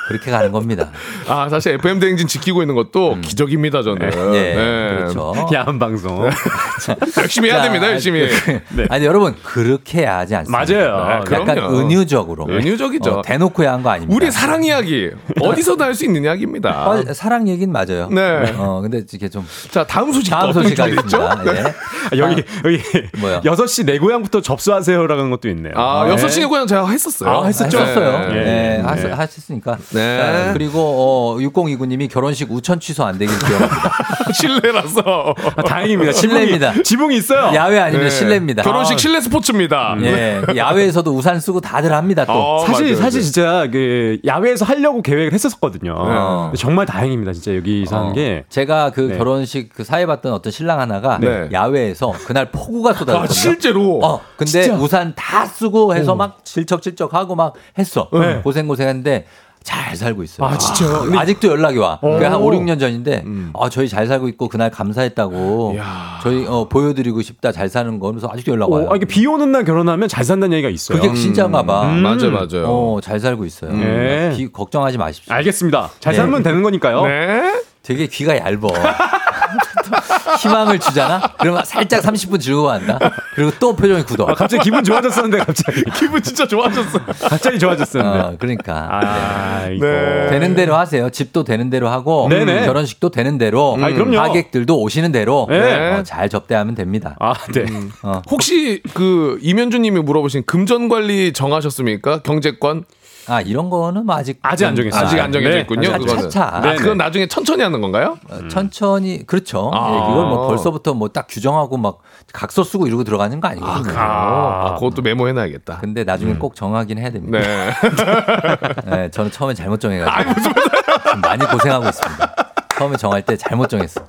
그렇게 0.08 0.30
가는 0.30 0.50
겁니다. 0.52 0.90
아 1.28 1.48
사실 1.48 1.74
FM 1.74 1.98
대행진 2.00 2.26
지키고 2.26 2.62
있는 2.62 2.74
것도 2.74 3.18
기적입니다 3.22 3.82
저는. 3.82 4.10
예, 4.34 4.54
네. 4.54 4.88
그렇죠. 4.96 5.32
야한 5.54 5.78
방송. 5.78 6.28
열심히 7.18 7.48
해야 7.50 7.58
자, 7.58 7.62
됩니다 7.64 7.86
열심히. 7.88 8.28
그, 8.28 8.86
아니 8.90 9.04
여러분 9.04 9.34
그렇게 9.42 10.04
야하지 10.04 10.34
않습니다. 10.36 10.58
맞아요. 10.74 11.04
네, 11.06 11.34
약간 11.36 11.44
그럼요. 11.54 11.78
은유적으로. 11.78 12.46
은유적이죠. 12.48 13.10
어, 13.10 13.22
대놓고 13.22 13.64
야한 13.64 13.82
거 13.82 13.90
아닙니다. 13.90 14.14
우리 14.16 14.30
사랑 14.30 14.64
이야기 14.64 15.10
어디서도 15.40 15.82
할 15.84 15.92
수 15.92 16.06
있는 16.06 16.24
이야기입니다. 16.24 16.88
어, 16.90 17.02
사랑 17.12 17.46
얘기는 17.48 17.70
맞아요. 17.70 18.08
네. 18.10 18.54
어 18.56 18.80
근데 18.80 19.02
이게 19.12 19.28
좀 19.28 19.44
자 19.70 19.84
다음 19.84 20.10
소식 20.12 20.30
다음 20.30 20.52
소식 20.52 20.74
가겠습니다. 20.76 21.42
예. 21.46 21.60
아, 21.60 22.16
여기 22.16 22.42
여기 22.64 22.80
뭐요? 23.18 23.40
6시 23.42 23.84
내 23.84 23.98
고향부터 23.98 24.40
접수하세요라는 24.40 25.30
것도 25.30 25.48
있네요. 25.50 25.74
아 25.76 26.04
네. 26.06 26.12
여섯 26.12 26.28
시내 26.28 26.46
고향 26.46 26.66
제가 26.66 26.88
했었어요. 26.88 27.30
아, 27.30 27.44
했었죠? 27.46 27.78
했었어요. 27.78 28.18
네. 28.28 28.34
네, 28.34 28.82
네. 28.84 29.02
네. 29.02 29.10
하셨으니까. 29.12 29.76
네. 29.93 30.19
자, 30.19 30.52
그리고 30.52 30.81
어, 30.81 31.36
6029님이 31.39 32.10
결혼식 32.10 32.51
우천 32.51 32.81
취소 32.81 33.05
안 33.05 33.19
되길 33.19 33.36
기원합니다. 33.39 33.93
실내라서. 34.35 35.35
아, 35.56 35.62
다행입니다. 35.62 36.12
실내입니다. 36.12 36.69
지붕이, 36.70 36.85
지붕이 36.85 37.16
있어요. 37.16 37.55
야외 37.55 37.78
아니면 37.78 38.05
네. 38.05 38.10
실내입니다. 38.10 38.62
결혼식 38.62 38.98
실내 38.98 39.20
스포츠입니다. 39.20 39.97
예, 40.01 40.43
야외에서도 40.56 41.10
우산 41.12 41.40
쓰고 41.40 41.60
다들 41.60 41.93
합니다 41.93 42.24
또. 42.24 42.32
어, 42.32 42.66
사실 42.66 42.86
맞아요, 42.86 42.97
사실. 42.97 43.23
진짜 43.23 43.69
그 43.70 44.19
야외에서 44.24 44.64
하려고 44.64 45.02
계획을 45.02 45.32
했었거든요. 45.32 45.94
어. 45.97 46.44
근데 46.47 46.59
정말 46.59 46.86
다행입니다. 46.86 47.32
진짜 47.32 47.55
여기서 47.56 47.97
어, 47.97 48.06
한 48.06 48.12
게. 48.14 48.44
제가 48.48 48.90
그 48.90 49.01
네. 49.02 49.19
결혼식 49.19 49.70
그 49.74 49.85
사회 49.85 50.06
봤던 50.06 50.32
어떤 50.32 50.51
신랑 50.51 50.81
하나가 50.81 51.19
네. 51.19 51.48
야외에서 51.52 52.12
그날 52.27 52.51
폭우가 52.51 52.93
쏟아졌거든요. 52.94 53.31
아 53.31 53.32
실제로. 53.32 54.01
어, 54.02 54.20
근데 54.36 54.70
우산 54.70 55.14
다 55.14 55.47
쓰고 55.47 55.94
해서 55.94 56.14
막 56.14 56.44
질척질척하고 56.44 57.35
막 57.35 57.55
했어. 57.78 58.09
네. 58.12 58.40
고생 58.43 58.66
고생했는데 58.69 59.27
잘 59.62 59.97
살고 59.97 60.22
있어요. 60.22 60.47
아, 60.47 60.56
진짜요? 60.59 61.01
근데- 61.02 61.18
아직도 61.18 61.48
연락이 61.48 61.78
와. 61.78 61.98
그게 62.01 62.24
한 62.24 62.40
오. 62.40 62.47
5, 62.47 62.51
6년 62.52 62.78
전인데, 62.80 63.24
아, 63.55 63.68
저희 63.68 63.89
잘 63.89 64.06
살고 64.06 64.28
있고 64.28 64.48
그날 64.48 64.70
감사했다고. 64.70 65.74
야. 65.78 66.18
저희 66.22 66.47
어, 66.47 66.68
보여드리고 66.68 67.22
싶다 67.22 67.52
잘 67.52 67.68
사는 67.68 67.98
거 67.98 68.09
하면서 68.09 68.28
아직도 68.32 68.52
연락 68.52 68.70
와요. 68.70 68.86
어, 68.89 68.93
아, 68.93 68.97
이게 68.97 69.05
비 69.06 69.26
오는 69.26 69.51
날 69.52 69.64
결혼하면 69.64 70.09
잘 70.09 70.24
산다는 70.24 70.56
얘기가 70.56 70.68
있어요. 70.70 71.01
그게 71.01 71.14
진짜인가 71.14 71.62
봐. 71.64 71.82
음. 71.86 72.02
맞아요 72.02 72.30
맞아요. 72.30 72.66
어, 72.66 73.01
잘 73.02 73.20
살고 73.20 73.44
있어요. 73.44 73.72
네. 73.72 74.34
비- 74.36 74.51
걱정하지 74.52 74.98
마십시오. 74.98 75.32
알겠습니다. 75.34 75.90
잘 76.01 76.12
네. 76.12 76.16
살면 76.18 76.43
되는 76.43 76.62
거니까요. 76.62 77.06
네. 77.06 77.62
되게 77.82 78.06
귀가 78.06 78.36
얇어. 78.39 78.68
희망을 80.40 80.78
주잖아? 80.78 81.20
그러면 81.39 81.64
살짝 81.64 82.02
30분 82.02 82.40
즐거워 82.40 82.72
한다? 82.72 82.98
그리고 83.34 83.50
또 83.59 83.74
표정이 83.74 84.02
굳어. 84.02 84.24
아, 84.24 84.34
갑자기 84.34 84.64
기분 84.64 84.84
좋아졌었는데 84.84 85.38
갑자기 85.44 85.82
기분 85.98 86.22
진짜 86.22 86.46
좋아졌어. 86.46 86.98
갑자기 87.28 87.59
좋아졌었는데. 87.59 88.18
어, 88.18 88.36
그러니까. 88.38 88.88
아, 88.90 89.68
이거. 89.68 89.86
네. 89.86 90.26
되는 90.28 90.54
대로 90.54 90.76
하세요. 90.76 91.09
집도 91.10 91.42
되는 91.44 91.70
대로 91.70 91.88
하고 91.88 92.28
네네. 92.28 92.66
결혼식도 92.66 93.10
되는 93.10 93.38
대로 93.38 93.78
아이, 93.80 93.94
그럼요. 93.94 94.18
하객들도 94.18 94.78
오시는 94.80 95.12
대로 95.12 95.46
네. 95.48 95.92
어, 95.94 96.02
잘 96.02 96.28
접대하면 96.28 96.74
됩니다. 96.74 97.16
아, 97.20 97.34
네. 97.52 97.64
어. 98.02 98.20
혹시 98.30 98.82
그 98.94 99.38
이면주님이 99.40 100.00
물어보신 100.00 100.42
금전 100.46 100.88
관리 100.88 101.32
정하셨습니까? 101.32 102.22
경제권 102.22 102.84
아 103.28 103.40
이런 103.40 103.70
거는 103.70 104.05
뭐 104.07 104.16
아직 104.16 104.39
아직 104.43 104.65
안 104.66 104.74
정했어요. 104.74 105.01
아직 105.07 105.20
안 105.20 105.31
정해져 105.32 105.55
네. 105.55 105.61
있군요. 105.61 105.89
차- 105.90 105.99
그거는. 105.99 106.23
차차. 106.31 106.51
아, 106.57 106.61
네네. 106.61 106.77
그건 106.77 106.97
나중에 106.99 107.27
천천히 107.28 107.62
하는 107.62 107.81
건가요? 107.81 108.19
어, 108.31 108.49
천천히 108.49 109.24
그렇죠. 109.27 109.70
아. 109.73 109.90
예, 109.93 109.97
이걸 110.11 110.27
뭐 110.27 110.49
벌써부터 110.49 110.94
뭐 110.94 111.09
딱 111.12 111.27
규정하고 111.28 111.77
막 111.77 111.99
각서 112.32 112.65
쓰고 112.65 112.86
이러고 112.86 113.05
들어가는 113.05 113.39
거 113.40 113.49
아니거든요. 113.49 113.94
아, 113.99 114.74
그것도 114.74 115.03
메모해놔야겠다. 115.03 115.78
근데 115.78 116.05
나중에 116.05 116.35
꼭 116.35 116.55
정하긴 116.57 116.99
해야 116.99 117.11
됩니다. 117.11 117.39
네. 117.39 117.70
네, 118.86 119.11
저는 119.11 119.31
처음에 119.31 119.55
잘못 119.55 119.78
정해가지고 119.81 120.35
지금 120.40 121.20
많이 121.20 121.44
고생하고 121.47 121.89
있습니다. 121.89 122.36
처음에 122.78 122.97
정할 122.97 123.23
때 123.23 123.36
잘못 123.36 123.69
정했어. 123.69 124.01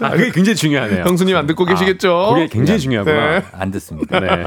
아, 0.00 0.10
그게 0.10 0.30
굉장히 0.30 0.56
중요하네요. 0.56 1.04
형수님 1.04 1.36
안 1.36 1.46
듣고 1.46 1.64
계시겠죠? 1.64 2.30
그게 2.34 2.48
굉장히 2.48 2.80
중요하구나. 2.80 3.38
네. 3.38 3.44
안 3.52 3.70
듣습니다. 3.70 4.20
네. 4.20 4.44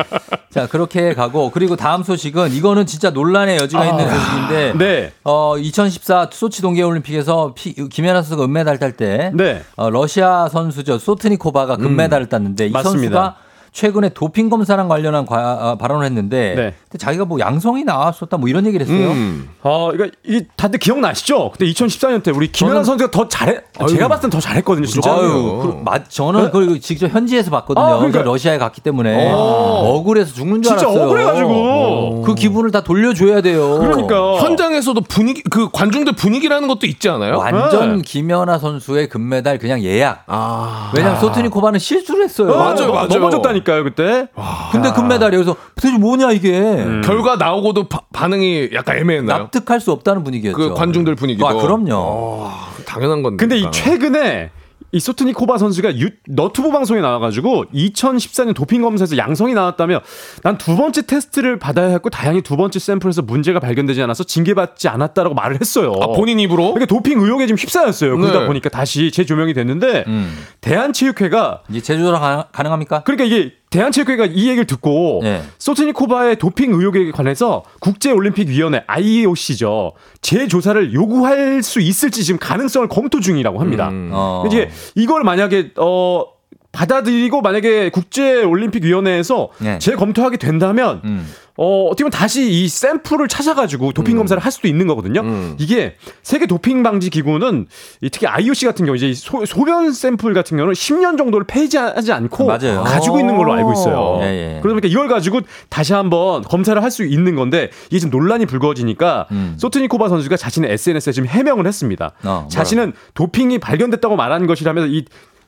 자 0.49 0.67
그렇게 0.67 1.13
가고 1.13 1.51
그리고 1.51 1.75
다음 1.75 2.03
소식은 2.03 2.51
이거는 2.51 2.85
진짜 2.85 3.09
논란의 3.11 3.57
여지가 3.57 3.85
있는 3.85 4.09
소식인데 4.09 4.73
네. 4.77 5.11
어, 5.23 5.57
2014 5.57 6.29
소치 6.31 6.61
동계 6.61 6.81
올림픽에서 6.83 7.53
피, 7.55 7.73
김연아 7.73 8.21
선수가 8.21 8.43
은메달 8.45 8.79
딸때 8.79 9.31
네. 9.33 9.61
어, 9.75 9.89
러시아 9.89 10.47
선수죠 10.49 10.97
소트니코바가 10.99 11.77
금메달을 11.77 12.27
땄는데 12.27 12.67
이 12.67 12.71
맞습니다. 12.71 13.01
선수가 13.01 13.35
최근에 13.73 14.09
도핑 14.09 14.49
검사랑 14.49 14.87
관련한 14.87 15.25
과- 15.27 15.37
아, 15.71 15.75
발언을 15.75 16.05
했는데 16.05 16.55
네. 16.55 16.73
근데 16.89 17.03
자기가 17.03 17.25
뭐 17.25 17.37
양성이 17.39 17.83
나왔었다 17.83 18.37
뭐 18.37 18.47
이런 18.47 18.65
얘기를 18.65 18.85
했어요. 18.85 19.09
음. 19.11 19.49
어, 19.61 19.91
이거 19.93 20.07
이 20.25 20.43
다들 20.55 20.79
기억나시죠? 20.79 21.51
그때 21.51 21.65
2014년 21.65 22.23
때 22.23 22.31
우리 22.31 22.49
김연아 22.49 22.79
저는- 22.81 22.85
선수가 22.85 23.11
더 23.11 23.27
잘해. 23.27 23.59
제가 23.89 24.07
봤을 24.07 24.21
땐 24.21 24.29
더 24.29 24.39
잘했거든요, 24.39 24.85
진짜. 24.85 25.11
아유, 25.11 25.59
그, 25.61 25.81
맞, 25.83 26.09
저는 26.09 26.45
그걸 26.51 26.79
직접 26.79 27.07
현지에서 27.13 27.51
봤거든요. 27.51 27.83
아, 27.85 27.89
그러니까- 27.97 28.11
그래서 28.19 28.31
러시아에 28.31 28.57
갔기 28.57 28.79
때문에 28.81 29.31
억울해서 29.33 30.33
죽는 30.33 30.61
줄 30.61 30.71
진짜 30.77 30.85
알았어요. 30.87 31.03
억울해가지고. 31.05 32.21
그 32.25 32.35
기분을 32.35 32.71
다 32.71 32.81
돌려줘야 32.81 33.41
돼요. 33.41 33.79
그러니까. 33.79 34.37
현장에서도 34.37 35.01
분위기 35.01 35.43
그 35.43 35.69
관중들 35.71 36.13
분위기라는 36.15 36.69
것도 36.69 36.87
있지 36.87 37.09
않아요? 37.09 37.37
완전 37.37 37.97
네. 37.97 38.01
김연아 38.05 38.59
선수의 38.59 39.09
금메달 39.09 39.59
그냥 39.59 39.81
예약. 39.81 40.23
아. 40.27 40.91
왜냐면 40.95 41.19
소트니코바는 41.19 41.79
실수를 41.79 42.23
했어요. 42.23 42.51
어, 42.51 42.57
맞아요, 42.57 42.75
너- 42.87 42.93
맞아요. 42.93 43.07
넘어졌다니까요, 43.09 43.83
그때. 43.83 44.27
근데 44.71 44.91
금메달이 44.93 45.35
여기서 45.35 45.55
도대체 45.75 45.97
뭐냐 45.97 46.31
이게. 46.31 46.77
음. 46.87 47.01
결과 47.01 47.35
나오고도 47.35 47.87
바- 47.89 48.01
반응이 48.13 48.69
약간 48.73 48.97
애매했나요? 48.97 49.37
납득할 49.43 49.79
수 49.79 49.91
없다는 49.91 50.23
분위기였죠. 50.23 50.57
그 50.57 50.73
관중들 50.73 51.15
분위기도. 51.15 51.47
아, 51.47 51.53
그럼요. 51.53 51.91
어, 51.93 52.51
당연한 52.85 53.21
건데. 53.23 53.37
근데 53.41 53.57
이 53.57 53.69
최근에 53.71 54.51
이 54.93 55.01
소트니코바 55.01 55.57
선수가 55.57 55.99
유, 55.99 56.09
너튜브 56.29 56.71
방송에 56.71 57.01
나와가지고 57.01 57.65
2014년 57.73 58.55
도핑 58.55 58.81
검사에서 58.81 59.17
양성이 59.17 59.53
나왔다며 59.53 59.99
난 60.43 60.57
두 60.57 60.77
번째 60.77 61.05
테스트를 61.05 61.59
받아야 61.59 61.87
했고 61.89 62.09
다행히 62.09 62.41
두 62.41 62.55
번째 62.55 62.79
샘플에서 62.79 63.21
문제가 63.21 63.59
발견되지 63.59 64.01
않아서 64.03 64.23
징계받지 64.23 64.87
않았다라고 64.87 65.35
말을 65.35 65.59
했어요. 65.59 65.91
아, 66.01 66.07
본인 66.07 66.39
입으로? 66.39 66.73
그러니까 66.73 66.85
도핑 66.85 67.19
의혹에 67.19 67.47
지금 67.47 67.57
휩싸였어요. 67.59 68.15
그러다 68.17 68.39
네. 68.41 68.47
보니까 68.47 68.69
다시 68.69 69.11
재조명이 69.11 69.53
됐는데 69.53 70.05
음. 70.07 70.33
대한체육회가 70.61 71.63
제조랑 71.83 72.21
가능- 72.21 72.43
가능합니까? 72.53 73.01
그러니까 73.03 73.25
이게 73.25 73.51
대한체육회가 73.69 74.25
이 74.25 74.47
얘기를 74.47 74.65
듣고 74.65 75.19
네. 75.23 75.41
소트니코바의 75.57 76.37
도핑 76.37 76.73
의혹에 76.73 77.11
관해서 77.11 77.63
국제올림픽위원회 77.81 78.83
IOC죠 78.87 79.93
재조사를 80.21 80.93
요구할 80.93 81.61
수 81.63 81.81
있을지 81.81 82.23
지금 82.23 82.39
가능성을 82.39 82.87
검토 82.87 83.19
중이라고 83.19 83.59
합니다. 83.59 83.89
어. 83.91 84.43
이제 84.47 84.69
이걸 84.95 85.23
만약에 85.23 85.71
어 85.77 86.36
받아들이고 86.71 87.41
만약에 87.41 87.89
국제올림픽위원회에서 87.89 89.49
네. 89.59 89.79
재검토하게 89.79 90.37
된다면 90.37 91.01
음. 91.05 91.27
어, 91.59 91.85
어떻게 91.85 92.03
보면 92.03 92.11
다시 92.11 92.51
이 92.51 92.67
샘플을 92.67 93.27
찾아가지고 93.27 93.91
도핑 93.93 94.15
검사를 94.15 94.39
할 94.39 94.51
수도 94.51 94.67
있는 94.67 94.85
거거든요. 94.85 95.23
이게 95.57 95.95
세계 96.21 96.45
도핑 96.45 96.83
방지 96.83 97.09
기구는 97.09 97.65
이 98.01 98.09
특히 98.11 98.27
IOC 98.27 98.67
같은 98.67 98.85
경우 98.85 98.95
이제 98.95 99.09
이 99.09 99.15
소, 99.15 99.43
소변 99.43 99.91
샘플 99.91 100.35
같은 100.35 100.55
경우는 100.55 100.75
10년 100.75 101.17
정도를 101.17 101.47
폐지하지 101.47 102.11
않고 102.11 102.45
맞아요. 102.45 102.83
가지고 102.83 103.19
있는 103.19 103.37
걸로 103.37 103.53
알고 103.53 103.73
있어요. 103.73 104.19
예, 104.21 104.25
예. 104.27 104.59
그러다 104.61 104.79
보니까 104.79 104.87
이걸 104.87 105.07
가지고 105.07 105.41
다시 105.69 105.93
한번 105.93 106.43
검사를 106.43 106.79
할 106.81 106.91
수 106.91 107.03
있는 107.03 107.35
건데 107.35 107.69
이게 107.89 107.99
지금 107.99 108.11
논란이 108.11 108.45
불거지니까 108.45 109.25
음. 109.31 109.55
소트니코바 109.57 110.09
선수가 110.09 110.37
자신의 110.37 110.71
SNS에 110.71 111.11
지금 111.11 111.27
해명을 111.27 111.65
했습니다. 111.67 112.11
어, 112.23 112.47
자신은 112.49 112.93
도핑이 113.13 113.57
발견됐다고 113.59 114.15
말한 114.15 114.45
것이라면서 114.47 114.87
이 114.87 115.05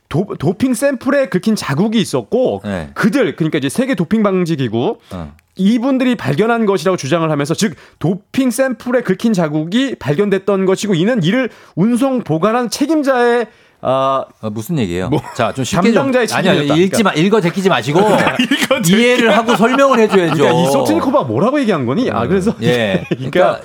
도, 0.10 0.26
도핑 0.38 0.74
샘플에 0.74 1.30
긁힌 1.30 1.56
자국이 1.56 2.02
있었고 2.02 2.62
네. 2.66 2.90
그들 2.96 3.36
그러니까 3.36 3.60
이제 3.60 3.70
세계 3.70 3.96
도핑 3.96 4.24
방지 4.24 4.56
기구 4.56 4.98
어. 5.12 5.34
이분들이 5.56 6.16
발견한 6.16 6.66
것이라고 6.66 6.98
주장을 6.98 7.30
하면서 7.30 7.54
즉 7.54 7.76
도핑 8.00 8.50
샘플에 8.50 9.02
긁힌 9.02 9.34
자국이 9.34 9.96
발견됐던 9.96 10.66
것이고 10.66 10.96
이는 10.96 11.22
이를 11.22 11.50
운송 11.76 12.24
보관한 12.24 12.70
책임자의 12.70 13.48
아 13.82 14.26
어, 14.42 14.50
무슨 14.50 14.78
얘기예요? 14.78 15.10
자, 15.36 15.54
좀 15.54 15.64
쉽게 15.64 15.94
좀 15.94 16.08
아니요, 16.08 16.26
책임이었다. 16.26 16.76
읽지 16.76 17.04
마, 17.04 17.14
읽어 17.14 17.40
제끼지 17.40 17.70
마시고 17.70 18.00
이해를 18.88 19.36
하고 19.36 19.56
설명을 19.56 20.00
해줘야죠. 20.00 20.36
그러니까 20.36 20.62
이 20.62 20.72
소트니코바 20.72 21.24
뭐라고 21.24 21.60
얘기한 21.62 21.86
거니? 21.86 22.12
아 22.12 22.28
그래서 22.28 22.54
예. 22.62 23.06
그러니까 23.10 23.62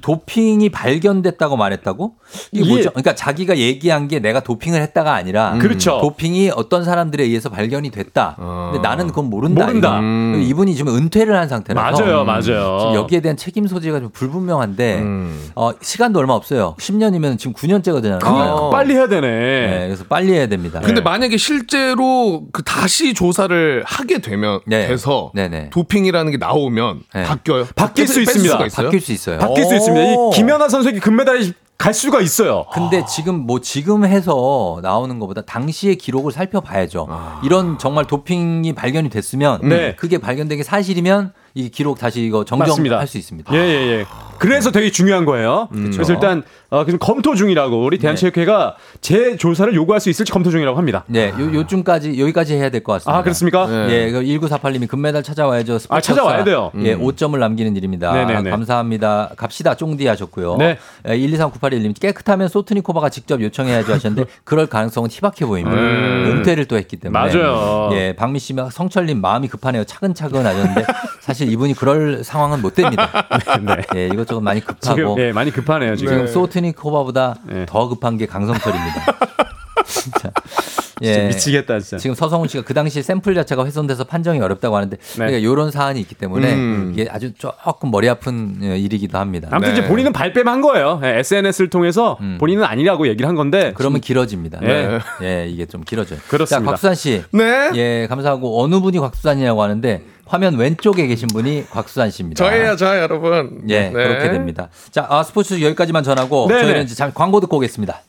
도핑이 0.00 0.70
발견됐다고 0.70 1.56
말했다고? 1.56 2.14
이게 2.52 2.68
뭐죠? 2.68 2.90
그러니까 2.90 3.14
자기가 3.14 3.56
얘기한 3.58 4.06
게 4.08 4.20
내가 4.20 4.40
도핑을 4.40 4.80
했다가 4.80 5.12
아니라 5.12 5.56
그렇죠. 5.60 5.98
도핑이 6.00 6.52
어떤 6.54 6.84
사람들에 6.84 7.24
의해서 7.24 7.50
발견이 7.50 7.90
됐다. 7.90 8.36
근데 8.72 8.86
나는 8.86 9.08
그건 9.08 9.30
모른다. 9.30 9.66
모른다. 9.66 10.00
그리고 10.00 10.48
이분이 10.48 10.74
지금 10.76 10.96
은퇴를 10.96 11.36
한 11.36 11.48
상태라서 11.48 12.04
맞아요, 12.04 12.24
맞아요. 12.24 12.78
지금 12.80 12.94
여기에 12.94 13.20
대한 13.20 13.36
책임 13.36 13.66
소재가 13.66 14.00
좀 14.00 14.10
불분명한데 14.10 15.02
어, 15.56 15.72
시간도 15.80 16.20
얼마 16.20 16.34
없어요. 16.34 16.76
10년이면 16.78 17.38
지금 17.38 17.52
9년째가 17.52 18.02
되잖아요. 18.02 18.18
그 18.20 18.70
빨리 18.70 18.94
해야 18.94 19.08
되네. 19.08 19.55
네, 19.60 19.86
그래서 19.86 20.04
빨리 20.04 20.32
해야 20.32 20.46
됩니다. 20.46 20.80
근데 20.80 21.00
만약에 21.00 21.36
실제로 21.36 22.44
그 22.52 22.62
다시 22.62 23.14
조사를 23.14 23.84
하게 23.86 24.18
되면 24.18 24.60
네. 24.66 24.86
돼서 24.88 25.30
네네. 25.34 25.70
도핑이라는 25.70 26.32
게 26.32 26.38
나오면 26.38 27.00
네. 27.14 27.22
바뀌어요. 27.24 27.66
바뀔 27.74 28.06
수뺄 28.06 28.22
있습니다. 28.22 28.58
바뀔 28.58 29.00
수 29.00 29.12
있어요. 29.12 29.38
바뀔 29.38 29.64
수 29.64 29.74
있습니다. 29.74 30.04
이 30.04 30.16
김연아 30.34 30.68
선수에게 30.68 31.00
금메달이 31.00 31.52
갈 31.78 31.92
수가 31.92 32.20
있어요. 32.22 32.64
근데 32.72 33.04
지금 33.06 33.46
뭐 33.46 33.60
지금 33.60 34.06
해서 34.06 34.80
나오는 34.82 35.18
것보다 35.18 35.42
당시의 35.42 35.96
기록을 35.96 36.32
살펴봐야죠. 36.32 37.06
이런 37.44 37.78
정말 37.78 38.06
도핑이 38.06 38.74
발견이 38.74 39.10
됐으면 39.10 39.60
네. 39.62 39.94
그게 39.94 40.18
발견된 40.18 40.56
게 40.56 40.64
사실이면 40.64 41.32
이 41.56 41.70
기록 41.70 41.98
다시 41.98 42.20
이거. 42.22 42.44
정정할 42.44 43.06
수 43.06 43.16
있습니다. 43.16 43.50
예, 43.54 43.58
예, 43.58 43.98
예. 44.00 44.04
그래서 44.38 44.70
되게 44.70 44.90
중요한 44.90 45.24
거예요. 45.24 45.68
그래서 45.72 46.12
일단 46.12 46.42
어, 46.68 46.84
지금 46.84 46.98
검토 46.98 47.34
중이라고 47.34 47.82
우리 47.86 47.96
대한체육회가 47.98 48.76
재조사를 49.00 49.74
요구할 49.74 49.98
수 50.00 50.10
있을지 50.10 50.30
검토 50.30 50.50
중이라고 50.50 50.76
합니다. 50.76 51.04
네, 51.06 51.30
요, 51.38 51.54
요쯤까지 51.54 52.20
여기까지 52.20 52.54
해야 52.56 52.68
될 52.68 52.82
것 52.82 52.92
같습니다. 52.94 53.18
아, 53.18 53.22
그렇습니까? 53.22 53.66
예, 53.90 54.10
그 54.10 54.20
1948님이 54.20 54.86
금메달 54.86 55.22
찾아와야죠. 55.22 55.78
아, 55.88 56.00
찾아와야. 56.02 56.44
돼요. 56.44 56.70
예, 56.82 56.94
5점을 56.94 57.38
남기는 57.38 57.74
일입니다. 57.74 58.12
네네네. 58.12 58.50
감사합니다. 58.50 59.30
갑시다. 59.38 59.74
쫑디 59.76 60.06
하셨고요. 60.06 60.56
네. 60.58 60.76
예, 61.08 61.16
123981님 61.16 61.98
깨끗하면 61.98 62.48
소트니코바가 62.48 63.08
직접 63.08 63.40
요청해야죠 63.40 63.94
하셨는데 63.94 64.28
그럴 64.44 64.66
가능성은 64.66 65.08
희박해 65.10 65.46
보입니다. 65.46 65.74
은퇴를 65.80 66.66
또 66.66 66.76
했기 66.76 66.98
때문에. 66.98 67.18
맞아요. 67.18 67.88
예, 67.92 68.14
박미 68.14 68.38
씨, 68.40 68.54
성철님 68.70 69.22
마음이 69.22 69.48
급하네요. 69.48 69.84
차근차근 69.84 70.44
하셨는데 70.44 70.84
사실 71.20 71.45
이분이 71.46 71.74
그럴 71.74 72.22
상황은 72.24 72.62
못 72.62 72.74
됩니다. 72.74 73.26
네. 73.62 73.82
예, 73.94 74.06
이것저것 74.06 74.40
많이 74.40 74.60
급하고. 74.60 74.96
지금 74.96 75.18
예, 75.18 75.32
많이 75.32 75.50
급하네요, 75.50 75.96
지금. 75.96 76.12
지금 76.12 76.26
소트니 76.26 76.72
코바보다 76.72 77.36
네. 77.44 77.66
더 77.66 77.88
급한 77.88 78.16
게 78.16 78.26
강성철입니다. 78.26 79.04
진짜. 79.86 80.30
예. 81.02 81.12
진짜 81.12 81.28
미치겠다, 81.28 81.80
진짜. 81.80 81.98
지금 81.98 82.14
서성훈 82.14 82.48
씨가 82.48 82.64
그 82.64 82.72
당시 82.72 83.02
샘플 83.02 83.34
자체가 83.34 83.64
훼손돼서 83.66 84.04
판정이 84.04 84.40
어렵다고 84.40 84.76
하는데 84.76 84.96
그러니까 85.14 85.38
이런 85.38 85.70
사안이 85.70 86.00
있기 86.00 86.14
때문에 86.14 86.54
음. 86.54 86.92
이게 86.94 87.08
아주 87.10 87.34
조금 87.34 87.90
머리 87.90 88.08
아픈 88.08 88.58
어, 88.62 88.66
일이기도 88.74 89.18
합니다. 89.18 89.48
아무튼 89.50 89.74
네. 89.74 89.80
이제 89.80 89.88
본인은 89.88 90.12
발뺌한 90.12 90.62
거예요. 90.62 91.00
예, 91.04 91.18
SNS를 91.18 91.68
통해서 91.68 92.18
본인은 92.38 92.64
아니라고 92.64 93.08
얘기를 93.08 93.28
한 93.28 93.34
건데. 93.34 93.72
그러면 93.76 94.00
길어집니다. 94.00 94.60
네. 94.60 94.98
예, 95.22 95.46
이게 95.48 95.66
좀 95.66 95.82
길어져요. 95.82 96.18
그렇습니다. 96.28 96.64
자, 96.64 96.70
곽수산 96.70 96.94
씨. 96.94 97.22
네. 97.32 97.70
예, 97.74 98.06
감사하고 98.08 98.62
어느 98.62 98.80
분이 98.80 98.98
곽수산이라고 98.98 99.62
하는데 99.62 100.02
화면 100.24 100.56
왼쪽에 100.56 101.06
계신 101.06 101.28
분이 101.28 101.66
곽수산 101.70 102.10
씨입니다. 102.10 102.42
저예요, 102.44 102.76
저 102.76 102.98
여러분. 102.98 103.62
예, 103.68 103.88
네. 103.88 103.92
그렇게 103.92 104.30
됩니다. 104.30 104.68
자, 104.90 105.06
아, 105.08 105.22
스포츠 105.22 105.60
여기까지만 105.60 106.02
전하고 106.02 106.48
네네. 106.48 106.62
저희는 106.62 106.82
이제 106.84 106.94
잠 106.94 107.12
광고 107.12 107.40
듣고 107.40 107.58
오겠습니다. 107.58 108.00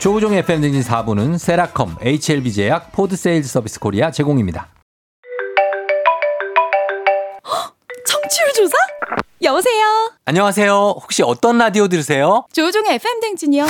조우종의 0.00 0.38
FM 0.38 0.62
대행진 0.62 0.80
4부는 0.80 1.36
세라컴, 1.36 1.96
HLB 2.00 2.54
제약, 2.54 2.90
포드 2.90 3.16
세일즈 3.16 3.48
서비스 3.50 3.78
코리아 3.78 4.10
제공입니다. 4.10 4.68
청취율 8.06 8.52
조사? 8.54 8.74
여보세요. 9.42 9.84
안녕하세요. 10.24 10.72
혹시 11.02 11.22
어떤 11.22 11.58
라디오 11.58 11.86
들으세요? 11.88 12.46
조우종의 12.50 12.94
FM 12.94 13.20
대행진이요. 13.20 13.66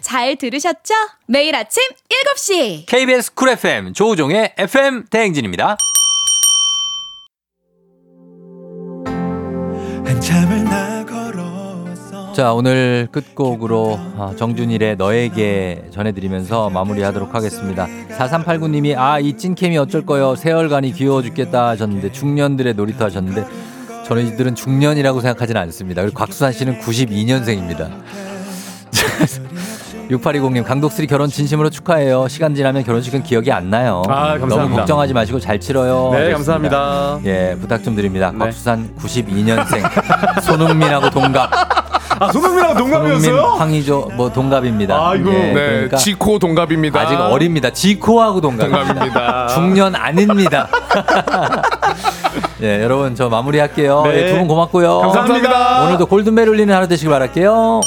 잘 0.00 0.34
들으셨죠? 0.34 0.94
매일 1.28 1.54
아침 1.54 1.80
7시. 2.34 2.86
KBS 2.86 3.34
쿨 3.34 3.50
FM 3.50 3.92
조우종의 3.92 4.54
FM 4.58 5.04
대행진입니다. 5.06 5.76
한참을 10.04 10.64
나 10.64 10.89
자, 12.40 12.54
오늘 12.54 13.06
끝곡으로 13.12 13.98
아, 14.16 14.32
정준일의 14.34 14.96
너에게 14.96 15.84
전해드리면서 15.90 16.70
마무리하도록 16.70 17.34
하겠습니다. 17.34 17.86
4389님이 18.16 18.96
아, 18.96 19.18
이 19.18 19.34
찐캠이 19.34 19.76
어쩔 19.76 20.06
거요. 20.06 20.34
세월간이 20.34 20.94
귀여워 20.94 21.20
죽겠다 21.20 21.68
하셨는데 21.68 22.12
중년들의 22.12 22.72
놀이터 22.72 23.04
하셨는데 23.04 23.44
저는 24.06 24.26
이들은 24.28 24.54
중년이라고 24.54 25.20
생각하진 25.20 25.58
않습니다. 25.58 26.00
그리고 26.00 26.16
곽수산 26.16 26.52
씨는 26.52 26.80
92년생입니다. 26.80 27.90
6820님 30.10 30.64
강독수리 30.64 31.06
결혼 31.08 31.28
진심으로 31.28 31.68
축하해요. 31.68 32.26
시간 32.28 32.54
지나면 32.54 32.84
결혼식은 32.84 33.22
기억이 33.22 33.52
안 33.52 33.68
나요. 33.68 34.02
아. 34.08 34.38
너무 34.38 34.76
걱정하지 34.76 35.12
마시고 35.12 35.40
잘 35.40 35.60
치러요. 35.60 36.08
네, 36.14 36.32
하셨습니다. 36.32 36.78
감사합니다. 36.78 37.20
예, 37.26 37.54
부탁 37.60 37.84
좀 37.84 37.94
드립니다. 37.94 38.30
네. 38.32 38.38
곽수산 38.38 38.96
92년생 38.96 40.40
손흥민하고 40.40 41.10
동갑. 41.10 41.79
아, 42.20 42.30
손흥민하고 42.30 42.78
손흥민, 42.78 43.00
동갑이었어요? 43.00 43.42
황희조 43.58 44.10
뭐 44.14 44.30
동갑입니다. 44.30 45.08
아이고. 45.10 45.32
예, 45.32 45.38
네, 45.38 45.52
그러니까 45.54 45.96
지코 45.96 46.38
동갑입니다. 46.38 47.00
아직 47.00 47.14
어립니다. 47.16 47.70
지코하고 47.70 48.40
동갑. 48.42 48.68
동갑입니다. 48.68 49.46
중년 49.48 49.94
아닙니다. 49.94 50.68
예, 52.62 52.82
여러분 52.82 53.14
저 53.14 53.30
마무리할게요. 53.30 54.02
네. 54.02 54.14
예, 54.26 54.32
두분 54.32 54.46
고맙고요. 54.48 54.98
감사합니다. 55.00 55.84
오늘도 55.84 56.06
골든벨 56.06 56.46
울리는 56.48 56.72
하루 56.74 56.86
되시길 56.86 57.10
바랄게요. 57.10 57.80